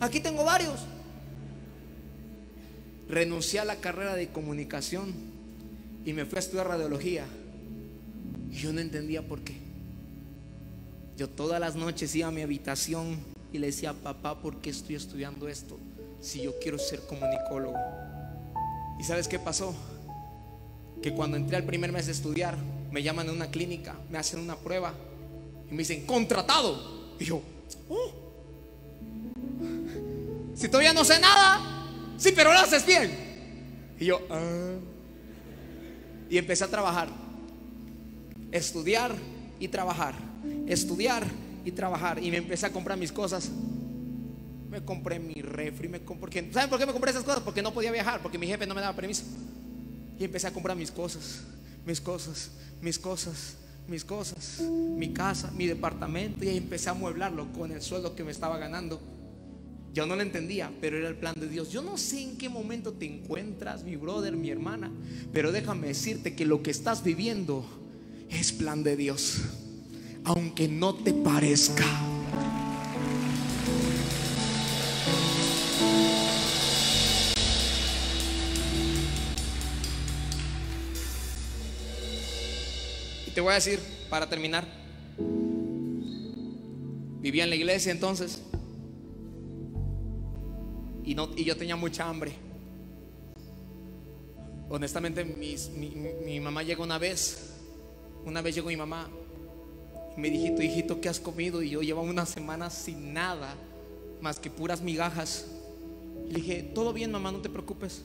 Aquí 0.00 0.18
tengo 0.18 0.42
varios. 0.42 0.80
Renuncié 3.08 3.60
a 3.60 3.64
la 3.64 3.76
carrera 3.76 4.16
de 4.16 4.30
comunicación 4.30 5.14
y 6.04 6.12
me 6.12 6.24
fui 6.24 6.38
a 6.38 6.40
estudiar 6.40 6.66
radiología. 6.66 7.24
Y 8.50 8.56
yo 8.56 8.72
no 8.72 8.80
entendía 8.80 9.22
por 9.22 9.42
qué. 9.42 9.61
Yo 11.16 11.28
todas 11.28 11.60
las 11.60 11.76
noches 11.76 12.14
iba 12.14 12.28
a 12.28 12.30
mi 12.30 12.42
habitación 12.42 13.18
y 13.52 13.58
le 13.58 13.66
decía, 13.66 13.92
papá, 13.92 14.40
¿por 14.40 14.56
qué 14.60 14.70
estoy 14.70 14.94
estudiando 14.94 15.46
esto? 15.46 15.78
Si 16.20 16.42
yo 16.42 16.58
quiero 16.58 16.78
ser 16.78 17.00
comunicólogo. 17.00 17.76
¿Y 18.98 19.04
sabes 19.04 19.28
qué 19.28 19.38
pasó? 19.38 19.74
Que 21.02 21.12
cuando 21.12 21.36
entré 21.36 21.56
al 21.56 21.64
primer 21.64 21.92
mes 21.92 22.06
de 22.06 22.12
estudiar, 22.12 22.56
me 22.90 23.02
llaman 23.02 23.28
a 23.28 23.32
una 23.32 23.50
clínica, 23.50 23.94
me 24.10 24.18
hacen 24.18 24.40
una 24.40 24.56
prueba 24.56 24.94
y 25.70 25.72
me 25.72 25.78
dicen, 25.78 26.06
contratado. 26.06 27.12
Y 27.18 27.24
yo, 27.24 27.42
oh, 27.88 28.12
si 30.54 30.68
todavía 30.68 30.92
no 30.92 31.04
sé 31.04 31.18
nada, 31.18 31.88
sí, 32.16 32.32
pero 32.34 32.52
lo 32.52 32.58
haces 32.58 32.86
bien. 32.86 33.94
Y 33.98 34.06
yo, 34.06 34.20
ah. 34.30 34.76
Y 36.30 36.38
empecé 36.38 36.64
a 36.64 36.68
trabajar, 36.68 37.08
estudiar 38.50 39.14
y 39.60 39.68
trabajar 39.68 40.31
estudiar 40.66 41.26
y 41.64 41.70
trabajar. 41.70 42.22
Y 42.22 42.30
me 42.30 42.38
empecé 42.38 42.66
a 42.66 42.72
comprar 42.72 42.98
mis 42.98 43.12
cosas. 43.12 43.50
Me 44.70 44.82
compré 44.82 45.18
mi 45.18 45.34
refri, 45.34 45.88
me 45.88 46.00
compré, 46.00 46.50
¿saben 46.50 46.70
por 46.70 46.78
qué 46.78 46.86
me 46.86 46.92
compré 46.92 47.10
esas 47.10 47.24
cosas? 47.24 47.42
Porque 47.42 47.60
no 47.60 47.74
podía 47.74 47.92
viajar, 47.92 48.22
porque 48.22 48.38
mi 48.38 48.46
jefe 48.46 48.66
no 48.66 48.74
me 48.74 48.80
daba 48.80 48.96
permiso. 48.96 49.24
Y 50.18 50.24
empecé 50.24 50.46
a 50.46 50.52
comprar 50.52 50.76
mis 50.76 50.90
cosas, 50.90 51.42
mis 51.84 52.00
cosas, 52.00 52.50
mis 52.80 52.98
cosas, 52.98 53.56
mis 53.86 54.04
cosas, 54.04 54.62
mi 54.62 55.12
casa, 55.12 55.50
mi 55.50 55.66
departamento. 55.66 56.44
Y 56.44 56.56
empecé 56.56 56.88
a 56.88 56.94
mueblarlo 56.94 57.52
con 57.52 57.70
el 57.70 57.82
sueldo 57.82 58.14
que 58.14 58.24
me 58.24 58.30
estaba 58.30 58.56
ganando. 58.56 59.00
Yo 59.92 60.06
no 60.06 60.16
lo 60.16 60.22
entendía, 60.22 60.72
pero 60.80 60.96
era 60.96 61.08
el 61.08 61.16
plan 61.16 61.34
de 61.38 61.48
Dios. 61.48 61.70
Yo 61.70 61.82
no 61.82 61.98
sé 61.98 62.22
en 62.22 62.38
qué 62.38 62.48
momento 62.48 62.94
te 62.94 63.04
encuentras, 63.04 63.84
mi 63.84 63.96
brother, 63.96 64.34
mi 64.34 64.48
hermana, 64.48 64.90
pero 65.34 65.52
déjame 65.52 65.88
decirte 65.88 66.34
que 66.34 66.46
lo 66.46 66.62
que 66.62 66.70
estás 66.70 67.04
viviendo 67.04 67.66
es 68.30 68.52
plan 68.52 68.82
de 68.82 68.96
Dios 68.96 69.42
aunque 70.24 70.68
no 70.68 70.94
te 70.94 71.12
parezca. 71.12 71.84
Y 83.26 83.30
te 83.30 83.40
voy 83.40 83.52
a 83.52 83.54
decir, 83.54 83.80
para 84.08 84.28
terminar, 84.28 84.66
vivía 87.20 87.44
en 87.44 87.50
la 87.50 87.56
iglesia 87.56 87.92
entonces 87.92 88.42
y, 91.04 91.14
no, 91.14 91.30
y 91.36 91.44
yo 91.44 91.56
tenía 91.56 91.76
mucha 91.76 92.08
hambre. 92.08 92.32
Honestamente, 94.68 95.24
mi, 95.24 95.56
mi 96.24 96.40
mamá 96.40 96.62
llegó 96.62 96.82
una 96.82 96.98
vez, 96.98 97.54
una 98.24 98.40
vez 98.40 98.54
llegó 98.54 98.68
mi 98.68 98.76
mamá 98.76 99.08
me 100.16 100.30
dijiste, 100.30 100.64
hijito, 100.64 101.00
¿qué 101.00 101.08
has 101.08 101.20
comido? 101.20 101.62
Y 101.62 101.70
yo 101.70 101.82
llevaba 101.82 102.08
una 102.08 102.26
semana 102.26 102.70
sin 102.70 103.14
nada, 103.14 103.54
más 104.20 104.38
que 104.38 104.50
puras 104.50 104.82
migajas. 104.82 105.46
Y 106.28 106.32
le 106.32 106.40
dije, 106.40 106.62
todo 106.74 106.92
bien, 106.92 107.10
mamá, 107.10 107.32
no 107.32 107.38
te 107.38 107.48
preocupes. 107.48 108.02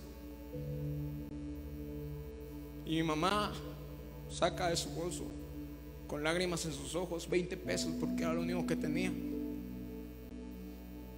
Y 2.86 2.96
mi 2.96 3.04
mamá 3.04 3.52
saca 4.30 4.70
de 4.70 4.78
su 4.78 4.90
bolso, 4.92 5.26
con 6.08 6.24
lágrimas 6.24 6.66
en 6.66 6.74
sus 6.74 6.96
ojos, 6.96 7.30
20 7.30 7.58
pesos, 7.58 7.94
porque 8.00 8.24
era 8.24 8.34
lo 8.34 8.42
único 8.42 8.66
que 8.66 8.76
tenía. 8.76 9.12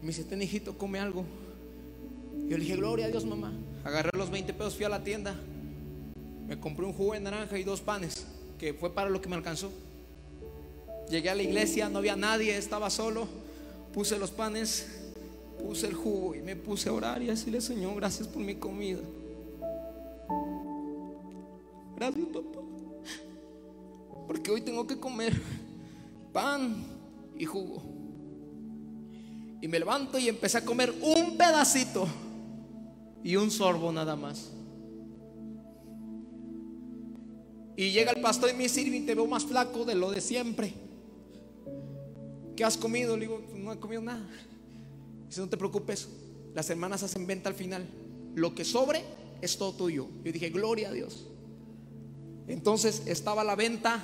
Me 0.01 0.07
dice, 0.07 0.23
ten 0.23 0.41
hijito, 0.41 0.77
come 0.77 0.99
algo. 0.99 1.23
Yo 2.47 2.57
le 2.57 2.63
dije, 2.63 2.75
gloria 2.75 3.05
a 3.05 3.09
Dios, 3.09 3.25
mamá. 3.25 3.53
Agarré 3.83 4.09
los 4.17 4.31
20 4.31 4.53
pesos, 4.53 4.75
fui 4.75 4.85
a 4.85 4.89
la 4.89 5.03
tienda. 5.03 5.35
Me 6.47 6.59
compré 6.59 6.85
un 6.85 6.93
jugo 6.93 7.13
de 7.13 7.19
naranja 7.19 7.59
y 7.59 7.63
dos 7.63 7.81
panes, 7.81 8.25
que 8.57 8.73
fue 8.73 8.91
para 8.91 9.09
lo 9.09 9.21
que 9.21 9.29
me 9.29 9.35
alcanzó. 9.35 9.71
Llegué 11.09 11.29
a 11.29 11.35
la 11.35 11.41
iglesia, 11.41 11.89
no 11.89 11.97
había 11.97 12.15
nadie, 12.15 12.55
estaba 12.55 12.89
solo. 12.89 13.27
Puse 13.93 14.19
los 14.19 14.29
panes, 14.29 14.85
puse 15.59 15.87
el 15.87 15.95
jugo 15.95 16.35
y 16.35 16.41
me 16.41 16.55
puse 16.55 16.89
a 16.89 16.93
orar 16.93 17.21
y 17.21 17.25
decirle, 17.25 17.61
Señor, 17.61 17.95
gracias 17.95 18.27
por 18.27 18.43
mi 18.43 18.55
comida. 18.55 18.99
Gracias, 21.95 22.27
papá. 22.27 22.59
Porque 24.27 24.51
hoy 24.51 24.61
tengo 24.61 24.85
que 24.85 24.99
comer. 24.99 25.33
pan 26.31 26.85
y 27.37 27.45
jugo. 27.45 27.81
Y 29.61 29.67
me 29.67 29.79
levanto 29.79 30.19
y 30.19 30.29
empecé 30.29 30.59
a 30.59 30.65
comer 30.65 30.93
un 31.01 31.35
pedacito 31.37 32.07
y 33.23 33.35
un 33.35 33.49
sorbo 33.49 33.91
nada 33.91 34.15
más. 34.15 34.51
Y 37.75 37.91
llega 37.91 38.11
el 38.11 38.21
pastor 38.21 38.51
y 38.51 38.53
me 38.53 38.63
dice, 38.63 38.81
y 38.81 39.01
te 39.01 39.15
veo 39.15 39.25
más 39.25 39.45
flaco 39.45 39.85
de 39.85 39.95
lo 39.95 40.11
de 40.11 40.21
siempre. 40.21 40.88
¿Qué 42.59 42.65
has 42.65 42.75
comido? 42.75 43.15
Le 43.15 43.21
digo, 43.21 43.41
no 43.55 43.71
he 43.71 43.79
comido 43.79 44.01
nada. 44.01 44.27
Dice, 45.29 45.39
no 45.39 45.47
te 45.47 45.55
preocupes, 45.55 46.09
las 46.53 46.69
hermanas 46.69 47.01
hacen 47.03 47.25
venta 47.25 47.47
al 47.47 47.55
final. 47.55 47.87
Lo 48.35 48.53
que 48.53 48.65
sobre 48.65 49.01
es 49.41 49.57
todo 49.57 49.71
tuyo. 49.71 50.07
Yo 50.25 50.31
dije, 50.33 50.49
gloria 50.49 50.89
a 50.89 50.91
Dios. 50.91 51.25
Entonces 52.49 53.03
estaba 53.05 53.45
la 53.45 53.55
venta 53.55 54.03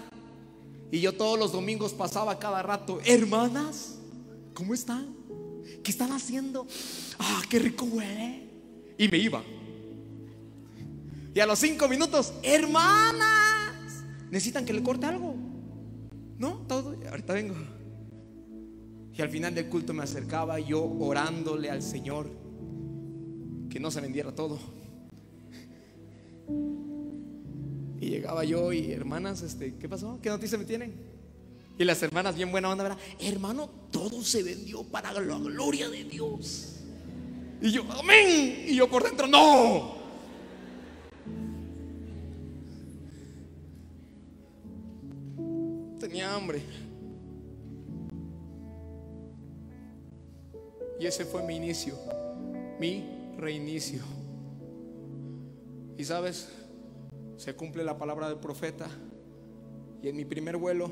y 0.89 1.01
yo 1.01 1.17
todos 1.17 1.37
los 1.37 1.51
domingos 1.51 1.91
pasaba 1.91 2.39
cada 2.39 2.63
rato, 2.63 3.01
hermanas, 3.03 3.95
¿cómo 4.53 4.73
están? 4.73 5.13
¿Qué 5.83 5.91
están 5.91 6.13
haciendo? 6.13 6.65
Ah, 7.19 7.43
qué 7.49 7.59
rico 7.59 7.83
huele. 7.83 8.49
Y 8.97 9.09
me 9.09 9.17
iba. 9.17 9.43
Y 11.33 11.41
a 11.41 11.45
los 11.45 11.59
cinco 11.59 11.89
minutos, 11.89 12.31
hermanas, 12.41 14.05
necesitan 14.31 14.63
que 14.63 14.71
le 14.71 14.81
corte 14.81 15.07
algo. 15.07 15.35
No, 16.37 16.65
todo, 16.69 16.95
ahorita 17.09 17.33
vengo. 17.33 17.74
Y 19.17 19.21
al 19.21 19.29
final 19.29 19.55
del 19.55 19.69
culto 19.69 19.93
me 19.93 20.03
acercaba 20.03 20.59
yo 20.59 20.83
orándole 20.83 21.69
al 21.69 21.81
Señor 21.81 22.29
que 23.69 23.79
no 23.79 23.89
se 23.89 24.01
vendiera 24.01 24.35
todo. 24.35 24.59
Y 27.99 28.09
llegaba 28.09 28.43
yo 28.43 28.73
y 28.73 28.91
hermanas, 28.91 29.41
este, 29.41 29.75
¿qué 29.75 29.87
pasó? 29.87 30.19
¿Qué 30.21 30.29
noticia 30.29 30.57
me 30.57 30.65
tienen? 30.65 30.93
Y 31.77 31.85
las 31.85 32.03
hermanas 32.03 32.35
bien 32.35 32.51
buena 32.51 32.69
onda, 32.69 32.83
¿verdad? 32.83 32.99
Hermano, 33.19 33.69
todo 33.89 34.21
se 34.21 34.43
vendió 34.43 34.83
para 34.83 35.13
la 35.13 35.37
gloria 35.37 35.89
de 35.89 36.03
Dios. 36.03 36.81
Y 37.61 37.71
yo, 37.71 37.83
amén. 37.91 38.65
Y 38.67 38.75
yo 38.75 38.89
por 38.89 39.03
dentro, 39.03 39.27
no. 39.27 39.95
Tenía 45.99 46.35
hambre. 46.35 46.61
Y 50.99 51.05
ese 51.05 51.25
fue 51.25 51.43
mi 51.43 51.55
inicio, 51.55 51.95
mi 52.79 53.03
reinicio. 53.37 54.01
Y 55.97 56.03
sabes, 56.03 56.49
se 57.37 57.53
cumple 57.53 57.83
la 57.83 57.97
palabra 57.97 58.29
del 58.29 58.39
profeta. 58.39 58.87
Y 60.01 60.09
en 60.09 60.15
mi 60.15 60.25
primer 60.25 60.57
vuelo 60.57 60.89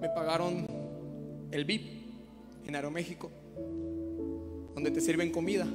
me 0.00 0.08
pagaron 0.08 0.66
el 1.50 1.64
VIP 1.64 2.02
en 2.66 2.74
Aeroméxico, 2.74 3.30
donde 4.74 4.90
te 4.90 5.00
sirven 5.00 5.30
comida. 5.30 5.66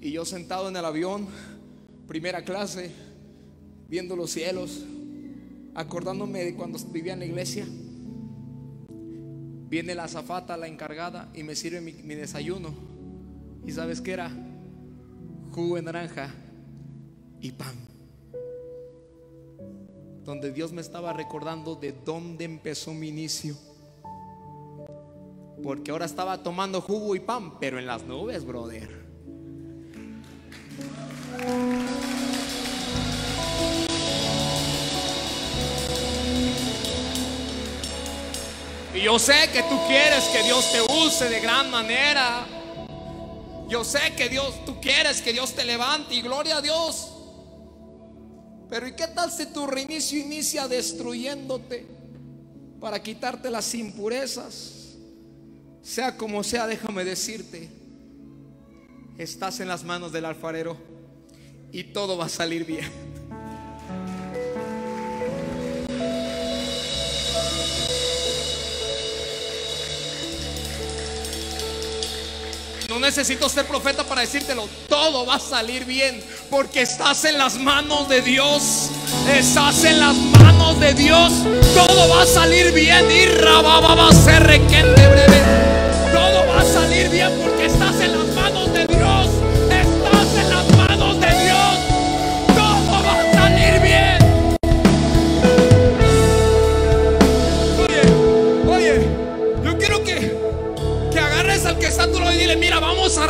Y 0.00 0.12
yo 0.12 0.24
sentado 0.24 0.68
en 0.68 0.76
el 0.76 0.84
avión, 0.84 1.26
primera 2.06 2.44
clase, 2.44 2.90
viendo 3.88 4.16
los 4.16 4.30
cielos, 4.30 4.84
acordándome 5.74 6.44
de 6.44 6.54
cuando 6.54 6.78
vivía 6.90 7.12
en 7.14 7.20
la 7.20 7.26
iglesia. 7.26 7.66
Viene 9.72 9.94
la 9.94 10.04
azafata, 10.04 10.58
la 10.58 10.66
encargada, 10.66 11.30
y 11.32 11.44
me 11.44 11.54
sirve 11.56 11.80
mi, 11.80 12.14
desayuno. 12.14 12.74
¿Y 13.64 13.72
sabes 13.72 14.02
qué 14.02 14.12
era? 14.12 14.30
jugo 15.50 15.76
de 15.76 15.82
naranja 15.82 16.28
y 17.40 17.52
pan. 17.52 17.74
Donde 20.26 20.52
Dios 20.52 20.74
me 20.74 20.82
estaba 20.82 21.14
recordando 21.14 21.74
de 21.74 21.92
dónde 21.92 22.44
empezó 22.44 22.92
mi 22.92 23.08
inicio. 23.08 23.56
Porque 25.62 25.90
ahora 25.90 26.04
estaba 26.04 26.42
tomando 26.42 26.82
jugo 26.82 27.16
y 27.16 27.20
pan, 27.20 27.58
pero 27.58 27.78
en 27.78 27.86
las 27.86 28.04
nubes, 28.04 28.44
brother. 28.44 29.01
Y 38.94 39.00
yo 39.00 39.18
sé 39.18 39.48
que 39.52 39.62
tú 39.62 39.78
quieres 39.86 40.24
que 40.24 40.42
Dios 40.42 40.70
te 40.70 40.82
use 40.82 41.28
de 41.28 41.40
gran 41.40 41.70
manera. 41.70 42.46
Yo 43.68 43.84
sé 43.84 44.14
que 44.16 44.28
Dios, 44.28 44.64
tú 44.66 44.80
quieres 44.82 45.22
que 45.22 45.32
Dios 45.32 45.54
te 45.54 45.64
levante 45.64 46.14
y 46.14 46.20
gloria 46.20 46.58
a 46.58 46.60
Dios. 46.60 47.08
Pero 48.68 48.86
¿y 48.86 48.92
qué 48.92 49.06
tal 49.08 49.30
si 49.30 49.46
tu 49.46 49.66
reinicio 49.66 50.18
inicia 50.18 50.68
destruyéndote 50.68 51.86
para 52.80 53.02
quitarte 53.02 53.50
las 53.50 53.74
impurezas? 53.74 54.96
Sea 55.82 56.16
como 56.16 56.44
sea, 56.44 56.66
déjame 56.66 57.04
decirte, 57.04 57.70
estás 59.16 59.60
en 59.60 59.68
las 59.68 59.84
manos 59.84 60.12
del 60.12 60.26
alfarero 60.26 60.76
y 61.72 61.84
todo 61.84 62.18
va 62.18 62.26
a 62.26 62.28
salir 62.28 62.64
bien. 62.64 63.11
No 72.92 73.00
necesito 73.00 73.48
ser 73.48 73.64
profeta 73.64 74.04
para 74.04 74.20
decírtelo. 74.20 74.68
Todo 74.86 75.24
va 75.24 75.36
a 75.36 75.40
salir 75.40 75.86
bien 75.86 76.22
porque 76.50 76.82
estás 76.82 77.24
en 77.24 77.38
las 77.38 77.54
manos 77.54 78.06
de 78.10 78.20
Dios. 78.20 78.90
Estás 79.34 79.82
en 79.84 79.98
las 79.98 80.14
manos 80.14 80.78
de 80.78 80.92
Dios. 80.92 81.32
Todo 81.74 82.08
va 82.10 82.22
a 82.22 82.26
salir 82.26 82.70
bien. 82.72 83.10
Y 83.10 83.24
rababa 83.24 83.94
va 83.94 84.08
a 84.10 84.12
ser 84.12 84.42
requente 84.42 85.08
breve. 85.08 85.42
Todo 86.12 86.46
va 86.48 86.60
a 86.60 86.64
salir 86.66 87.08
bien 87.08 87.51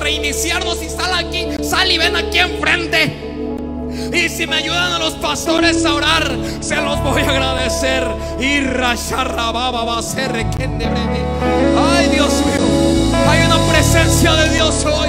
reiniciarnos 0.02 0.82
y 0.82 0.88
sal 0.88 1.12
aquí, 1.14 1.46
sal 1.62 1.90
y 1.90 1.98
ven 1.98 2.16
aquí 2.16 2.38
enfrente. 2.38 3.32
Y 4.12 4.28
si 4.28 4.46
me 4.46 4.56
ayudan 4.56 4.92
a 4.92 4.98
los 4.98 5.14
pastores 5.14 5.84
a 5.84 5.94
orar, 5.94 6.36
se 6.60 6.76
los 6.76 7.02
voy 7.02 7.22
a 7.22 7.30
agradecer. 7.30 8.06
Y 8.40 8.60
va 8.60 9.98
a 9.98 10.02
ser. 10.02 10.32
Ay, 10.34 12.08
Dios 12.08 12.32
mío, 12.44 13.12
hay 13.28 13.46
una 13.46 13.58
presencia 13.72 14.32
de 14.34 14.50
Dios 14.50 14.84
hoy. 14.84 15.08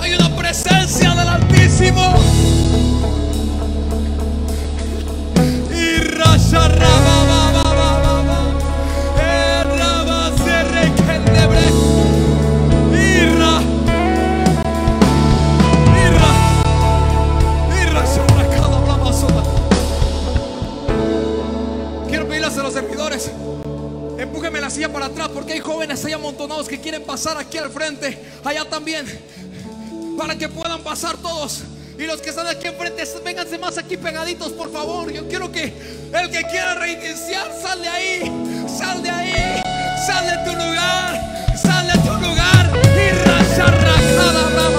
Hay 0.00 0.14
una 0.14 0.36
presencia 0.36 1.14
del 1.14 1.28
Altísimo. 1.28 2.14
Y 5.74 5.96
rasharrababa 5.98 7.07
para 30.16 30.36
que 30.36 30.48
puedan 30.48 30.82
pasar 30.82 31.16
todos. 31.16 31.62
Y 31.98 32.06
los 32.06 32.20
que 32.20 32.30
están 32.30 32.46
aquí 32.46 32.68
enfrente, 32.68 33.02
vénganse 33.24 33.58
más 33.58 33.76
aquí 33.76 33.96
pegaditos, 33.96 34.52
por 34.52 34.72
favor. 34.72 35.10
Yo 35.12 35.26
quiero 35.28 35.50
que 35.50 35.64
el 36.12 36.30
que 36.30 36.42
quiera 36.44 36.74
reiniciar, 36.74 37.50
sal 37.60 37.82
de 37.82 37.88
ahí, 37.88 38.66
sal 38.68 39.02
de 39.02 39.10
ahí, 39.10 39.62
sal 40.06 40.24
de 40.24 40.50
tu 40.50 40.56
lugar, 40.56 41.56
sal 41.60 41.86
de 41.86 41.98
tu 41.98 42.14
lugar. 42.24 42.70
Y 42.84 43.10
racha, 43.26 43.66
rajada, 43.66 44.77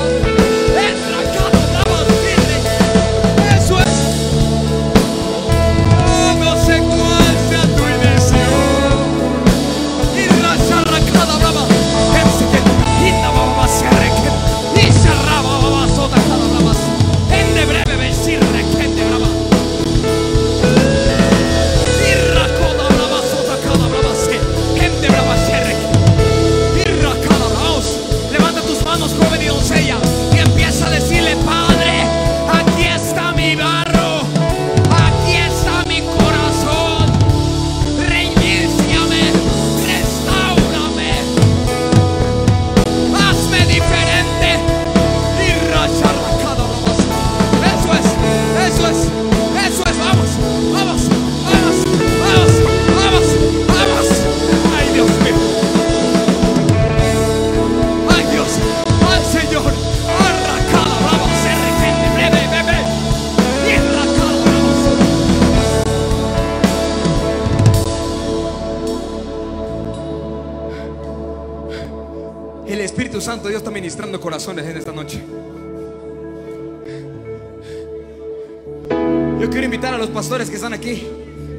pastores 80.10 80.50
que 80.50 80.56
están 80.56 80.74
aquí, 80.74 81.08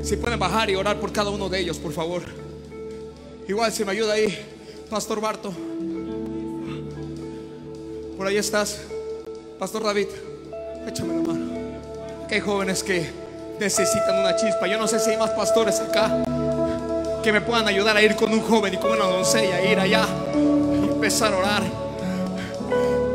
si 0.03 0.17
pueden 0.17 0.39
bajar 0.39 0.71
y 0.71 0.77
orar 0.77 0.99
por 0.99 1.13
cada 1.13 1.31
uno 1.31 1.49
de 1.49 1.61
ellos, 1.61 1.79
por 1.79 1.93
favor. 1.93 2.23
Igual 3.49 3.73
si 3.73 3.85
me 3.85 3.93
ayuda 3.93 4.15
ahí, 4.15 4.39
Pastor 4.89 5.21
Barto. 5.21 5.53
Por 8.17 8.27
ahí 8.27 8.37
estás, 8.37 8.81
Pastor 9.59 9.83
David. 9.83 10.09
Échame 10.87 11.17
la 11.17 11.23
mano. 11.23 12.27
Que 12.29 12.37
hay 12.37 12.41
jóvenes 12.41 12.83
que 12.83 13.11
necesitan 13.59 14.21
una 14.21 14.37
chispa. 14.37 14.67
Yo 14.67 14.79
no 14.79 14.87
sé 14.87 15.01
si 15.01 15.11
hay 15.11 15.17
más 15.17 15.31
pastores 15.31 15.81
acá 15.81 16.25
que 17.23 17.33
me 17.33 17.41
puedan 17.41 17.69
ayudar 17.69 17.97
a 17.97 18.03
ir 18.03 18.17
con 18.17 18.33
un 18.33 18.41
joven 18.41 18.75
y 18.75 18.77
con 18.79 18.93
una 18.93 19.05
doncella, 19.05 19.63
ir 19.63 19.79
allá 19.79 20.07
y 20.35 20.89
empezar 20.89 21.35
a 21.35 21.39
orar. 21.39 21.63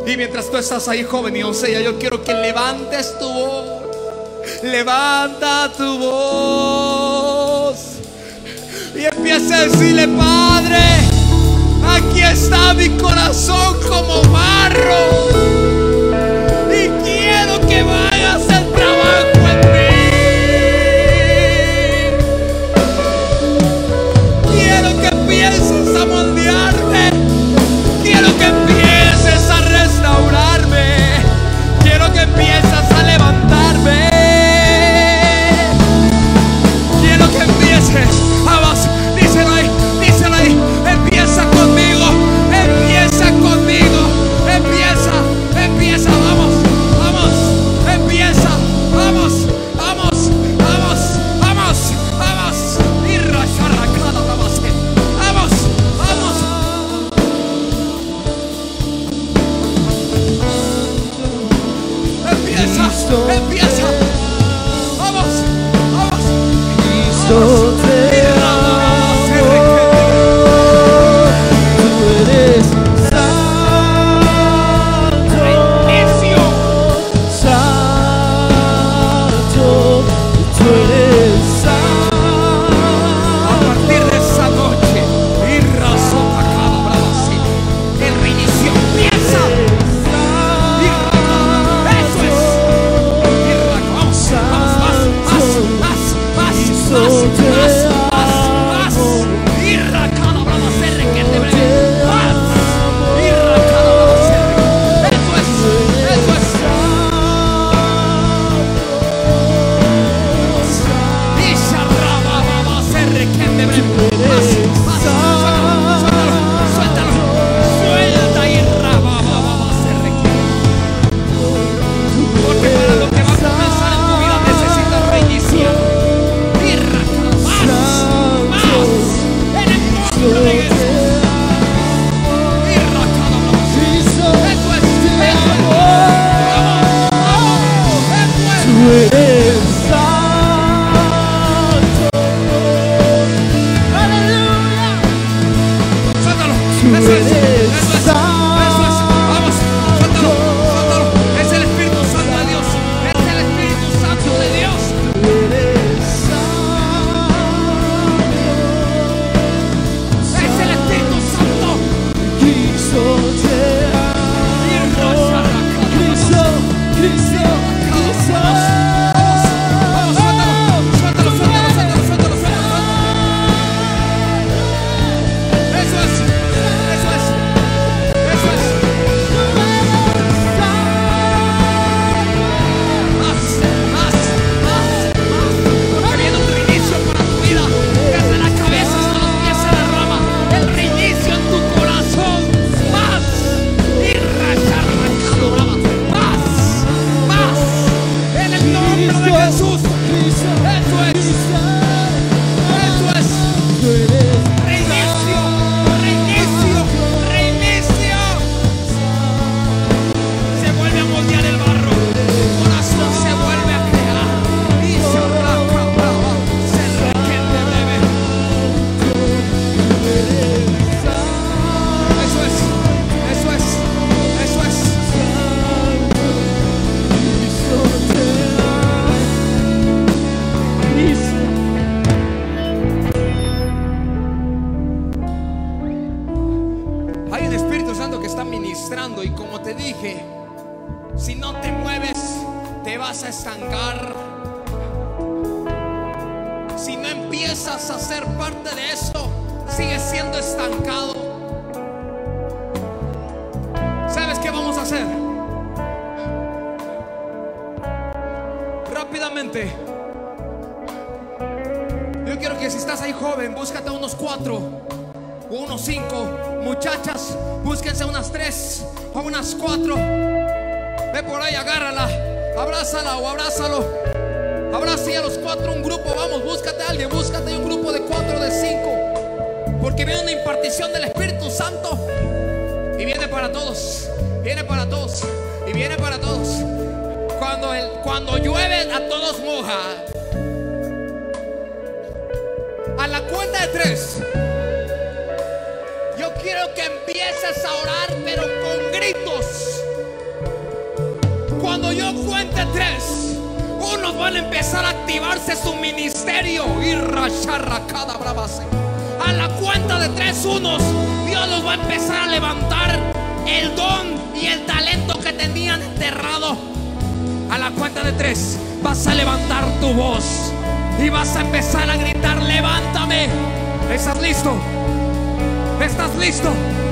Y 0.06 0.18
mientras 0.18 0.50
tú 0.50 0.58
estás 0.58 0.88
ahí, 0.88 1.04
joven 1.04 1.36
y 1.36 1.42
doncella, 1.42 1.82
yo 1.82 1.98
quiero 1.98 2.24
que 2.24 2.34
levantes 2.34 3.18
tu 3.18 3.28
voz 3.28 3.65
Levanta 4.64 5.72
tu 5.78 5.98
voz 6.00 7.78
y 8.96 9.06
empieza 9.06 9.58
a 9.58 9.62
decirle, 9.68 10.08
Padre, 10.08 10.80
aquí 11.88 12.22
está 12.22 12.74
mi 12.74 12.90
corazón 12.98 13.78
como 13.88 14.22
barro. 14.32 15.55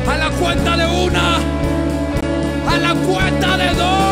A 0.08 0.18
la 0.18 0.30
cuenta 0.30 0.78
de 0.78 0.86
una, 0.86 1.38
a 2.68 2.78
la 2.78 2.94
cuenta 2.96 3.58
de 3.58 3.74
dos 3.74 4.03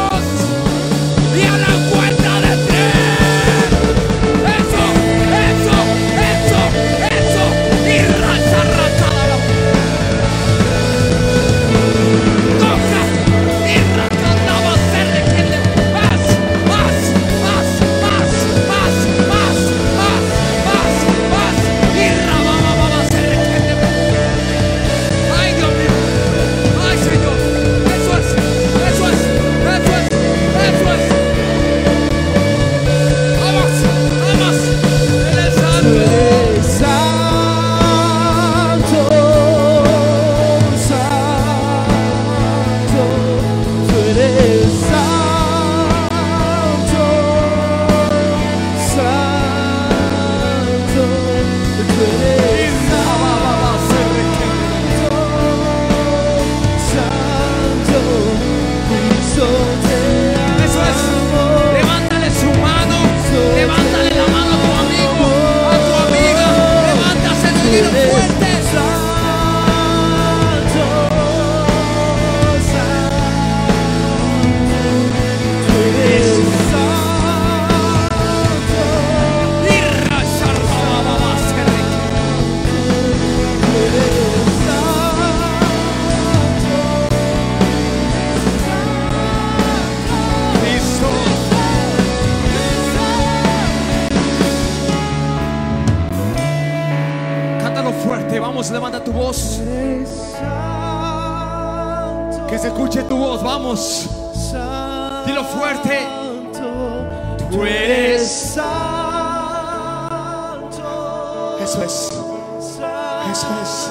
eso 113.31 113.47
es. 113.63 113.89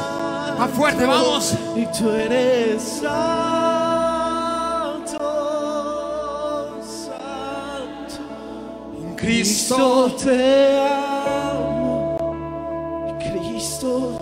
Más 0.59 0.71
fuerte, 0.73 1.07
vamos. 1.07 1.55
Y 1.75 1.87
tú 1.87 2.11
eres 2.11 2.83
santo, 2.83 3.09
santo. 6.83 8.21
Cristo. 9.17 9.77
Cristo 9.77 10.17
te 10.23 10.79
amo. 10.79 12.19
Cristo. 13.19 14.19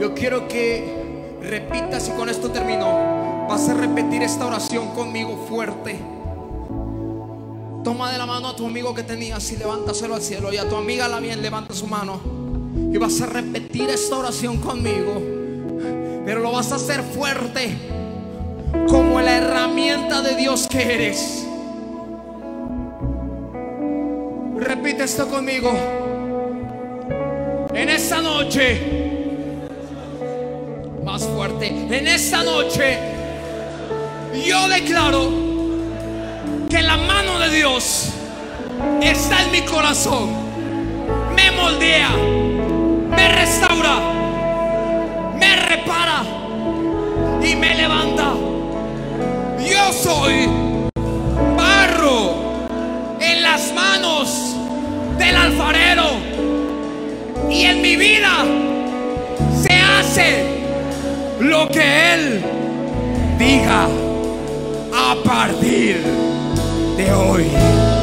Yo 0.00 0.14
quiero 0.14 0.48
que 0.48 1.36
repitas 1.40 2.08
y 2.08 2.12
con 2.12 2.28
esto 2.28 2.50
termino. 2.50 3.46
Vas 3.48 3.68
a 3.68 3.74
repetir 3.74 4.22
esta 4.22 4.46
oración 4.46 4.88
conmigo 4.94 5.46
fuerte. 5.48 6.00
Toma 7.84 8.10
de 8.10 8.18
la 8.18 8.26
mano 8.26 8.48
a 8.48 8.56
tu 8.56 8.66
amigo 8.66 8.94
que 8.94 9.04
tenías 9.04 9.50
y 9.52 9.56
levántaselo 9.56 10.16
al 10.16 10.22
cielo. 10.22 10.52
Y 10.52 10.56
a 10.56 10.68
tu 10.68 10.74
amiga 10.76 11.06
la 11.06 11.20
bien, 11.20 11.40
levanta 11.42 11.74
su 11.74 11.86
mano. 11.86 12.39
Y 12.92 12.98
vas 12.98 13.20
a 13.20 13.26
repetir 13.26 13.88
esta 13.88 14.16
oración 14.16 14.58
conmigo. 14.58 15.22
Pero 16.24 16.40
lo 16.40 16.52
vas 16.52 16.72
a 16.72 16.76
hacer 16.76 17.02
fuerte. 17.02 17.76
Como 18.88 19.20
la 19.20 19.36
herramienta 19.36 20.22
de 20.22 20.36
Dios 20.36 20.66
que 20.66 20.82
eres. 20.82 21.46
Repite 24.56 25.04
esto 25.04 25.28
conmigo. 25.28 25.72
En 27.72 27.88
esta 27.88 28.20
noche 28.20 29.00
más 31.04 31.24
fuerte. 31.24 31.66
En 31.68 32.06
esta 32.06 32.42
noche 32.42 32.98
yo 34.46 34.68
declaro 34.68 35.30
que 36.68 36.82
la 36.82 36.96
mano 36.96 37.38
de 37.40 37.50
Dios 37.50 38.10
está 39.02 39.42
en 39.42 39.50
mi 39.50 39.62
corazón. 39.62 40.30
Me 41.34 41.50
moldea, 41.50 42.10
me 43.20 43.28
restaura, 43.28 43.96
me 45.38 45.56
repara 45.56 46.22
y 47.42 47.54
me 47.54 47.74
levanta. 47.74 48.32
Yo 49.58 49.92
soy 49.92 50.48
barro 51.54 52.34
en 53.20 53.42
las 53.42 53.74
manos 53.74 54.56
del 55.18 55.36
alfarero 55.36 56.08
y 57.50 57.64
en 57.64 57.82
mi 57.82 57.96
vida 57.96 58.34
se 59.62 59.74
hace 59.74 60.62
lo 61.40 61.68
que 61.68 62.14
Él 62.14 62.42
diga 63.38 63.86
a 64.94 65.14
partir 65.22 66.02
de 66.96 67.12
hoy. 67.12 67.99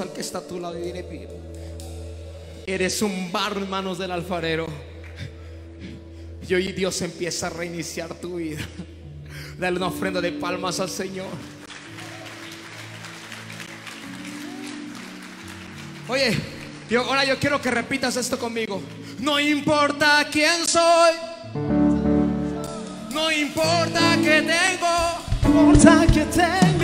Al 0.00 0.12
que 0.12 0.20
está 0.20 0.38
a 0.38 0.40
tu 0.42 0.60
lado 0.60 0.78
y 0.78 0.82
dile. 0.82 1.04
Eres 2.66 3.02
un 3.02 3.32
barro 3.32 3.60
en 3.62 3.70
manos 3.70 3.98
del 3.98 4.10
alfarero. 4.10 4.66
Y 6.48 6.54
hoy 6.54 6.72
Dios 6.72 7.00
empieza 7.02 7.48
a 7.48 7.50
reiniciar 7.50 8.14
tu 8.14 8.36
vida. 8.36 8.60
Dale 9.58 9.76
una 9.76 9.86
ofrenda 9.86 10.20
de 10.20 10.32
palmas 10.32 10.80
al 10.80 10.88
Señor. 10.88 11.26
Oye, 16.08 16.38
ahora 16.96 17.24
yo 17.24 17.38
quiero 17.38 17.60
que 17.60 17.70
repitas 17.70 18.16
esto 18.16 18.38
conmigo. 18.38 18.80
No 19.18 19.38
importa 19.38 20.26
quién 20.30 20.66
soy. 20.66 21.14
No 23.12 23.30
importa 23.30 24.16
que 24.22 24.42
tengo. 24.42 25.28
importa 25.44 26.06
que 26.06 26.24
tengo 26.24 26.77